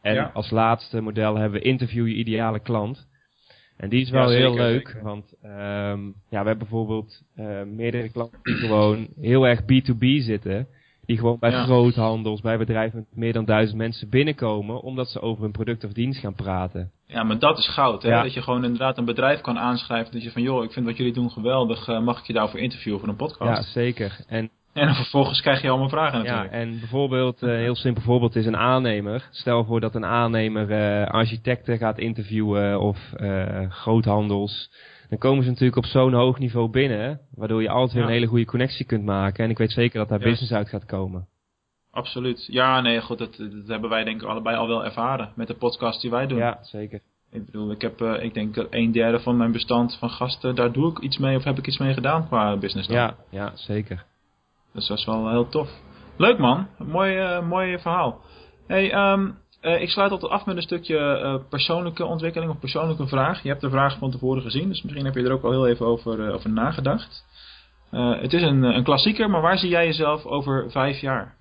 En 0.02 0.14
ja. 0.14 0.32
als 0.34 0.50
laatste 0.50 1.02
model 1.02 1.36
hebben 1.36 1.60
we 1.60 1.66
interview 1.66 2.08
je 2.08 2.14
ideale 2.14 2.60
klant. 2.60 3.08
En 3.78 3.90
die 3.90 4.02
is 4.02 4.10
wel 4.10 4.32
Ja, 4.32 4.38
heel 4.38 4.52
zeker, 4.52 4.66
leuk, 4.66 4.88
zeker. 4.88 5.04
want 5.04 5.34
um, 5.44 6.14
ja, 6.30 6.42
we 6.42 6.48
hebben 6.48 6.58
bijvoorbeeld 6.58 7.24
meerdere 7.66 8.12
klanten 8.12 8.40
die 8.44 8.56
gewoon 8.56 9.08
heel 9.20 9.48
erg 9.48 9.62
B2B 9.62 10.24
zitten. 10.24 10.68
Die 11.06 11.18
gewoon 11.18 11.38
bij 11.40 11.52
Ja. 11.52 11.64
groothandels, 11.64 12.42
bij 12.42 12.58
bedrijven 12.58 12.98
met 13.00 13.18
meer 13.18 13.34
dan 13.34 13.46
duizend 13.46 13.78
mensen 13.78 14.10
binnenkomen, 14.10 14.82
omdat 14.82 15.10
ze 15.10 15.22
over 15.22 15.44
een 15.46 15.52
product 15.52 15.84
of 15.84 15.92
dienst 15.92 16.20
gaan 16.20 16.34
praten. 16.36 16.92
Ja, 17.08 17.24
maar 17.24 17.40
dat 17.40 17.58
is 17.58 17.68
goud, 17.68 18.04
hè? 18.04 18.10
Ja. 18.10 18.22
Dat 18.24 18.34
je 18.34 18.42
gewoon 18.42 18.64
inderdaad 18.64 18.98
een 18.98 19.06
bedrijf 19.06 19.42
kan 19.42 19.58
aanschrijven. 19.60 20.14
Dat 20.14 20.24
je 20.24 20.32
van, 20.32 20.42
joh, 20.42 20.64
ik 20.64 20.72
vind 20.72 20.86
wat 20.86 20.98
jullie 20.98 21.14
doen 21.14 21.32
geweldig. 21.32 21.88
eh, 21.88 22.00
mag 22.00 22.20
ik 22.20 22.26
je 22.26 22.34
daarvoor 22.34 22.60
interviewen 22.60 23.00
voor 23.00 23.10
een 23.10 23.16
Ja, 23.20 23.26
podcast? 23.26 23.72
zeker. 23.72 24.18
En, 24.28 24.50
En 24.74 24.86
dan 24.86 24.96
vervolgens 24.96 25.42
krijg 25.42 25.62
je 25.62 25.70
allemaal 25.70 25.90
vragen 25.90 26.24
ja, 26.24 26.24
natuurlijk. 26.24 26.54
en 26.54 26.80
bijvoorbeeld, 26.80 27.42
een 27.42 27.50
heel 27.60 27.76
simpel 27.76 28.04
voorbeeld 28.04 28.36
is 28.36 28.46
een 28.46 28.58
aannemer. 28.58 29.28
Stel 29.32 29.66
voor 29.66 29.80
dat 29.80 29.96
een 29.96 30.06
aannemer 30.06 30.70
uh, 30.72 31.08
architecten 31.08 31.78
gaat 31.78 31.98
interviewen 32.00 32.80
of 32.80 32.98
uh, 33.18 33.70
groothandels. 33.70 34.72
Dan 35.16 35.30
komen 35.30 35.44
ze 35.44 35.50
natuurlijk 35.50 35.78
op 35.78 35.86
zo'n 35.86 36.14
hoog 36.14 36.40
niveau 36.40 36.70
binnen, 36.70 37.20
waardoor 37.36 37.62
je 37.62 37.70
altijd 37.70 37.92
weer 37.92 38.02
Ja. 38.02 38.08
een 38.08 38.14
hele 38.14 38.26
goede 38.26 38.46
connectie 38.46 38.86
kunt 38.86 39.04
maken. 39.06 39.44
En 39.44 39.50
ik 39.50 39.58
weet 39.58 39.72
zeker 39.72 40.00
dat 40.00 40.10
daar 40.10 40.20
business 40.20 40.52
uit 40.54 40.70
gaat 40.70 40.86
komen. 40.86 41.28
Absoluut. 41.92 42.46
Ja, 42.52 42.82
nee, 42.82 43.02
goed, 43.02 43.18
dat, 43.18 43.36
dat 43.38 43.68
hebben 43.68 43.90
wij 43.90 44.04
denk 44.04 44.22
ik 44.22 44.28
allebei 44.28 44.58
al 44.58 44.68
wel 44.68 44.86
ervaren 44.86 45.32
met 45.36 45.48
de 45.48 45.54
podcast 45.54 46.02
die 46.02 46.12
wij 46.12 46.28
doen. 46.28 46.38
Ja, 46.38 46.58
zeker. 46.62 47.00
Ik 47.32 47.46
bedoel, 47.46 47.72
ik 47.72 47.82
heb, 47.82 48.02
eh, 48.02 48.24
ik 48.24 48.34
denk 48.34 48.56
dat 48.56 48.68
een 48.70 48.92
derde 48.92 49.20
van 49.20 49.38
mijn 49.38 49.52
bestand 49.52 49.98
van 50.00 50.10
gasten, 50.10 50.56
daar 50.56 50.72
doe 50.72 50.92
ik 50.92 51.00
iets 51.00 51.18
mee 51.18 51.38
of 51.38 51.44
heb 51.44 51.58
ik 51.58 51.68
iets 51.68 51.78
mee 51.78 51.94
gedaan 51.94 52.28
qua 52.28 52.58
business 52.58 52.88
dan. 52.88 52.98
Ja, 52.98 53.16
ja, 53.30 53.52
zeker. 53.56 54.06
Dus 54.74 54.88
dat 54.88 54.98
is 54.98 55.06
wel 55.06 55.30
heel 55.30 55.50
tof. 55.50 55.70
Leuk 56.18 56.38
man, 56.38 56.68
mooi, 56.78 57.18
eh, 57.18 57.48
mooi 57.48 57.80
verhaal. 57.80 58.22
Hey, 58.68 58.92
ehm, 58.92 59.32
eh, 59.66 59.82
ik 59.82 59.90
sluit 59.90 60.12
altijd 60.12 60.32
af 60.32 60.46
met 60.46 60.56
een 60.56 60.62
stukje 60.62 60.98
eh, 60.98 61.36
persoonlijke 61.50 62.06
ontwikkeling 62.06 62.52
of 62.52 62.60
persoonlijke 62.60 63.08
vraag. 63.08 63.44
Je 63.44 63.50
hebt 63.50 63.62
de 63.62 63.70
vraag 63.70 63.98
van 63.98 64.12
tevoren 64.12 64.42
gezien, 64.42 64.68
dus 64.68 64.82
misschien 64.82 65.06
heb 65.06 65.16
je 65.16 65.24
er 65.24 65.32
ook 65.32 65.44
al 65.44 65.52
heel 65.52 65.68
even 65.68 65.86
over, 65.86 66.28
eh, 66.28 66.34
over 66.34 66.50
nagedacht. 66.50 67.26
Het 67.90 68.34
is 68.34 68.42
een, 68.42 68.64
een 68.64 68.84
klassieker, 68.84 69.30
maar 69.30 69.42
waar 69.42 69.58
zie 69.58 69.70
jij 69.70 69.86
jezelf 69.86 70.26
over 70.26 70.72
vijf 70.72 71.00
jaar? 71.00 71.36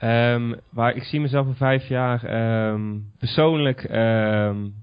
Um, 0.00 0.60
waar 0.70 0.96
ik 0.96 1.02
zie 1.02 1.20
mezelf 1.20 1.46
in 1.46 1.54
vijf 1.54 1.88
jaar, 1.88 2.24
um, 2.72 3.12
persoonlijk 3.18 3.90
um, 3.90 4.74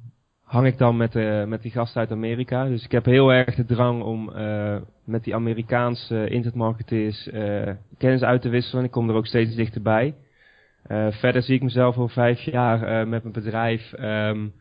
hang 0.43 0.67
ik 0.67 0.77
dan 0.77 0.97
met, 0.97 1.13
met 1.47 1.61
die 1.61 1.71
gasten 1.71 1.99
uit 1.99 2.11
Amerika. 2.11 2.65
Dus 2.65 2.83
ik 2.83 2.91
heb 2.91 3.05
heel 3.05 3.33
erg 3.33 3.55
de 3.55 3.65
drang 3.65 4.03
om 4.03 4.31
met 5.05 5.23
die 5.23 5.35
Amerikaanse 5.35 6.29
internetmarketeers 6.29 7.29
kennis 7.97 8.21
uit 8.21 8.41
te 8.41 8.49
wisselen. 8.49 8.79
En 8.79 8.85
ik 8.85 8.91
kom 8.91 9.09
er 9.09 9.15
ook 9.15 9.27
steeds 9.27 9.55
dichterbij. 9.55 10.13
Uh, 10.87 11.07
verder 11.11 11.41
zie 11.41 11.55
ik 11.55 11.61
mezelf 11.63 11.97
over 11.97 12.13
vijf 12.13 12.39
jaar 12.39 12.79
uh, 12.81 13.09
met 13.09 13.21
mijn 13.23 13.33
bedrijf, 13.33 13.93
um, 13.99 14.53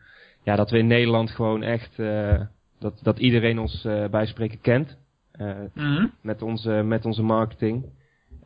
ja, 0.43 0.55
dat 0.55 0.69
we 0.69 0.77
in 0.77 0.87
Nederland 0.87 1.31
gewoon 1.31 1.63
echt, 1.63 1.99
uh, 1.99 2.41
dat, 2.79 2.99
dat 3.01 3.19
iedereen 3.19 3.59
ons 3.59 3.85
uh, 3.85 4.07
bij 4.07 4.25
spreken 4.25 4.61
kent. 4.61 4.97
Mm 5.37 5.69
-hmm. 5.73 6.11
met, 6.21 6.41
onze, 6.41 6.71
met 6.71 7.05
onze 7.05 7.23
marketing 7.23 7.85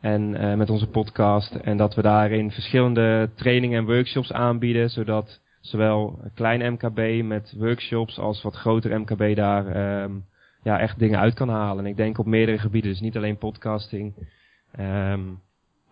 en 0.00 0.30
met 0.58 0.70
onze 0.70 0.86
podcast. 0.86 1.54
En 1.54 1.76
dat 1.76 1.94
we 1.94 2.02
daarin 2.02 2.50
verschillende 2.50 3.30
trainingen 3.34 3.78
en 3.78 3.84
workshops 3.84 4.32
aanbieden, 4.32 4.90
zodat 4.90 5.40
zowel 5.60 6.18
klein 6.34 6.72
MKB 6.72 7.24
met 7.24 7.54
workshops 7.58 8.18
als 8.18 8.42
wat 8.42 8.54
groter 8.54 9.00
MKB 9.00 9.36
daar 9.36 10.02
um, 10.02 10.24
ja, 10.62 10.78
echt 10.78 10.98
dingen 10.98 11.18
uit 11.18 11.34
kan 11.34 11.48
halen. 11.48 11.84
En 11.84 11.90
ik 11.90 11.96
denk 11.96 12.18
op 12.18 12.26
meerdere 12.26 12.58
gebieden, 12.58 12.90
dus 12.90 13.00
niet 13.00 13.16
alleen 13.16 13.38
podcasting, 13.38 14.14
um, 14.78 15.40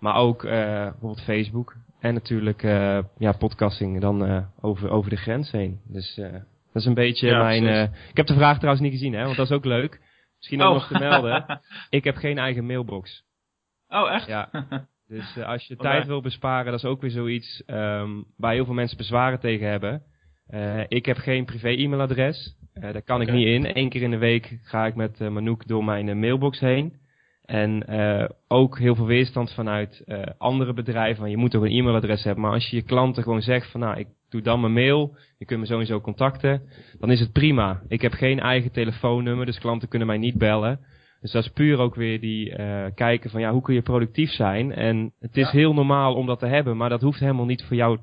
maar 0.07 0.23
ook 0.23 0.45
uh, 0.45 0.51
bijvoorbeeld 0.51 1.23
Facebook. 1.23 1.75
En 2.01 2.15
natuurlijk 2.15 2.63
uh, 2.63 2.99
ja, 3.19 3.33
podcasting 3.33 4.01
dan 4.01 4.31
uh, 4.31 4.45
over, 4.61 4.91
over 4.91 5.11
de 5.11 5.17
grens 5.17 5.51
heen. 5.51 5.81
Dus 5.85 6.15
dat 6.15 6.83
is 6.83 6.85
een 6.85 6.95
beetje 6.95 7.27
Ja, 7.27 7.43
mijn... 7.43 7.93
ik 8.11 8.17
heb 8.17 8.27
de 8.27 8.35
vraag 8.35 8.57
trouwens 8.57 8.83
niet 8.85 8.93
gezien, 8.93 9.15
hè, 9.15 9.25
want 9.25 9.37
dat 9.37 9.47
is 9.51 9.57
ook 9.57 9.65
leuk. 9.65 10.01
Misschien 10.37 10.63
ook 10.63 10.69
Oh. 10.69 10.75
nog 10.75 10.87
te 10.89 10.99
melden. 10.99 11.61
Ik 11.99 12.05
heb 12.05 12.17
geen 12.17 12.39
eigen 12.39 12.67
mailbox. 12.67 13.25
Oh, 13.89 14.13
echt? 14.13 14.27
Ja. 14.27 14.51
Dus 15.09 15.37
uh, 15.37 15.47
als 15.47 15.67
je 15.67 15.77
tijd 15.77 16.07
wil 16.07 16.21
besparen, 16.21 16.71
dat 16.71 16.83
is 16.83 16.91
ook 16.91 17.01
weer 17.01 17.11
zoiets 17.11 17.63
um, 17.67 18.25
waar 18.37 18.53
heel 18.53 18.65
veel 18.65 18.75
mensen 18.75 18.97
bezwaren 18.97 19.41
tegen 19.41 19.69
hebben. 19.69 20.03
Uh, 20.51 20.81
ik 20.89 21.07
heb 21.07 21.17
geen 21.17 21.45
privé 21.45 21.69
e-mailadres. 21.69 22.57
Uh, 22.75 22.93
daar 22.93 23.03
kan 23.03 23.21
ik 23.21 23.33
niet 23.33 23.47
in. 23.47 23.77
Eén 23.79 23.89
keer 23.89 24.03
in 24.03 24.11
de 24.11 24.19
week 24.19 24.59
ga 24.63 24.87
ik 24.87 24.95
met 24.95 25.19
Manouk 25.19 25.67
door 25.67 25.85
mijn 25.85 26.19
mailbox 26.19 26.61
heen. 26.61 26.93
En 27.47 27.85
uh, 27.89 28.29
ook 28.49 28.79
heel 28.79 28.95
veel 28.95 29.07
weerstand 29.07 29.53
vanuit 29.53 30.03
uh, 30.07 30.23
andere 30.39 30.73
bedrijven. 30.73 31.21
Want 31.21 31.31
je 31.33 31.39
moet 31.39 31.51
toch 31.51 31.63
een 31.63 31.71
e-mailadres 31.79 32.25
hebben. 32.25 32.43
Maar 32.43 32.53
als 32.53 32.69
je 32.71 32.77
je 32.77 32.83
klanten 32.83 33.23
gewoon 33.23 33.43
zegt 33.43 33.71
van 33.71 33.81
nou, 33.81 33.99
ik 33.99 34.07
doe 34.29 34.41
dan 34.41 34.61
mijn 34.61 34.73
mail. 34.73 35.17
Je 35.39 35.45
kunt 35.45 35.61
me 35.61 35.67
sowieso 35.67 36.01
contacten. 36.01 36.63
Dan 36.99 37.11
is 37.11 37.21
het 37.21 37.33
prima. 37.33 37.83
Ik 37.89 38.01
heb 38.01 38.13
geen 38.13 38.41
eigen 38.41 38.73
telefoonnummer. 38.73 39.47
Dus 39.47 39.59
klanten 39.59 39.89
kunnen 39.89 40.09
mij 40.09 40.19
niet 40.19 40.39
bellen. 40.39 40.81
Dus 41.21 41.33
dat 41.33 41.45
is 41.45 41.51
puur 41.51 41.79
ook 41.79 41.95
weer 41.95 42.21
die 42.21 42.59
uh, 42.59 42.85
kijken 42.95 43.31
van 43.31 43.41
ja, 43.41 43.53
hoe 43.53 43.63
kun 43.63 43.75
je 43.75 43.83
productief 43.83 44.31
zijn. 44.31 44.73
En 44.73 45.13
het 45.21 45.37
is 45.37 45.45
Ja. 45.51 45.59
heel 45.59 45.75
normaal 45.75 46.15
om 46.15 46.27
dat 46.27 46.39
te 46.39 46.47
hebben. 46.47 46.77
Maar 46.77 46.89
dat 46.89 47.01
hoeft 47.03 47.21
helemaal 47.21 47.45
niet 47.45 47.65
voor 47.65 47.77
jou 47.77 47.99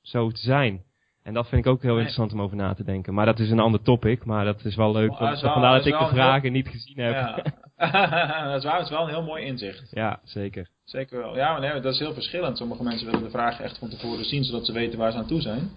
zo 0.00 0.30
te 0.30 0.40
zijn. 0.40 0.82
En 1.22 1.34
dat 1.34 1.48
vind 1.48 1.66
ik 1.66 1.72
ook 1.72 1.82
heel 1.82 1.94
interessant 1.94 2.32
om 2.32 2.40
over 2.42 2.56
na 2.56 2.74
te 2.74 2.84
denken. 2.84 3.14
Maar 3.14 3.26
dat 3.26 3.38
is 3.38 3.50
een 3.50 3.58
ander 3.60 3.82
topic. 3.82 4.24
Maar 4.24 4.44
dat 4.44 4.64
is 4.64 4.76
wel 4.76 4.92
leuk. 4.92 5.10
Oh, 5.10 5.18
want- 5.18 5.28
dat 5.28 5.36
is 5.36 5.42
wel- 5.42 5.52
vandaar 5.52 5.76
dat 5.76 5.86
ik 5.86 5.98
de 5.98 6.06
vragen 6.08 6.52
niet 6.52 6.68
gezien 6.68 6.98
heb. 6.98 7.12
Ja. 7.12 7.34
dat 8.50 8.56
is 8.58 8.64
waar, 8.64 8.76
het 8.76 8.84
is 8.84 8.90
wel 8.90 9.02
een 9.02 9.08
heel 9.08 9.22
mooi 9.22 9.44
inzicht. 9.44 9.88
ja 9.90 10.20
zeker. 10.24 10.68
Zeker 10.84 11.18
wel. 11.18 11.36
Ja, 11.36 11.52
maar 11.52 11.60
nee, 11.60 11.80
dat 11.80 11.92
is 11.92 11.98
heel 11.98 12.12
verschillend. 12.14 12.56
Sommige 12.56 12.82
mensen 12.82 13.06
willen 13.06 13.22
de 13.22 13.30
vragen 13.30 13.64
echt 13.64 13.78
van 13.78 13.88
tevoren 13.88 14.24
zien, 14.24 14.44
zodat 14.44 14.66
ze 14.66 14.72
weten 14.72 14.98
waar 14.98 15.12
ze 15.12 15.18
aan 15.18 15.26
toe 15.26 15.40
zijn. 15.40 15.70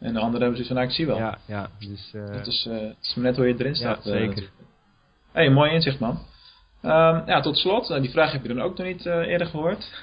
En 0.00 0.12
de 0.12 0.18
anderen 0.20 0.40
hebben 0.40 0.64
zoiets 0.64 0.66
van, 0.66 0.76
nou, 0.76 0.88
ik 0.88 0.94
zie 0.94 1.06
wel. 1.06 1.16
Ja, 1.18 1.38
ja. 1.46 1.68
Dus, 1.78 2.12
uh, 2.14 2.26
Dat 2.26 2.46
is, 2.46 2.66
eh, 2.70 2.80
het 2.80 2.96
is 3.00 3.14
net 3.16 3.36
hoe 3.36 3.46
je 3.46 3.54
erin 3.58 3.74
staat. 3.74 4.04
Ja, 4.04 4.10
eh, 4.10 4.16
zeker. 4.16 4.26
natuurlijk. 4.28 4.52
hey, 5.32 5.50
mooi 5.50 5.70
inzicht, 5.70 5.98
man. 6.00 6.18
Ehm, 6.82 7.22
ja, 7.26 7.40
tot 7.40 7.58
slot, 7.58 7.90
eh, 7.90 8.00
die 8.00 8.10
vraag 8.10 8.32
heb 8.32 8.42
je 8.42 8.48
dan 8.48 8.60
ook 8.62 8.78
nog 8.78 8.86
niet 8.86 9.06
eh, 9.06 9.16
eerder 9.18 9.46
gehoord. 9.46 10.02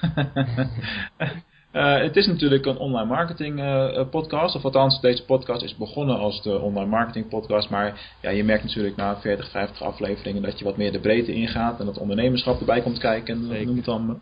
Eh, 1.72 1.98
het 1.98 2.16
is 2.16 2.26
natuurlijk 2.26 2.66
een 2.66 2.76
online 2.76 3.08
marketing 3.08 3.58
eh, 3.60 3.96
eh, 3.98 4.08
podcast, 4.08 4.54
of 4.54 4.64
althans 4.64 5.00
deze 5.00 5.24
podcast 5.24 5.62
is 5.62 5.76
begonnen 5.76 6.18
als 6.18 6.42
de 6.42 6.58
online 6.58 6.90
marketing 6.90 7.28
podcast, 7.28 7.70
maar 7.70 8.16
ja, 8.22 8.30
je 8.30 8.44
merkt 8.44 8.64
natuurlijk 8.64 8.96
na 8.96 9.20
40, 9.20 9.50
50 9.50 9.82
afleveringen 9.82 10.42
dat 10.42 10.58
je 10.58 10.64
wat 10.64 10.76
meer 10.76 10.92
de 10.92 11.00
breedte 11.00 11.32
ingaat 11.34 11.80
en 11.80 11.86
dat 11.86 11.98
ondernemerschap 11.98 12.60
erbij 12.60 12.80
komt 12.80 12.98
kijken 12.98 13.34
en 13.34 13.46
Zeker. 13.46 13.66
noem 13.66 13.76
het 13.76 13.84
dan. 13.84 14.06
maar. 14.06 14.16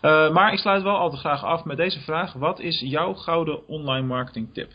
Eh, 0.00 0.32
maar 0.32 0.52
ik 0.52 0.58
sluit 0.58 0.82
wel 0.82 0.96
altijd 0.96 1.20
graag 1.20 1.44
af 1.44 1.64
met 1.64 1.76
deze 1.76 2.00
vraag. 2.00 2.32
Wat 2.32 2.60
is 2.60 2.80
jouw 2.80 3.14
gouden 3.14 3.68
online 3.68 4.06
marketing 4.06 4.54
tip? 4.54 4.72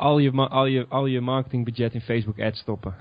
al, 0.00 0.18
je, 0.18 0.30
al, 0.32 0.66
je, 0.66 0.86
al 0.88 1.06
je 1.06 1.20
marketingbudget 1.20 1.94
in 1.94 2.00
Facebook 2.00 2.40
ads 2.40 2.60
stoppen. 2.60 2.94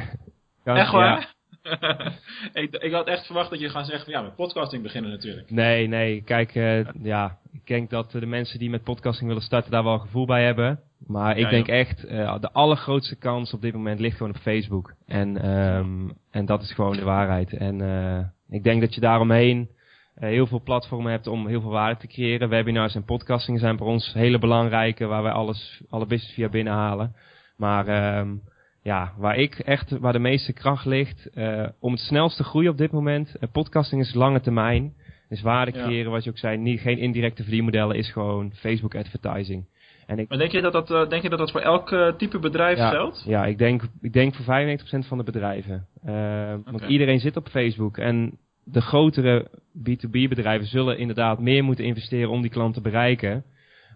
Echt 0.64 0.92
waar? 0.92 1.20
ja. 1.20 1.26
ik, 2.62 2.76
ik 2.76 2.92
had 2.92 3.06
echt 3.06 3.26
verwacht 3.26 3.50
dat 3.50 3.60
je 3.60 3.68
gaat 3.68 3.86
zeggen 3.86 4.04
van 4.04 4.12
ja, 4.12 4.22
met 4.22 4.36
podcasting 4.36 4.82
beginnen 4.82 5.10
natuurlijk. 5.10 5.50
Nee, 5.50 5.86
nee. 5.86 6.22
Kijk, 6.22 6.54
eh, 6.54 6.84
ja, 7.02 7.38
ik 7.52 7.66
denk 7.66 7.90
dat 7.90 8.10
de 8.10 8.26
mensen 8.26 8.58
die 8.58 8.70
met 8.70 8.82
podcasting 8.82 9.28
willen 9.28 9.42
starten 9.42 9.70
daar 9.70 9.84
wel 9.84 9.92
een 9.92 10.00
gevoel 10.00 10.26
bij 10.26 10.44
hebben. 10.44 10.80
Maar 11.06 11.36
ik 11.36 11.44
Ja, 11.44 11.50
denk 11.50 11.68
echt, 11.68 12.04
eh, 12.04 12.40
de 12.40 12.52
allergrootste 12.52 13.16
kans 13.16 13.52
op 13.52 13.60
dit 13.60 13.72
moment 13.74 14.00
ligt 14.00 14.16
gewoon 14.16 14.34
op 14.34 14.40
Facebook. 14.40 14.94
En, 15.06 15.42
ehm, 15.42 16.08
en 16.30 16.46
dat 16.46 16.62
is 16.62 16.72
gewoon 16.72 16.96
de 16.96 17.04
waarheid. 17.04 17.52
En 17.52 17.80
eh, 17.80 18.24
ik 18.56 18.62
denk 18.64 18.80
dat 18.80 18.94
je 18.94 19.00
daaromheen 19.00 19.68
heel 20.14 20.46
veel 20.46 20.62
platformen 20.62 21.12
hebt 21.12 21.26
om 21.26 21.46
heel 21.46 21.60
veel 21.60 21.70
waarde 21.70 22.00
te 22.00 22.06
creëren. 22.06 22.48
Webinars 22.48 22.94
en 22.94 23.04
podcasting 23.04 23.58
zijn 23.58 23.78
voor 23.78 23.86
ons 23.86 24.12
hele 24.12 24.38
belangrijke, 24.38 25.06
waar 25.06 25.22
wij 25.22 25.32
alles, 25.32 25.82
alle 25.90 26.06
business 26.06 26.34
via 26.34 26.48
binnenhalen. 26.48 27.14
Maar 27.56 27.86
ehm, 27.86 28.34
ja, 28.82 29.12
waar 29.16 29.36
ik 29.36 29.58
echt, 29.58 29.98
waar 29.98 30.12
de 30.12 30.18
meeste 30.18 30.52
kracht 30.52 30.86
ligt, 30.86 31.30
eh, 31.34 31.68
om 31.78 31.92
het 31.92 32.00
snelst 32.00 32.36
te 32.36 32.44
groeien 32.44 32.70
op 32.70 32.78
dit 32.78 32.92
moment. 32.92 33.34
eh, 33.34 33.48
podcasting 33.52 34.00
is 34.00 34.14
lange 34.14 34.40
termijn. 34.40 34.94
Dus 35.28 35.42
waarde 35.42 35.72
creëren, 35.72 36.10
wat 36.10 36.24
je 36.24 36.30
ook 36.30 36.38
zei, 36.38 36.56
niet, 36.56 36.80
geen 36.80 36.98
indirecte 36.98 37.42
verdienmodellen, 37.42 37.96
is 37.96 38.12
gewoon 38.12 38.52
Facebook 38.54 38.94
advertising. 38.94 39.64
En 40.06 40.18
ik, 40.18 40.28
maar 40.28 40.38
denk 40.38 40.50
je 40.50 40.60
dat 40.60 40.72
dat, 40.72 40.90
uh, 40.90 41.08
denk 41.08 41.22
je 41.22 41.28
dat, 41.28 41.38
dat 41.38 41.50
voor 41.50 41.60
elk 41.60 41.90
uh, 41.90 42.12
type 42.12 42.38
bedrijf 42.38 42.76
ja, 42.76 42.90
geldt? 42.90 43.24
Ja, 43.26 43.44
ik 43.44 43.58
denk, 43.58 43.82
ik 44.00 44.12
denk 44.12 44.34
voor 44.34 44.44
95% 44.44 45.06
van 45.06 45.18
de 45.18 45.24
bedrijven. 45.24 45.86
Uh, 46.04 46.10
okay. 46.10 46.62
Want 46.64 46.82
iedereen 46.82 47.20
zit 47.20 47.36
op 47.36 47.48
Facebook. 47.48 47.98
En 47.98 48.38
de 48.64 48.80
grotere 48.80 49.50
B2B 49.78 50.28
bedrijven 50.28 50.66
zullen 50.66 50.98
inderdaad 50.98 51.38
meer 51.38 51.64
moeten 51.64 51.84
investeren 51.84 52.30
om 52.30 52.40
die 52.42 52.50
klant 52.50 52.74
te 52.74 52.80
bereiken. 52.80 53.44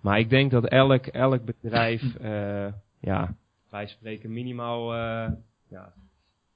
Maar 0.02 0.18
ik 0.18 0.30
denk 0.30 0.50
dat 0.50 0.64
elk, 0.64 1.06
elk 1.06 1.40
bedrijf, 1.44 2.02
ja, 3.00 3.34
wij 3.76 3.86
spreken 3.86 4.32
minimaal 4.32 4.94
ja, 5.68 5.92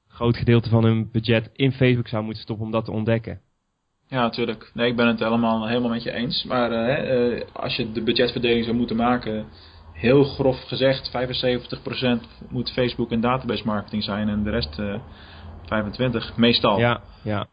groot 0.09 0.37
gedeelte 0.37 0.69
van 0.69 0.85
hun 0.85 1.11
budget 1.11 1.51
in 1.53 1.73
Facebook 1.73 2.09
zou 2.09 2.25
moeten 2.25 2.43
stoppen 2.43 2.67
om 2.67 2.73
dat 2.73 2.85
te 2.85 2.93
ontdekken. 2.93 3.41
Ja, 4.09 4.21
natuurlijk. 4.21 4.71
Nee, 4.75 4.91
ik 4.91 4.97
ben 4.97 5.07
het 5.07 5.19
helemaal, 5.19 5.67
helemaal 5.69 5.91
met 5.91 6.03
je 6.03 6.13
eens. 6.13 6.45
Maar 6.45 6.73
uh, 6.73 7.33
uh, 7.33 7.43
als 7.53 7.77
je 7.77 7.93
de 7.93 8.03
budgetverdeling 8.03 8.65
zou 8.65 8.77
moeten 8.77 8.97
maken, 8.97 9.47
heel 9.93 10.25
grof 10.25 10.65
gezegd, 10.67 11.11
75% 11.11 12.49
moet 12.49 12.73
Facebook 12.73 13.11
en 13.11 13.21
database 13.21 13.65
marketing 13.65 14.03
zijn 14.05 14.29
en 14.29 14.43
de 14.43 14.51
rest 14.51 14.79
uh, 14.79 14.95
25, 15.65 16.37
meestal. 16.37 16.79
Ja, 16.79 17.01
ja. 17.23 17.47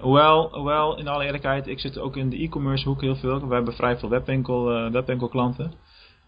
hoewel, 0.00 0.48
hoewel, 0.52 0.98
in 0.98 1.08
alle 1.08 1.24
eerlijkheid, 1.24 1.66
ik 1.66 1.80
zit 1.80 1.98
ook 1.98 2.16
in 2.16 2.28
de 2.28 2.42
e-commerce 2.42 2.88
hoek 2.88 3.00
heel 3.00 3.16
veel. 3.16 3.48
We 3.48 3.54
hebben 3.54 3.74
vrij 3.74 3.98
veel 3.98 4.08
webwinkel, 4.08 4.90
webwinkelklanten. 4.90 5.72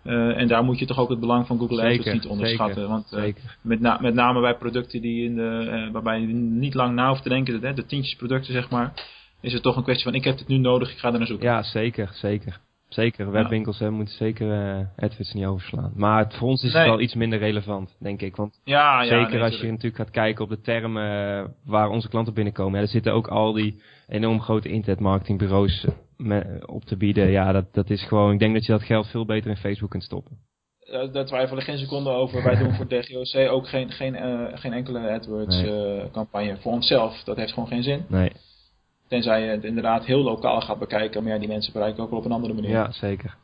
Uh, 0.09 0.41
en 0.41 0.49
daar 0.49 0.65
moet 0.65 0.79
je 0.79 0.87
toch 0.87 0.99
ook 0.99 1.09
het 1.09 1.21
belang 1.21 1.47
van 1.47 1.59
Google 1.59 1.77
zeker, 1.77 1.99
AdWords 1.99 2.13
niet 2.13 2.27
onderschatten. 2.27 2.75
Zeker, 2.75 2.91
want 2.91 3.13
uh, 3.13 3.21
zeker. 3.21 3.57
Met, 3.63 3.81
na, 3.81 3.99
met 4.01 4.15
name 4.15 4.41
bij 4.41 4.55
producten 4.55 5.01
die 5.01 5.25
in 5.25 5.35
de, 5.35 5.85
uh, 5.87 5.93
waarbij 5.93 6.21
je 6.21 6.27
niet 6.27 6.75
lang 6.75 6.95
na 6.95 7.09
hoeft 7.09 7.23
te 7.23 7.29
denken, 7.29 7.61
de, 7.61 7.73
de 7.73 7.87
tientjes 7.87 8.15
producten 8.15 8.53
zeg 8.53 8.71
maar, 8.71 8.93
is 9.41 9.53
het 9.53 9.63
toch 9.63 9.77
een 9.77 9.83
kwestie 9.83 10.05
van 10.05 10.15
ik 10.15 10.25
heb 10.25 10.39
het 10.39 10.49
nu 10.49 10.59
nodig, 10.59 10.91
ik 10.91 10.99
ga 10.99 11.13
er 11.13 11.19
naar 11.19 11.27
zoeken. 11.27 11.47
Ja, 11.47 11.63
zeker, 11.63 12.11
zeker. 12.13 12.61
Zeker, 12.89 13.31
webwinkels 13.31 13.79
hè, 13.79 13.91
moeten 13.91 14.15
zeker 14.15 14.47
AdWords 14.97 15.33
niet 15.33 15.45
overslaan. 15.45 15.93
Maar 15.95 16.25
het, 16.25 16.35
voor 16.35 16.49
ons 16.49 16.63
is 16.63 16.73
nee. 16.73 16.83
het 16.83 16.91
wel 16.91 17.01
iets 17.01 17.15
minder 17.15 17.39
relevant, 17.39 17.97
denk 18.01 18.23
ik. 18.23 18.37
Want 18.37 18.61
ja, 18.65 19.03
zeker 19.03 19.21
ja, 19.21 19.29
nee, 19.29 19.43
als 19.43 19.61
je 19.61 19.67
natuurlijk 19.67 19.97
gaat 19.97 20.11
kijken 20.11 20.45
op 20.45 20.51
de 20.51 20.61
termen 20.61 21.55
waar 21.65 21.89
onze 21.89 22.09
klanten 22.09 22.35
binnenkomen. 22.35 22.75
Ja, 22.75 22.85
er 22.85 22.91
zitten 22.91 23.13
ook 23.13 23.29
al 23.29 23.53
die 23.53 23.83
enorm 24.09 24.41
grote 24.41 24.69
internetmarketingbureaus 24.69 25.87
op 26.67 26.85
te 26.85 26.97
bieden. 26.97 27.31
Ja, 27.31 27.53
dat, 27.53 27.75
dat 27.75 27.91
is 27.91 28.03
gewoon, 28.03 28.33
ik 28.33 28.39
denk 28.39 28.55
dat 28.55 28.67
je 28.67 28.73
dat 28.73 28.83
geld 28.83 29.07
veel 29.07 29.25
beter 29.25 29.51
in 29.51 29.57
Facebook 29.57 29.91
kunt 29.91 30.03
stoppen. 30.03 30.39
Uh, 30.91 31.13
daar 31.13 31.27
twijfel 31.27 31.57
ik 31.57 31.63
geen 31.63 31.79
seconde 31.79 32.11
over. 32.11 32.43
Wij 32.43 32.57
doen 32.57 32.75
voor 32.75 32.89
DGOC 33.01 33.51
ook 33.51 33.69
geen, 33.69 33.91
geen, 33.91 34.15
uh, 34.15 34.47
geen 34.55 34.73
enkele 34.73 35.11
AdWords 35.11 35.57
nee. 35.57 35.97
uh, 35.97 36.11
campagne 36.13 36.57
voor 36.57 36.73
onszelf. 36.73 37.23
Dat 37.23 37.37
heeft 37.37 37.53
gewoon 37.53 37.69
geen 37.69 37.83
zin. 37.83 38.05
Nee. 38.09 38.33
Tenzij 39.09 39.43
je 39.43 39.51
het 39.51 39.65
inderdaad 39.65 40.05
heel 40.05 40.23
lokaal 40.23 40.61
gaat 40.61 40.79
bekijken. 40.79 41.23
Maar 41.23 41.33
ja, 41.33 41.39
die 41.39 41.49
mensen 41.49 41.73
bereiken 41.73 42.03
ook 42.03 42.11
wel 42.11 42.19
op 42.19 42.25
een 42.25 42.33
andere 42.33 42.55
manier. 42.55 42.71
Ja, 42.71 42.93
zeker. 42.93 43.37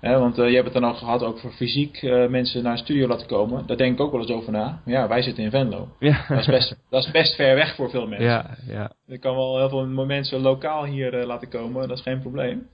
Want 0.00 0.36
je 0.36 0.42
hebt 0.42 0.64
het 0.64 0.72
dan 0.72 0.84
al 0.84 0.94
gehad 0.94 1.22
ook 1.22 1.38
voor 1.38 1.50
fysiek 1.50 2.02
mensen 2.28 2.62
naar 2.62 2.72
een 2.72 2.78
studio 2.78 3.06
laten 3.06 3.26
komen. 3.26 3.66
Daar 3.66 3.76
denk 3.76 3.92
ik 3.92 4.00
ook 4.00 4.12
wel 4.12 4.20
eens 4.20 4.30
over 4.30 4.52
na. 4.52 4.80
Maar 4.84 4.94
ja, 4.94 5.08
wij 5.08 5.22
zitten 5.22 5.44
in 5.44 5.50
Venlo. 5.50 5.88
Ja. 5.98 6.24
Dat, 6.28 6.38
is 6.38 6.46
best, 6.46 6.76
dat 6.90 7.04
is 7.04 7.10
best 7.10 7.34
ver 7.34 7.54
weg 7.54 7.74
voor 7.74 7.90
veel 7.90 8.06
mensen. 8.06 8.28
Ja, 8.28 8.56
ja. 8.66 8.92
Ik 9.06 9.20
kan 9.20 9.34
wel 9.34 9.58
heel 9.58 9.68
veel 9.68 9.86
mensen 10.06 10.40
lokaal 10.40 10.84
hier 10.84 11.26
laten 11.26 11.48
komen. 11.48 11.88
Dat 11.88 11.96
is 11.96 12.02
geen 12.02 12.20
probleem. 12.20 12.66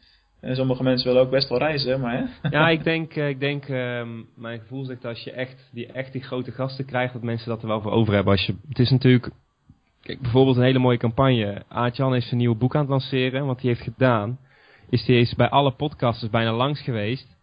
En 0.44 0.56
sommige 0.56 0.82
mensen 0.82 1.06
willen 1.08 1.22
ook 1.22 1.30
best 1.30 1.48
wel 1.48 1.58
reizen, 1.58 2.00
maar 2.00 2.18
hè? 2.18 2.24
Ja, 2.58 2.68
ik 2.68 2.84
denk, 2.84 3.14
ik 3.14 3.40
denk 3.40 3.68
um, 3.68 4.28
mijn 4.36 4.60
gevoel 4.60 4.84
zegt 4.84 5.04
als 5.04 5.24
je 5.24 5.32
echt 5.32 5.70
die, 5.72 5.86
echt 5.86 6.12
die 6.12 6.22
grote 6.22 6.52
gasten 6.52 6.84
krijgt, 6.84 7.12
dat 7.12 7.22
mensen 7.22 7.48
dat 7.48 7.62
er 7.62 7.68
wel 7.68 7.80
voor 7.80 7.92
over 7.92 8.14
hebben. 8.14 8.32
Als 8.32 8.46
je, 8.46 8.54
het 8.68 8.78
is 8.78 8.90
natuurlijk, 8.90 9.30
kijk, 10.02 10.20
bijvoorbeeld 10.20 10.56
een 10.56 10.62
hele 10.62 10.78
mooie 10.78 10.98
campagne. 10.98 11.62
Aartjan 11.68 12.14
is 12.14 12.26
zijn 12.26 12.40
nieuwe 12.40 12.56
boek 12.56 12.74
aan 12.74 12.80
het 12.80 12.90
lanceren. 12.90 13.46
Wat 13.46 13.60
hij 13.60 13.70
heeft 13.70 13.82
gedaan, 13.82 14.38
is 14.94 15.06
hij 15.06 15.20
is 15.20 15.34
bij 15.34 15.48
alle 15.48 15.70
podcasters 15.72 16.30
bijna 16.30 16.52
langs 16.52 16.80
geweest 16.80 17.36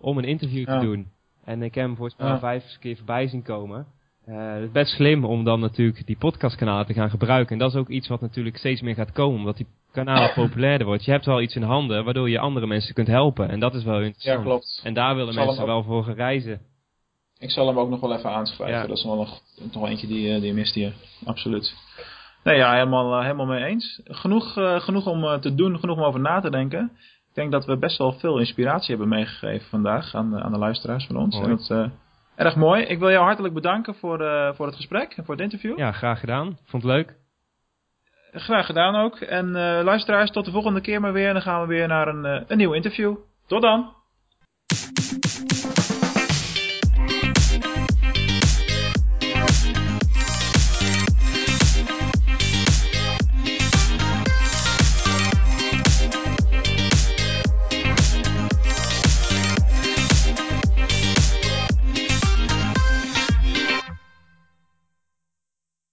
om 0.00 0.18
een 0.18 0.24
interview 0.24 0.66
ja. 0.68 0.78
te 0.78 0.84
doen. 0.86 1.06
En 1.44 1.62
ik 1.62 1.74
heb 1.74 1.84
hem 1.84 1.96
volgens 1.96 2.16
mij 2.18 2.28
Ja. 2.28 2.38
vijf 2.38 2.64
keer 2.80 2.96
voorbij 2.96 3.28
zien 3.28 3.42
komen. 3.42 3.86
Eh, 4.24 4.52
het 4.52 4.62
is 4.62 4.70
best 4.70 4.94
slim 4.94 5.24
om 5.24 5.44
dan 5.44 5.60
natuurlijk 5.60 6.06
die 6.06 6.16
podcastkanalen 6.16 6.86
te 6.86 6.92
gaan 6.92 7.10
gebruiken. 7.10 7.52
En 7.52 7.58
dat 7.58 7.70
is 7.70 7.76
ook 7.80 7.88
iets 7.88 8.08
wat 8.08 8.20
natuurlijk 8.20 8.56
steeds 8.56 8.80
meer 8.80 8.94
gaat 8.94 9.12
komen, 9.12 9.38
omdat 9.38 9.56
die 9.56 9.66
kanalen 9.92 10.32
populairder 10.44 10.86
wordt. 10.86 11.04
Je 11.04 11.10
hebt 11.10 11.24
wel 11.26 11.40
iets 11.42 11.54
in 11.56 11.62
handen 11.62 12.04
waardoor 12.04 12.30
je 12.30 12.38
andere 12.38 12.66
mensen 12.66 12.94
kunt 12.94 13.06
helpen. 13.08 13.48
En 13.48 13.60
dat 13.60 13.74
is 13.74 13.84
wel 13.84 13.98
Ja, 13.98 14.04
interessant. 14.04 14.42
klopt. 14.44 14.80
En 14.84 14.94
daar 14.94 15.14
willen 15.16 15.34
mensen 15.34 15.60
ook- 15.60 15.66
wel 15.66 15.82
voor 15.82 16.04
gaan 16.04 16.14
reizen. 16.14 16.60
Ik 17.38 17.50
zal 17.50 17.66
hem 17.66 17.78
ook 17.78 17.88
nog 17.88 18.00
wel 18.00 18.16
even 18.16 18.30
aanschrijven. 18.30 18.76
Ja. 18.80 18.86
Dat 18.86 18.96
is 18.96 19.04
nog, 19.04 19.16
nog, 19.16 19.40
nog 19.72 19.74
wel 19.82 19.88
eentje 19.88 20.06
die, 20.06 20.34
eh, 20.34 20.40
die 20.40 20.52
mist 20.52 20.74
hier. 20.74 20.92
Absoluut. 21.24 21.74
Nee, 22.46 22.56
ja, 22.56 22.72
helemaal, 22.72 23.16
eh, 23.16 23.22
helemaal 23.22 23.46
mee 23.46 23.64
eens. 23.64 24.00
Genoeg, 24.04 24.56
eh, 24.56 24.80
genoeg 24.80 25.06
om 25.06 25.24
eh, 25.24 25.34
te 25.34 25.54
doen, 25.54 25.78
genoeg 25.78 25.96
om 25.96 26.02
over 26.04 26.20
na 26.20 26.40
te 26.40 26.50
denken. 26.50 26.90
Ik 27.28 27.34
denk 27.34 27.52
dat 27.52 27.64
we 27.64 27.76
best 27.78 27.98
wel 27.98 28.12
veel 28.12 28.38
inspiratie 28.38 28.88
hebben 28.88 29.08
meegegeven 29.08 29.68
vandaag 29.68 30.14
aan, 30.14 30.30
de- 30.30 30.40
aan 30.42 30.52
de 30.52 30.58
luisteraars 30.58 31.06
van 31.06 31.16
ons. 31.16 31.34
Mooi. 31.36 31.50
En 31.50 31.56
dat 31.56 31.70
is 31.70 31.90
erg 32.36 32.56
mooi. 32.56 32.82
Ik 32.82 32.98
wil 32.98 33.10
jou 33.10 33.24
hartelijk 33.24 33.54
bedanken 33.54 33.94
voor, 33.94 34.18
voor 34.56 34.66
het 34.66 34.76
gesprek 34.76 35.12
en 35.16 35.24
voor 35.24 35.34
het 35.34 35.42
interview. 35.42 35.78
Ja, 35.78 35.92
graag 35.92 36.20
gedaan. 36.20 36.58
Vond 36.64 36.82
het 36.82 36.92
leuk. 36.92 37.14
Graag 38.32 38.66
gedaan 38.66 38.94
ook. 38.94 39.16
En 39.20 39.50
luisteraars, 39.82 40.30
tot 40.30 40.44
de 40.44 40.50
volgende 40.50 40.80
keer 40.80 41.00
maar 41.00 41.12
weer. 41.12 41.26
En 41.26 41.32
dan 41.32 41.42
gaan 41.42 41.60
we 41.60 41.66
weer 41.66 41.88
naar 41.88 42.08
een, 42.08 42.24
eh, 42.24 42.42
een 42.46 42.56
nieuw 42.56 42.72
interview. 42.72 43.16
Tot 43.46 43.62
dan! 43.62 43.92